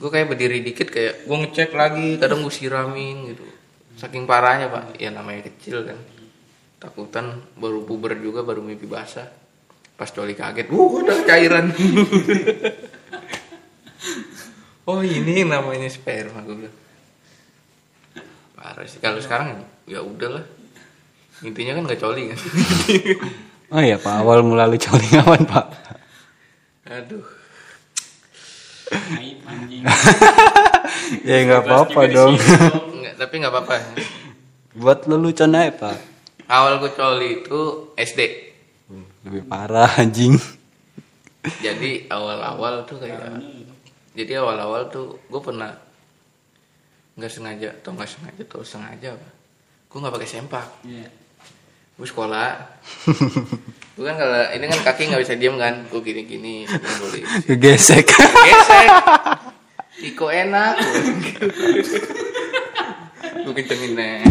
gua 0.00 0.08
kayak 0.08 0.26
berdiri 0.32 0.64
dikit 0.64 0.88
kayak 0.88 1.28
gua 1.28 1.36
ngecek 1.44 1.70
lagi 1.76 2.16
kadang 2.16 2.40
gua 2.40 2.52
siramin 2.52 3.36
gitu. 3.36 3.44
Saking 4.00 4.24
parahnya 4.24 4.72
pak. 4.72 4.96
Ya 4.96 5.12
namanya 5.12 5.44
kecil 5.52 5.84
kan. 5.84 6.00
Takutan 6.80 7.44
baru 7.60 7.84
puber 7.84 8.16
juga 8.16 8.40
baru 8.40 8.64
mimpi 8.64 8.88
basah. 8.88 9.28
Pas 10.00 10.08
coli 10.08 10.32
kaget 10.32 10.72
wuh 10.72 11.04
udah 11.04 11.28
cairan 11.28 11.68
oh 14.90 15.00
ini 15.06 15.46
namanya 15.46 15.86
sperma 15.86 16.42
gue 16.42 16.66
bilang. 16.66 16.76
Parah 18.58 18.86
sih. 18.90 18.98
Kalau 18.98 19.22
sekarang 19.22 19.62
ya 19.86 20.02
udahlah. 20.02 20.42
Intinya 21.46 21.78
kan 21.78 21.82
nggak 21.86 22.00
coli 22.02 22.34
kan? 22.34 22.38
Oh 23.70 23.78
iya 23.78 24.02
pak. 24.02 24.26
Awal 24.26 24.42
mula 24.42 24.66
lu 24.66 24.74
coli 24.74 25.06
kapan 25.14 25.46
pak. 25.46 25.66
Aduh. 26.90 27.22
Aib 28.90 29.46
anjing. 29.46 29.86
ya 31.30 31.36
nggak 31.46 31.62
apa-apa 31.70 32.00
dong. 32.10 32.34
nggak 32.98 33.14
tapi 33.14 33.34
nggak 33.38 33.54
apa-apa. 33.54 33.74
Buat 34.74 35.06
lelucon 35.06 35.54
aja 35.54 35.70
pak. 35.70 36.02
Awal 36.50 36.82
gue 36.82 36.90
coli 36.98 37.46
itu 37.46 37.94
SD 37.94 38.50
lebih 39.22 39.46
parah 39.46 40.00
anjing. 40.00 40.34
Jadi 41.60 42.10
awal-awal 42.10 42.84
tuh 42.84 43.00
kayak 43.00 43.40
jadi 44.10 44.42
awal-awal 44.42 44.90
tuh 44.90 45.22
gue 45.30 45.40
pernah 45.42 45.70
nggak 47.14 47.30
sengaja 47.30 47.68
atau 47.78 47.90
nggak 47.94 48.10
sengaja 48.10 48.42
atau 48.42 48.60
sengaja 48.66 49.08
apa? 49.14 49.28
Gue 49.86 49.98
nggak 50.02 50.14
pakai 50.18 50.30
sempak. 50.30 50.66
Iya. 50.86 51.08
gue 52.00 52.08
sekolah. 52.08 52.56
Gue 54.00 54.08
kan 54.08 54.16
kalau 54.16 54.40
ini 54.56 54.64
kan 54.64 54.80
kaki 54.88 55.12
nggak 55.12 55.20
bisa 55.20 55.36
diem 55.36 55.60
kan? 55.60 55.84
Gue 55.92 56.00
gini-gini 56.00 56.64
nulis 56.64 57.28
kegesek. 57.44 58.08
Gesek 58.08 58.88
Iko 60.08 60.32
enak. 60.32 60.80
Gue 63.44 63.52
kencengin 63.52 63.92
neng. 63.92 64.24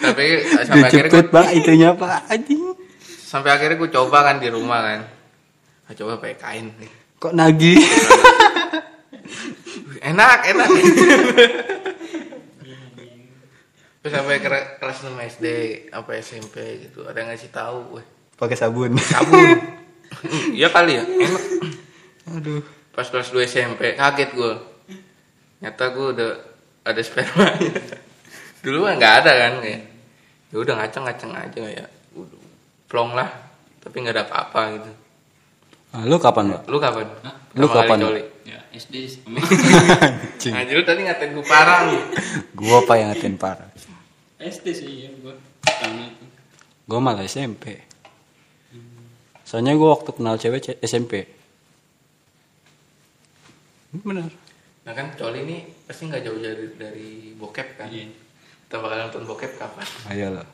Tapi 0.00 0.24
sampai 0.64 0.88
akhirnya 0.88 1.12
dijemput 1.12 1.26
gue 1.28 1.34
pak. 1.36 1.46
Itunya 1.52 1.88
pak. 1.92 2.20
Anjing. 2.32 2.60
Sampai 3.04 3.50
akhirnya 3.52 3.76
gue 3.76 3.90
coba 3.92 4.18
kan 4.24 4.40
di 4.40 4.48
rumah 4.48 4.80
kan. 4.80 5.00
Ah, 5.84 5.92
coba 5.92 6.16
pakai 6.16 6.40
kain 6.40 6.72
kok 7.24 7.32
nagih? 7.32 7.80
Enak 10.04 10.38
enak. 10.52 10.68
Terus 14.04 14.12
sampai 14.12 14.36
ke 14.44 14.48
kelas 14.76 15.08
6 15.08 15.16
SD 15.32 15.46
apa 15.88 16.20
SMP 16.20 16.84
gitu. 16.84 17.08
Ada 17.08 17.24
yang 17.24 17.32
ngasih 17.32 17.48
tahu 17.48 17.96
weh 17.96 18.06
pakai 18.36 18.60
sabun. 18.60 18.92
Sabun. 19.00 19.56
Iya 20.54 20.70
kali 20.70 21.00
ya. 21.00 21.02
Enak. 21.02 21.44
Aduh. 22.38 22.62
Pas 22.92 23.08
kelas 23.08 23.32
2 23.32 23.48
SMP 23.48 23.96
kaget 23.96 24.30
gue 24.36 24.52
nyata 25.64 25.84
gue 25.96 26.06
udah 26.12 26.30
ada 26.84 27.00
spermanya 27.00 27.72
dulu 28.64 28.84
kan 28.84 29.00
nggak 29.00 29.14
ada 29.24 29.32
kan 29.32 29.52
kayak. 29.64 29.82
Ya 30.52 30.56
udah 30.60 30.74
ngaceng 30.76 31.08
ngaceng 31.08 31.32
aja 31.32 31.88
udah 32.12 32.40
plong 32.84 33.16
lah. 33.16 33.32
Tapi 33.80 33.96
nggak 34.04 34.12
ada 34.12 34.24
apa-apa 34.28 34.60
gitu 34.76 35.03
Ah, 35.94 36.02
lu 36.02 36.18
kapan 36.18 36.50
pak 36.50 36.62
lu 36.66 36.76
kapan 36.76 37.06
Hah? 37.22 37.34
Lu 37.54 37.66
kapan? 37.68 37.98
coli? 38.00 38.22
Ya, 38.44 38.58
SD 38.68 39.22
Anjir 40.50 40.74
lu 40.74 40.82
tadi 40.82 41.00
ngatain 41.02 41.30
gue 41.30 41.44
parah 41.44 41.86
lu 41.86 41.98
gua 42.58 42.82
pak 42.82 42.96
yang 42.96 43.08
ngatain 43.08 43.36
parah 43.36 43.70
SD 44.36 44.66
sih 44.70 44.90
ya 45.00 45.10
gua. 45.16 45.38
Pertama 45.60 46.04
itu. 46.04 46.24
gua 46.84 46.98
malah 46.98 47.22
SMP 47.22 47.78
soalnya 49.40 49.72
gua 49.72 49.94
waktu 49.94 50.10
kenal 50.10 50.34
cewek 50.34 50.60
ce- 50.60 50.80
SMP 50.82 51.30
bener 53.94 54.26
nah 54.82 54.92
kan 54.92 55.14
coli 55.14 55.40
ini 55.40 55.56
pasti 55.86 56.04
nggak 56.04 56.20
jauh 56.20 56.36
dari 56.36 56.66
dari 56.74 57.08
bokep 57.32 57.68
kan 57.78 57.88
Iya. 57.88 58.10
kita 58.66 58.76
bakal 58.76 58.96
nonton 59.00 59.22
bokep 59.24 59.52
kapan 59.54 59.86
ayolah 60.10 60.46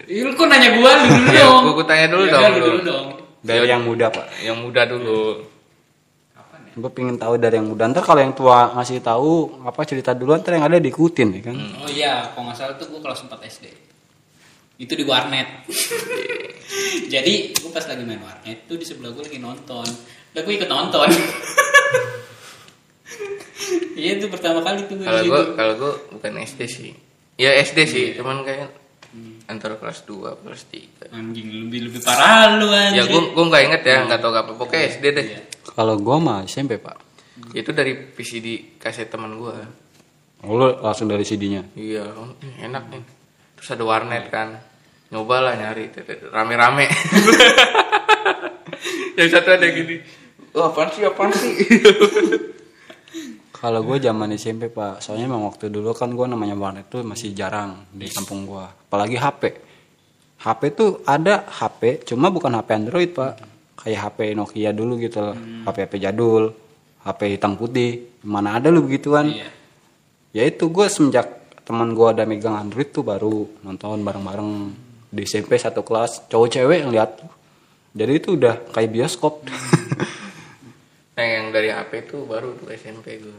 Ih, 0.00 0.22
lu 0.22 0.30
kok 0.32 0.46
nanya 0.46 0.74
gua 0.74 0.90
dulu 0.96 1.26
Ya, 1.32 1.42
dong. 1.44 1.62
gua- 1.64 1.74
gua 1.74 1.86
tanya 1.86 2.06
dulu 2.08 2.24
Ya, 2.24 2.32
dong. 2.32 2.54
dulu 2.56 2.78
dong. 2.82 3.06
Dari 3.42 3.66
yang 3.70 3.82
muda 3.86 4.10
pak. 4.10 4.26
Yang 4.42 4.58
muda 4.58 4.82
dulu. 4.86 5.20
Kapan 6.34 6.60
ya? 6.66 6.72
gue 6.78 6.90
pengen 6.92 7.16
tahu 7.18 7.34
dari 7.38 7.54
yang 7.58 7.68
muda. 7.70 7.86
Ntar 7.90 8.02
kalau 8.02 8.20
yang 8.22 8.34
tua 8.34 8.74
ngasih 8.74 8.98
tahu 9.02 9.62
apa 9.62 9.80
cerita 9.86 10.14
duluan 10.14 10.42
ntar 10.42 10.58
yang 10.58 10.66
ada 10.66 10.78
diikutin 10.82 11.28
ya 11.38 11.42
kan? 11.46 11.56
Oh 11.82 11.90
iya, 11.90 12.12
kalau 12.34 12.50
nggak 12.50 12.56
salah 12.58 12.74
tuh 12.78 12.86
gua 12.90 13.00
kelas 13.10 13.24
4 13.26 13.34
SD. 13.58 13.66
itu 14.78 14.94
di 14.94 15.02
warnet. 15.02 15.66
Jadi 17.12 17.50
gue 17.50 17.70
pas 17.74 17.82
lagi 17.82 18.02
main 18.06 18.22
warnet 18.22 18.62
tuh 18.70 18.78
di 18.78 18.86
sebelah 18.86 19.10
gue 19.10 19.26
lagi 19.26 19.42
nonton. 19.42 19.82
Dan 20.30 20.40
gue 20.46 20.54
ikut 20.54 20.70
nonton. 20.70 21.10
Iya 23.98 24.22
itu 24.22 24.30
pertama 24.30 24.62
kali 24.62 24.86
tuh 24.86 25.02
gue 25.02 25.06
kalau 25.10 25.22
gue 25.26 25.42
kalau 25.58 25.74
gue 25.74 25.92
bukan 26.14 26.32
SD 26.38 26.60
sih. 26.70 26.90
Ya 27.34 27.58
SD 27.58 27.78
sih 27.90 28.06
cuman 28.14 28.46
kayak 28.46 28.70
antara 29.48 29.80
kelas 29.80 30.04
2 30.04 30.44
kelas 30.44 30.62
3 30.68 31.16
anjing 31.16 31.48
lebih 31.66 31.88
lebih 31.88 32.00
parah 32.04 32.60
lu 32.60 32.68
ya 32.68 32.92
anjing 32.92 33.08
gue 33.08 33.22
gue 33.32 33.44
nggak 33.48 33.62
inget 33.64 33.82
ya 33.88 33.96
nggak 34.04 34.20
tahu 34.20 34.32
apa 34.36 34.52
pokoknya 34.52 34.82
SD 34.92 35.04
deh. 35.16 35.24
Iya. 35.24 35.40
Kalau 35.72 35.96
gue 35.96 36.16
mah 36.20 36.44
SMP 36.44 36.76
pak. 36.76 37.00
itu 37.54 37.70
dari 37.70 37.94
VCD 38.12 38.76
kaset 38.76 39.08
teman 39.08 39.38
gue 39.38 39.56
Oh, 40.38 40.54
Lu 40.54 40.70
langsung 40.78 41.10
dari 41.10 41.26
CD-nya. 41.26 41.66
iya 41.74 42.06
oh, 42.14 42.30
enak 42.62 42.94
nih. 42.94 43.02
Terus 43.58 43.74
ada 43.74 43.82
warnet 43.82 44.30
kan. 44.30 44.54
Nyoba 45.10 45.50
lah 45.50 45.54
nyari 45.58 45.90
rame-rame. 46.30 46.86
Yang 49.18 49.28
satu 49.34 49.50
ada 49.50 49.66
gini. 49.66 49.98
Wah 50.54 50.70
apaan 50.70 50.94
sih 50.94 51.02
apaan 51.02 51.34
sih 51.34 51.58
Kalau 53.58 53.82
gue 53.82 53.98
zaman 53.98 54.30
SMP 54.38 54.70
pak, 54.70 55.02
soalnya 55.02 55.26
emang 55.26 55.50
waktu 55.50 55.66
dulu 55.66 55.90
kan 55.90 56.14
gue 56.14 56.26
namanya 56.30 56.54
warnet 56.54 56.86
tuh 56.86 57.02
masih 57.02 57.34
jarang 57.34 57.90
di 57.90 58.06
kampung 58.06 58.46
gue. 58.46 58.66
Apalagi 58.86 59.18
HP. 59.18 59.42
HP 60.38 60.60
tuh 60.78 61.02
ada 61.02 61.42
HP, 61.42 62.06
cuma 62.06 62.30
bukan 62.30 62.54
HP 62.54 62.68
Android 62.70 63.10
pak. 63.10 63.32
Kayak 63.78 64.00
HP 64.10 64.18
Nokia 64.38 64.70
dulu 64.70 64.94
gitu 65.02 65.18
loh. 65.18 65.36
HP 65.66 65.76
HP 65.90 65.94
jadul, 65.98 66.54
HP 67.02 67.20
hitam 67.34 67.58
putih. 67.58 68.22
Mana 68.22 68.62
ada 68.62 68.70
lu 68.70 68.86
begituan? 68.86 69.30
iya 69.34 69.50
Ya 70.36 70.44
itu 70.44 70.68
gue 70.68 70.86
semenjak 70.86 71.38
teman 71.64 71.96
gue 71.96 72.06
ada 72.08 72.24
megang 72.28 72.56
Android 72.56 72.88
tuh 72.92 73.04
baru 73.04 73.48
nonton 73.64 74.00
bareng-bareng 74.04 74.50
di 75.08 75.24
SMP 75.24 75.56
satu 75.56 75.84
kelas 75.84 76.28
cowok 76.28 76.48
cewek 76.48 76.78
yang 76.84 76.92
lihat 76.92 77.20
jadi 77.96 78.12
itu 78.12 78.36
udah 78.36 78.72
kayak 78.72 78.92
bioskop 78.92 79.44
nah 81.18 81.26
yang 81.26 81.50
dari 81.50 81.74
HP 81.74 82.06
itu 82.06 82.22
baru 82.22 82.54
tuh 82.54 82.70
SMP 82.70 83.18
gue 83.18 83.38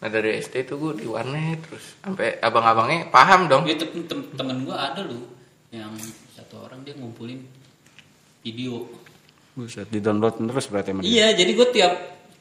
nah 0.00 0.08
dari 0.08 0.40
SD 0.40 0.64
tuh 0.64 0.76
gue 0.80 1.04
di 1.04 1.06
warnet 1.08 1.60
terus. 1.60 2.00
Sampai 2.00 2.40
abang-abangnya 2.40 3.12
paham 3.12 3.52
dong. 3.52 3.68
Dia 3.68 3.76
tem 3.76 4.00
tem 4.08 4.20
temen 4.32 4.64
gue 4.64 4.72
ada 4.72 5.04
lu 5.04 5.28
yang 5.68 5.92
satu 6.32 6.64
orang 6.64 6.80
dia 6.88 6.96
ngumpulin 6.96 7.44
video. 8.40 8.88
Buset, 9.52 9.92
di 9.92 10.00
download 10.00 10.40
terus 10.40 10.72
berarti 10.72 10.96
dia. 10.96 11.04
iya 11.04 11.26
jadi 11.36 11.52
gue 11.52 11.68
tiap 11.68 11.92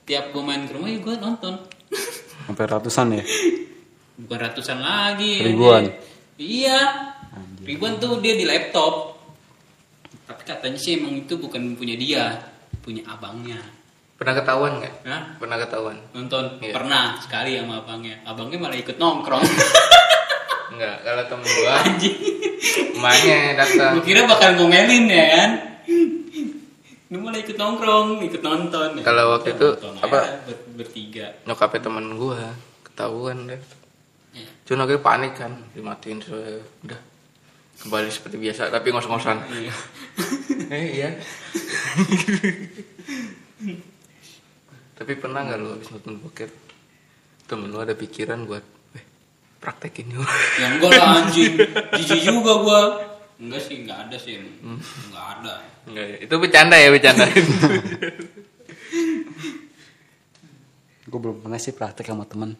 tiap 0.08 0.32
gue 0.32 0.40
main 0.40 0.64
ke 0.68 0.72
rumah 0.72 0.88
ya 0.88 1.00
gue 1.04 1.16
nonton. 1.20 1.54
Sampai 2.48 2.64
ratusan 2.64 3.08
ya? 3.20 3.24
Bukan 4.24 4.40
ratusan 4.40 4.80
lagi 4.80 5.44
Ribuan. 5.44 5.84
Dia- 5.84 6.00
iya 6.40 6.80
ribuan 7.68 8.00
tuh 8.00 8.24
dia 8.24 8.40
di 8.40 8.48
laptop. 8.48 9.20
Tapi 10.32 10.42
katanya 10.48 10.80
sih 10.80 10.96
emang 10.96 11.12
itu 11.20 11.36
bukan 11.36 11.76
punya 11.76 12.00
dia 12.00 12.40
punya 12.80 13.04
abangnya 13.12 13.60
pernah 14.20 14.34
ketahuan 14.36 14.72
nggak 14.78 14.94
Hah? 15.06 15.22
pernah 15.40 15.56
ketahuan 15.58 15.96
nonton 16.12 16.44
Iya. 16.60 16.74
pernah 16.76 17.04
sekali 17.18 17.56
sama 17.56 17.80
abangnya 17.80 18.20
abangnya 18.24 18.58
malah 18.60 18.76
ikut 18.76 18.96
nongkrong 18.96 19.42
enggak 20.70 20.96
kalau 21.02 21.24
temen 21.26 21.46
gue 21.48 21.74
emaknya 22.94 23.38
datang 23.56 23.92
gue 23.96 24.04
kira 24.04 24.20
bakal 24.24 24.50
ngomelin 24.54 25.06
ya 25.08 25.26
kan 25.34 25.50
lu 27.10 27.18
malah 27.20 27.40
ikut 27.40 27.56
nongkrong 27.56 28.22
ikut 28.22 28.40
nonton 28.40 28.88
ya. 28.94 29.02
Kalau 29.02 29.34
waktu 29.34 29.50
itu, 29.52 29.68
Nonton 29.74 29.98
apa? 29.98 30.18
ber- 30.46 30.66
bertiga 30.78 31.26
nyokapnya 31.44 31.80
temen 31.82 32.06
gue 32.14 32.40
ketahuan 32.84 33.48
deh 33.48 33.62
Ya. 34.30 34.46
cuma 34.62 34.86
akhirnya 34.86 35.02
panik 35.02 35.34
kan 35.34 35.58
dimatiin 35.74 36.22
so, 36.22 36.38
udah 36.86 37.00
kembali 37.80 38.08
seperti 38.08 38.38
biasa 38.38 38.70
tapi 38.70 38.94
ngos-ngosan 38.94 39.42
Iya. 39.50 39.74
eh 40.70 40.86
iya 40.94 41.10
tapi 45.00 45.16
pernah 45.16 45.48
nggak 45.48 45.58
lu 45.64 45.72
habis 45.80 45.88
nonton 45.96 46.20
bokep? 46.20 46.52
Temen 47.48 47.72
lu 47.72 47.80
ada 47.80 47.96
pikiran 47.96 48.44
buat 48.44 48.60
eh 49.00 49.06
praktekin 49.64 50.12
yuk. 50.12 50.28
Yang 50.60 50.72
enggak 50.76 50.92
lah 51.00 51.24
anjing. 51.24 51.56
Jijik 52.04 52.28
juga 52.28 52.60
gua. 52.60 52.82
Enggak 53.40 53.64
sih 53.64 53.80
enggak 53.80 54.12
ada 54.12 54.20
sih. 54.20 54.36
Enggak 54.44 55.26
ada. 55.40 55.64
Enggak 55.88 56.04
ya. 56.04 56.18
Itu 56.28 56.36
bercanda 56.36 56.76
ya 56.76 56.92
bercanda. 56.92 57.24
Gue 61.10 61.18
belum 61.18 61.42
pernah 61.42 61.58
sih 61.58 61.74
praktek 61.74 62.06
sama 62.12 62.30
temen. 62.30 62.54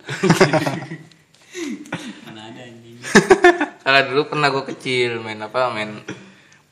Mana 2.26 2.42
ada 2.50 2.62
anjing. 2.66 2.98
Kalau 3.84 4.02
dulu 4.10 4.22
pernah 4.26 4.50
gue 4.50 4.64
kecil 4.74 5.22
main 5.22 5.38
apa 5.44 5.70
main 5.70 6.02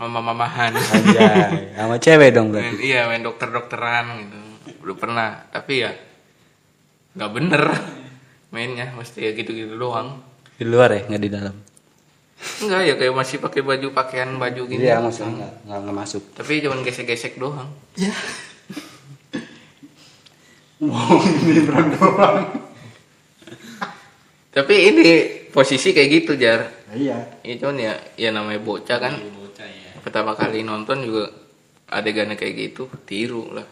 mama-mamahan. 0.02 0.74
Anjay 0.74 1.78
sama 1.78 2.02
cewek 2.02 2.34
dong 2.34 2.50
berarti. 2.50 2.72
Main, 2.72 2.82
iya 2.82 3.06
main 3.06 3.22
dokter-dokteran 3.22 4.26
gitu 4.26 4.47
udah 4.88 4.98
pernah 4.98 5.44
tapi 5.52 5.84
ya 5.84 5.92
nggak 7.20 7.32
bener 7.36 7.64
mainnya 8.56 8.88
mesti 8.96 9.20
ya 9.28 9.32
gitu-gitu 9.36 9.76
doang. 9.76 10.24
Di 10.56 10.64
luar 10.64 10.96
ya 10.96 11.02
nggak 11.06 11.22
di 11.22 11.30
dalam. 11.30 11.56
Enggak 12.64 12.82
ya 12.86 12.94
kayak 12.96 13.14
masih 13.18 13.38
pakai 13.44 13.62
baju 13.66 13.88
pakaian 13.92 14.32
baju 14.40 14.62
gini. 14.70 14.88
Iya 14.88 15.04
maksudnya 15.04 15.52
nggak 15.68 15.80
nggak 15.84 15.98
masuk. 15.98 16.24
Tapi 16.32 16.64
cuman 16.64 16.80
gesek-gesek 16.88 17.36
doang. 17.44 17.70
Tapi 24.54 24.76
ini 24.90 25.08
posisi 25.52 25.92
kayak 25.92 26.10
gitu 26.24 26.40
jar. 26.40 26.66
Iya. 26.96 27.42
Ya 27.44 27.54
cuman 27.60 27.78
ya 27.78 27.94
ya 28.16 28.30
namanya 28.32 28.62
bocah 28.64 28.98
kan. 29.02 29.14
Iya, 29.18 29.30
bocah 29.34 29.68
ya 29.68 29.88
pertama 30.08 30.40
kali 30.40 30.64
nonton 30.64 31.04
juga 31.04 31.28
adegannya 31.92 32.40
kayak 32.40 32.56
gitu 32.56 32.88
tiru 33.04 33.52
lah 33.52 33.68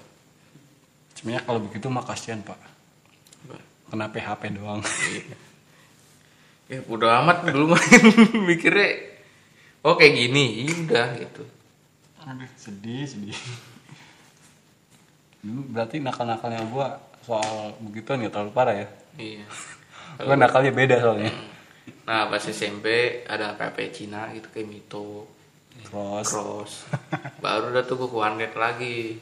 sebenarnya 1.26 1.42
kalau 1.50 1.58
begitu 1.66 1.90
mah 1.90 2.06
kasihan 2.06 2.38
pak. 2.46 2.54
Kena 3.90 4.14
PHP 4.14 4.54
doang. 4.54 4.86
Ya 6.70 6.86
udah 6.86 7.26
amat 7.26 7.50
dulu 7.50 7.74
main 7.74 8.02
mikirnya. 8.54 9.18
Oh 9.82 9.98
kayak 9.98 10.22
gini. 10.22 10.70
Iya 10.70 10.74
udah 10.86 11.08
gitu. 11.18 11.44
Aduh, 12.30 12.46
sedih 12.62 13.10
sedih. 13.10 13.34
Dulu 15.42 15.66
berarti 15.74 15.98
nakal-nakalnya 15.98 16.62
gua 16.70 17.02
soal 17.26 17.74
begituan 17.82 18.22
ya 18.22 18.30
terlalu 18.30 18.54
parah 18.54 18.86
ya? 18.86 18.88
Iya. 19.18 19.46
Gua 20.22 20.38
nakalnya 20.38 20.78
beda 20.78 21.02
soalnya. 21.02 21.34
Nah 22.06 22.30
pas 22.30 22.46
SMP 22.46 23.20
ada 23.26 23.58
PP 23.58 23.78
Cina 23.90 24.30
gitu 24.30 24.46
kayak 24.54 24.70
Mito. 24.70 25.26
Terus 25.74 26.30
Cross. 26.30 26.74
Baru 27.42 27.74
udah 27.74 27.84
tuh 27.84 27.98
gue 27.98 28.10
ke 28.14 28.16
warnet 28.16 28.54
lagi 28.56 29.20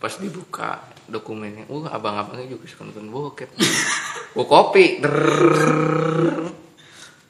pas 0.00 0.16
dibuka 0.16 0.80
dokumennya 1.06 1.68
uh 1.68 1.84
abang-abangnya 1.92 2.48
juga 2.48 2.64
suka 2.64 2.88
nonton 2.88 3.12
bokep. 3.12 3.50
Gue 4.34 4.46
copy 4.46 5.02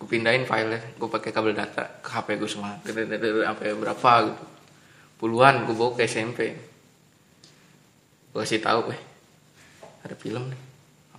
gue 0.00 0.08
pindahin 0.08 0.48
filenya 0.48 0.80
gue 0.96 1.08
pakai 1.12 1.28
kabel 1.28 1.52
data 1.52 2.00
ke 2.00 2.08
HP 2.08 2.40
gue 2.40 2.48
semua 2.48 2.80
sampai 2.80 3.76
berapa 3.76 4.10
gitu 4.32 4.44
puluhan 5.20 5.68
gue 5.68 5.76
bawa 5.76 5.92
ke 5.92 6.08
SMP 6.08 6.56
gue 8.32 8.40
kasih 8.40 8.64
tahu 8.64 8.96
eh 8.96 9.00
ada 10.00 10.16
film 10.16 10.48
nih 10.48 10.60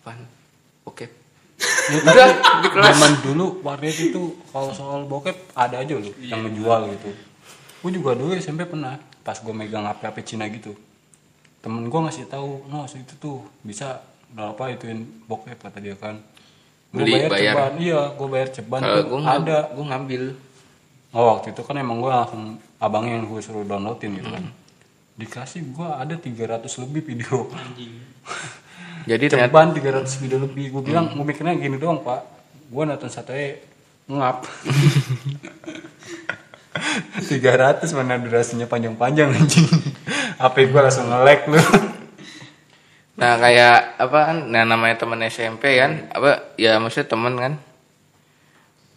apaan 0.02 0.26
bokep 0.82 1.14
udah 1.94 2.30
di 2.66 2.70
kelas 2.74 2.98
zaman 2.98 3.14
dulu 3.22 3.62
warnet 3.62 3.94
itu 3.94 4.34
kalau 4.50 4.74
soal 4.74 5.06
bokep 5.06 5.54
ada 5.54 5.86
aja 5.86 5.94
loh 6.02 6.18
yang 6.18 6.42
ngejual 6.50 6.90
gitu 6.98 7.10
gue 7.86 7.92
juga 7.94 8.18
dulu 8.18 8.34
SMP 8.34 8.66
pernah 8.66 8.98
pas 9.22 9.38
gue 9.38 9.54
megang 9.54 9.86
HP 9.86 10.02
HP 10.10 10.18
Cina 10.26 10.50
gitu 10.50 10.74
temen 11.62 11.86
gue 11.88 12.00
ngasih 12.02 12.26
tahu 12.26 12.66
no 12.68 12.90
itu 12.90 13.14
tuh 13.22 13.46
bisa 13.62 14.02
berapa 14.34 14.74
ituin 14.74 15.06
bokep 15.30 15.62
kata 15.62 15.78
dia 15.78 15.94
kan. 15.94 16.18
Gue 16.92 17.08
Beli, 17.08 17.14
bayar, 17.16 17.30
bayar. 17.32 17.54
ceban. 17.56 17.72
Iya 17.80 18.02
gue 18.18 18.28
bayar 18.28 18.50
ceban 18.52 18.82
tuh 18.82 19.06
gue 19.08 19.20
ada. 19.22 19.60
gue 19.72 19.86
ngambil. 19.86 20.24
Oh 21.12 21.24
waktu 21.38 21.48
itu 21.54 21.62
kan 21.62 21.76
emang 21.78 22.02
gue 22.02 22.12
langsung 22.12 22.58
abangnya 22.82 23.22
yang 23.22 23.26
gue 23.30 23.40
suruh 23.40 23.64
downloadin 23.64 24.18
gitu 24.18 24.30
kan. 24.34 24.46
Dikasih 25.16 25.62
gue 25.70 25.88
ada 25.88 26.16
300 26.18 26.66
lebih 26.84 27.02
video. 27.06 27.46
Anjing. 27.54 27.94
Jadi 29.10 29.24
ternyata 29.30 29.54
ceban 29.54 29.70
300 30.06 30.22
video 30.24 30.38
lebih. 30.42 30.66
Gue 30.74 30.82
bilang 30.82 31.14
gue 31.14 31.26
mikirnya 31.26 31.54
gini 31.56 31.78
doang 31.78 32.02
pak. 32.02 32.26
Gue 32.74 32.84
nonton 32.90 33.12
satu 33.12 33.32
ngap. 34.10 34.44
300 37.30 37.86
mana 37.94 38.18
durasinya 38.18 38.66
panjang-panjang 38.66 39.30
anjing 39.32 39.68
HP 40.42 40.74
gue 40.74 40.82
langsung 40.82 41.08
nge-lag 41.08 41.42
lu 41.48 41.62
Nah 43.22 43.38
kayak 43.38 44.02
apa 44.02 44.18
kan, 44.34 44.38
nah 44.50 44.66
namanya 44.66 44.98
temen 44.98 45.22
SMP 45.30 45.78
kan, 45.78 46.10
apa 46.10 46.58
ya 46.58 46.82
maksudnya 46.82 47.06
temen 47.06 47.34
kan, 47.38 47.54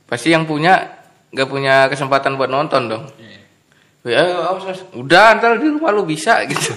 pasti 0.09 0.33
yang 0.33 0.49
punya 0.49 0.81
nggak 1.29 1.45
punya 1.51 1.93
kesempatan 1.93 2.41
buat 2.41 2.49
nonton 2.49 2.89
dong. 2.89 3.05
Iya. 3.21 3.41
Ya, 4.05 4.25
udah 4.97 5.37
ntar 5.37 5.61
di 5.61 5.69
rumah 5.69 5.93
lu 5.93 6.09
bisa 6.09 6.41
gitu. 6.49 6.73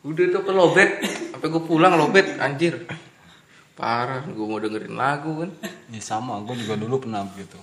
udah 0.00 0.24
tuh 0.32 0.42
ke 0.48 0.52
lobet, 0.54 0.90
sampai 1.34 1.48
gue 1.52 1.62
pulang 1.66 1.92
lobet, 1.98 2.40
anjir. 2.40 2.88
Parah, 3.76 4.24
gue 4.24 4.46
mau 4.46 4.56
dengerin 4.56 4.96
lagu 4.96 5.44
kan. 5.44 5.50
ya 5.92 6.00
sama 6.00 6.40
gue 6.40 6.56
juga 6.56 6.80
dulu 6.80 7.04
pernah 7.04 7.20
begitu 7.28 7.60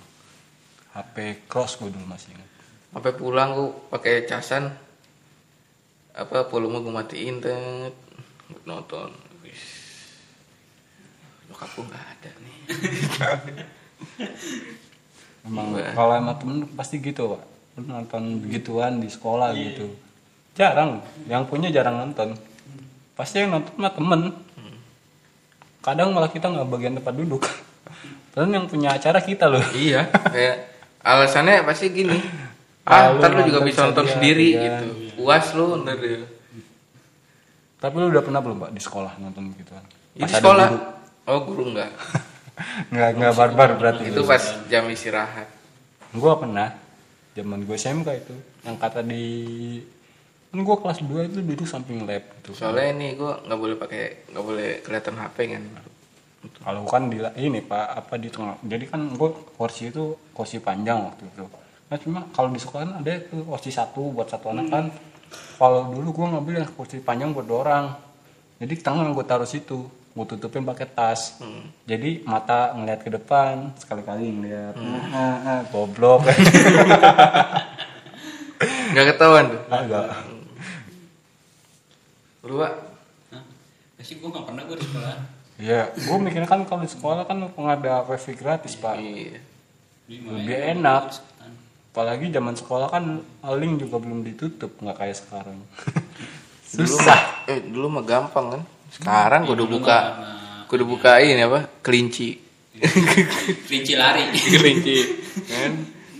HP 0.94 1.46
cross 1.46 1.78
gue 1.78 1.90
dulu 1.90 2.06
masih 2.06 2.34
ingat 2.34 2.48
sampai 2.90 3.12
pulang 3.14 3.54
gue 3.54 3.68
pakai 3.94 4.26
casan 4.26 4.74
apa 6.14 6.46
volume 6.50 6.82
gue 6.82 6.92
matiin 6.92 7.38
tet. 7.38 7.94
Nonton. 8.66 9.10
Wis. 9.46 9.62
nyokap 11.50 11.70
gue 11.74 11.84
nggak 11.86 12.04
ada 12.14 12.30
nih. 12.42 12.58
Emang 15.40 15.72
Iya. 15.72 15.96
kalau 15.96 16.12
emang 16.20 16.36
temen 16.36 16.68
pasti 16.76 17.00
gitu 17.00 17.32
pak. 17.36 17.42
Nonton 17.80 18.44
begituan 18.44 19.00
di 19.00 19.08
sekolah 19.08 19.56
gitu. 19.56 19.88
Jarang. 20.52 21.00
Yang 21.24 21.42
punya 21.48 21.72
jarang 21.72 21.96
nonton. 21.96 22.36
Pasti 23.16 23.40
yang 23.40 23.56
nonton 23.56 23.72
mah 23.80 23.92
temen. 23.94 24.36
Kadang 25.80 26.12
malah 26.12 26.28
kita 26.28 26.52
nggak 26.52 26.68
bagian 26.68 26.94
tempat 27.00 27.14
duduk. 27.16 27.42
Padahal 28.30 28.52
yang 28.52 28.68
punya 28.68 28.94
acara 28.94 29.18
kita 29.24 29.48
loh. 29.48 29.64
Iya 29.74 30.06
kayak 30.12 30.56
alasannya 31.00 31.64
pasti 31.64 31.88
gini. 31.88 32.20
Ah, 32.84 33.12
lu 33.14 33.22
ntar 33.22 33.32
lu 33.36 33.46
juga 33.46 33.60
bisa 33.62 33.86
nonton 33.86 34.08
sendiri, 34.08 34.56
sendiri 34.56 34.66
iya. 34.66 34.76
gitu 34.82 35.09
puas 35.20 35.46
lu 35.52 35.84
ntar 35.84 35.96
dia 36.00 36.24
tapi 37.80 37.94
lu 37.96 38.12
udah 38.12 38.22
pernah 38.24 38.40
belum 38.44 38.56
pak 38.60 38.70
di 38.76 38.82
sekolah 38.84 39.12
nonton 39.16 39.56
Ini 39.56 40.20
Pas 40.20 40.32
ada 40.36 40.40
sekolah? 40.42 40.68
guru. 40.68 40.80
oh 41.32 41.40
guru 41.48 41.62
enggak? 41.72 41.90
Nggak 42.92 43.10
nggak 43.16 43.34
barbar 43.40 43.70
berarti. 43.80 44.12
Itu 44.12 44.22
pas 44.28 44.42
jam 44.68 44.84
istirahat. 44.92 45.48
Gue 46.12 46.32
pernah. 46.36 46.76
Zaman 47.32 47.64
gue 47.64 47.72
SMK 47.72 48.08
itu. 48.20 48.36
Yang 48.68 48.76
kata 48.76 49.00
di 49.00 49.24
kan 50.50 50.60
gue 50.66 50.76
kelas 50.82 50.98
2 51.06 51.30
itu 51.30 51.38
duduk 51.46 51.64
samping 51.64 52.04
lab 52.04 52.20
gitu. 52.42 52.52
Soalnya 52.58 52.90
ini 52.92 53.16
gue 53.16 53.32
nggak 53.48 53.58
boleh 53.64 53.76
pakai 53.80 54.28
nggak 54.28 54.44
boleh 54.44 54.68
kelihatan 54.84 55.14
HP 55.16 55.36
kan. 55.56 55.62
Kalau 56.60 56.82
kan 56.84 57.02
di 57.08 57.16
ini 57.40 57.64
pak 57.64 57.86
apa 57.96 58.14
di 58.20 58.28
tengah 58.28 58.60
jadi 58.60 58.84
kan 58.92 59.08
gue 59.14 59.30
kursi 59.56 59.88
itu 59.88 60.18
kursi 60.36 60.60
panjang 60.60 61.00
waktu 61.00 61.32
itu. 61.32 61.48
Nah 61.88 61.96
cuma 61.96 62.20
kalau 62.34 62.52
di 62.52 62.60
sekolah 62.60 62.82
kan 62.82 62.92
ada 63.00 63.24
kursi 63.24 63.70
satu 63.72 64.12
buat 64.12 64.28
satu 64.28 64.52
anak 64.52 64.66
kan 64.68 64.84
kalau 65.58 65.92
dulu 65.92 66.08
gue 66.12 66.26
ngambil 66.36 66.54
yang 66.64 66.70
kursi 66.74 67.00
panjang 67.02 67.30
buat 67.34 67.46
dua 67.46 67.58
orang. 67.64 67.84
Jadi 68.60 68.74
tangan 68.80 69.12
gue 69.12 69.24
taruh 69.24 69.48
situ 69.48 69.88
gue 70.10 70.26
tutupin 70.26 70.66
pakai 70.66 70.90
tas. 70.90 71.38
Jadi 71.86 72.26
mata 72.26 72.74
ngeliat 72.74 73.00
ke 73.00 73.10
depan 73.14 73.72
sekali-kali 73.78 74.26
ngeliat. 74.26 74.74
Ah, 74.74 75.06
ah, 75.14 75.36
ah, 75.46 75.60
goblok. 75.70 76.26
Nggak 78.90 79.06
ketahuan 79.14 79.44
tuh? 79.54 79.62
Agak 79.70 80.06
lu 82.40 82.56
Wak? 82.56 82.72
Hah? 83.30 83.42
Pasti 84.00 84.16
gue 84.16 84.28
gak 84.32 84.44
pernah 84.48 84.62
gue 84.64 84.76
di 84.80 84.86
sekolah. 84.88 85.16
Iya, 85.60 85.82
gue 85.92 86.16
mikirnya 86.24 86.48
kan 86.48 86.64
kalau 86.64 86.80
di 86.80 86.90
sekolah 86.90 87.28
kan 87.28 87.36
ada 87.68 88.00
wifi 88.08 88.32
gratis 88.32 88.80
pak, 88.80 88.96
iya. 88.96 89.44
Lebih 90.08 90.56
enak. 90.80 91.20
Apalagi 91.90 92.30
zaman 92.30 92.54
sekolah 92.54 92.88
kan 92.88 93.18
link 93.58 93.82
juga 93.82 93.98
belum 93.98 94.22
ditutup, 94.22 94.78
nggak 94.78 94.96
kayak 94.96 95.16
sekarang. 95.18 95.58
dulu 96.70 96.86
Susah. 96.86 97.18
mah, 97.18 97.50
eh 97.50 97.58
dulu 97.66 97.86
mah 97.90 98.04
gampang 98.06 98.46
kan 98.54 98.62
sekarang 98.94 99.42
gue 99.46 99.54
udah 99.58 99.66
dulu 99.66 99.76
buka 99.82 99.98
gue 100.70 100.76
udah 100.78 100.88
bukain 100.88 101.34
apa 101.42 101.60
kelinci 101.82 102.38
Kelinci 103.66 103.94
lari. 103.98 104.30
kelinci 104.54 104.96
kan 105.50 105.72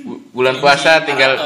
Bu- 0.02 0.22
bulan 0.34 0.58
puasa 0.58 1.06
tinggal 1.06 1.38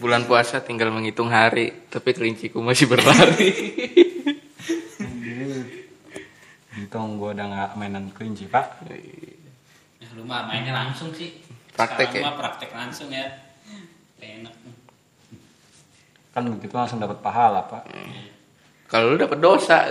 bulan 0.00 0.24
puasa 0.24 0.64
tinggal 0.64 0.88
menghitung 0.88 1.28
hari 1.28 1.68
tapi 1.92 2.16
kelinciku 2.16 2.64
masih 2.64 2.88
berlari 2.88 3.52
Untung 6.78 7.20
gue 7.20 7.34
udah 7.34 7.46
nggak 7.50 7.70
mainan 7.74 8.06
kelinci 8.14 8.46
pak. 8.46 8.86
Ya, 8.86 10.06
lu 10.14 10.22
mah 10.22 10.46
mainnya 10.46 10.70
langsung 10.70 11.10
sih. 11.10 11.34
Praktek 11.78 12.06
Sekarang 12.10 12.26
ya? 12.26 12.36
praktek 12.36 12.70
langsung 12.72 13.08
ya. 13.08 13.26
Enak. 14.18 14.54
Kan 16.28 16.42
begitu 16.50 16.72
langsung 16.72 16.98
dapat 16.98 17.18
pahala 17.18 17.64
pak. 17.64 17.82
kalau 18.84 19.12
lu 19.12 19.16
dapet 19.16 19.36
dosa 19.38 19.84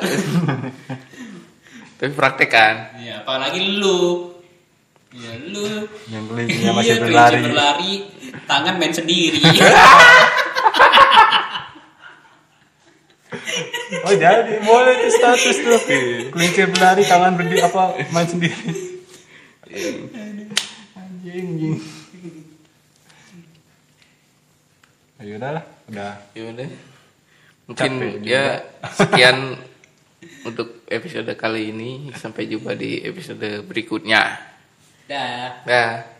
tapi 1.97 2.09
praktek 2.11 2.49
kan 2.49 2.75
Ya, 2.97 3.21
apalagi 3.21 3.77
lu. 3.77 4.33
Ya 5.09 5.31
lu. 5.39 5.87
Yang 6.05 6.23
kelincinya 6.27 6.71
masih 6.75 6.89
Iya, 6.89 6.99
berlari. 6.99 7.31
kelinci 7.31 7.47
berlari, 7.47 7.91
tangan 8.43 8.73
main 8.75 8.91
sendiri. 8.91 9.39
Oh 13.99 14.13
jadi 14.13 14.61
boleh 14.61 14.93
itu 14.97 15.07
status 15.13 15.57
tuh. 15.57 15.77
Kelinci 16.29 16.61
berlari 16.69 17.01
tangan 17.03 17.33
berdiri 17.33 17.61
apa 17.61 17.97
main 18.09 18.23
sendiri. 18.23 18.55
Anjing 21.27 21.47
anjing. 21.59 21.75
Ayo 25.19 25.33
udah 25.35 25.51
lah, 25.59 25.65
udah. 25.91 26.13
ya 26.31 26.43
udah 26.55 26.69
mungkin 27.67 27.91
Capek 27.99 28.11
juga. 28.15 28.31
ya 28.31 28.43
sekian 28.95 29.37
untuk 30.47 30.87
episode 30.87 31.27
kali 31.35 31.75
ini 31.75 32.15
sampai 32.15 32.47
jumpa 32.47 32.79
di 32.79 33.03
episode 33.03 33.43
berikutnya 33.67 34.39
Dah. 35.03 35.67
dah 35.67 36.16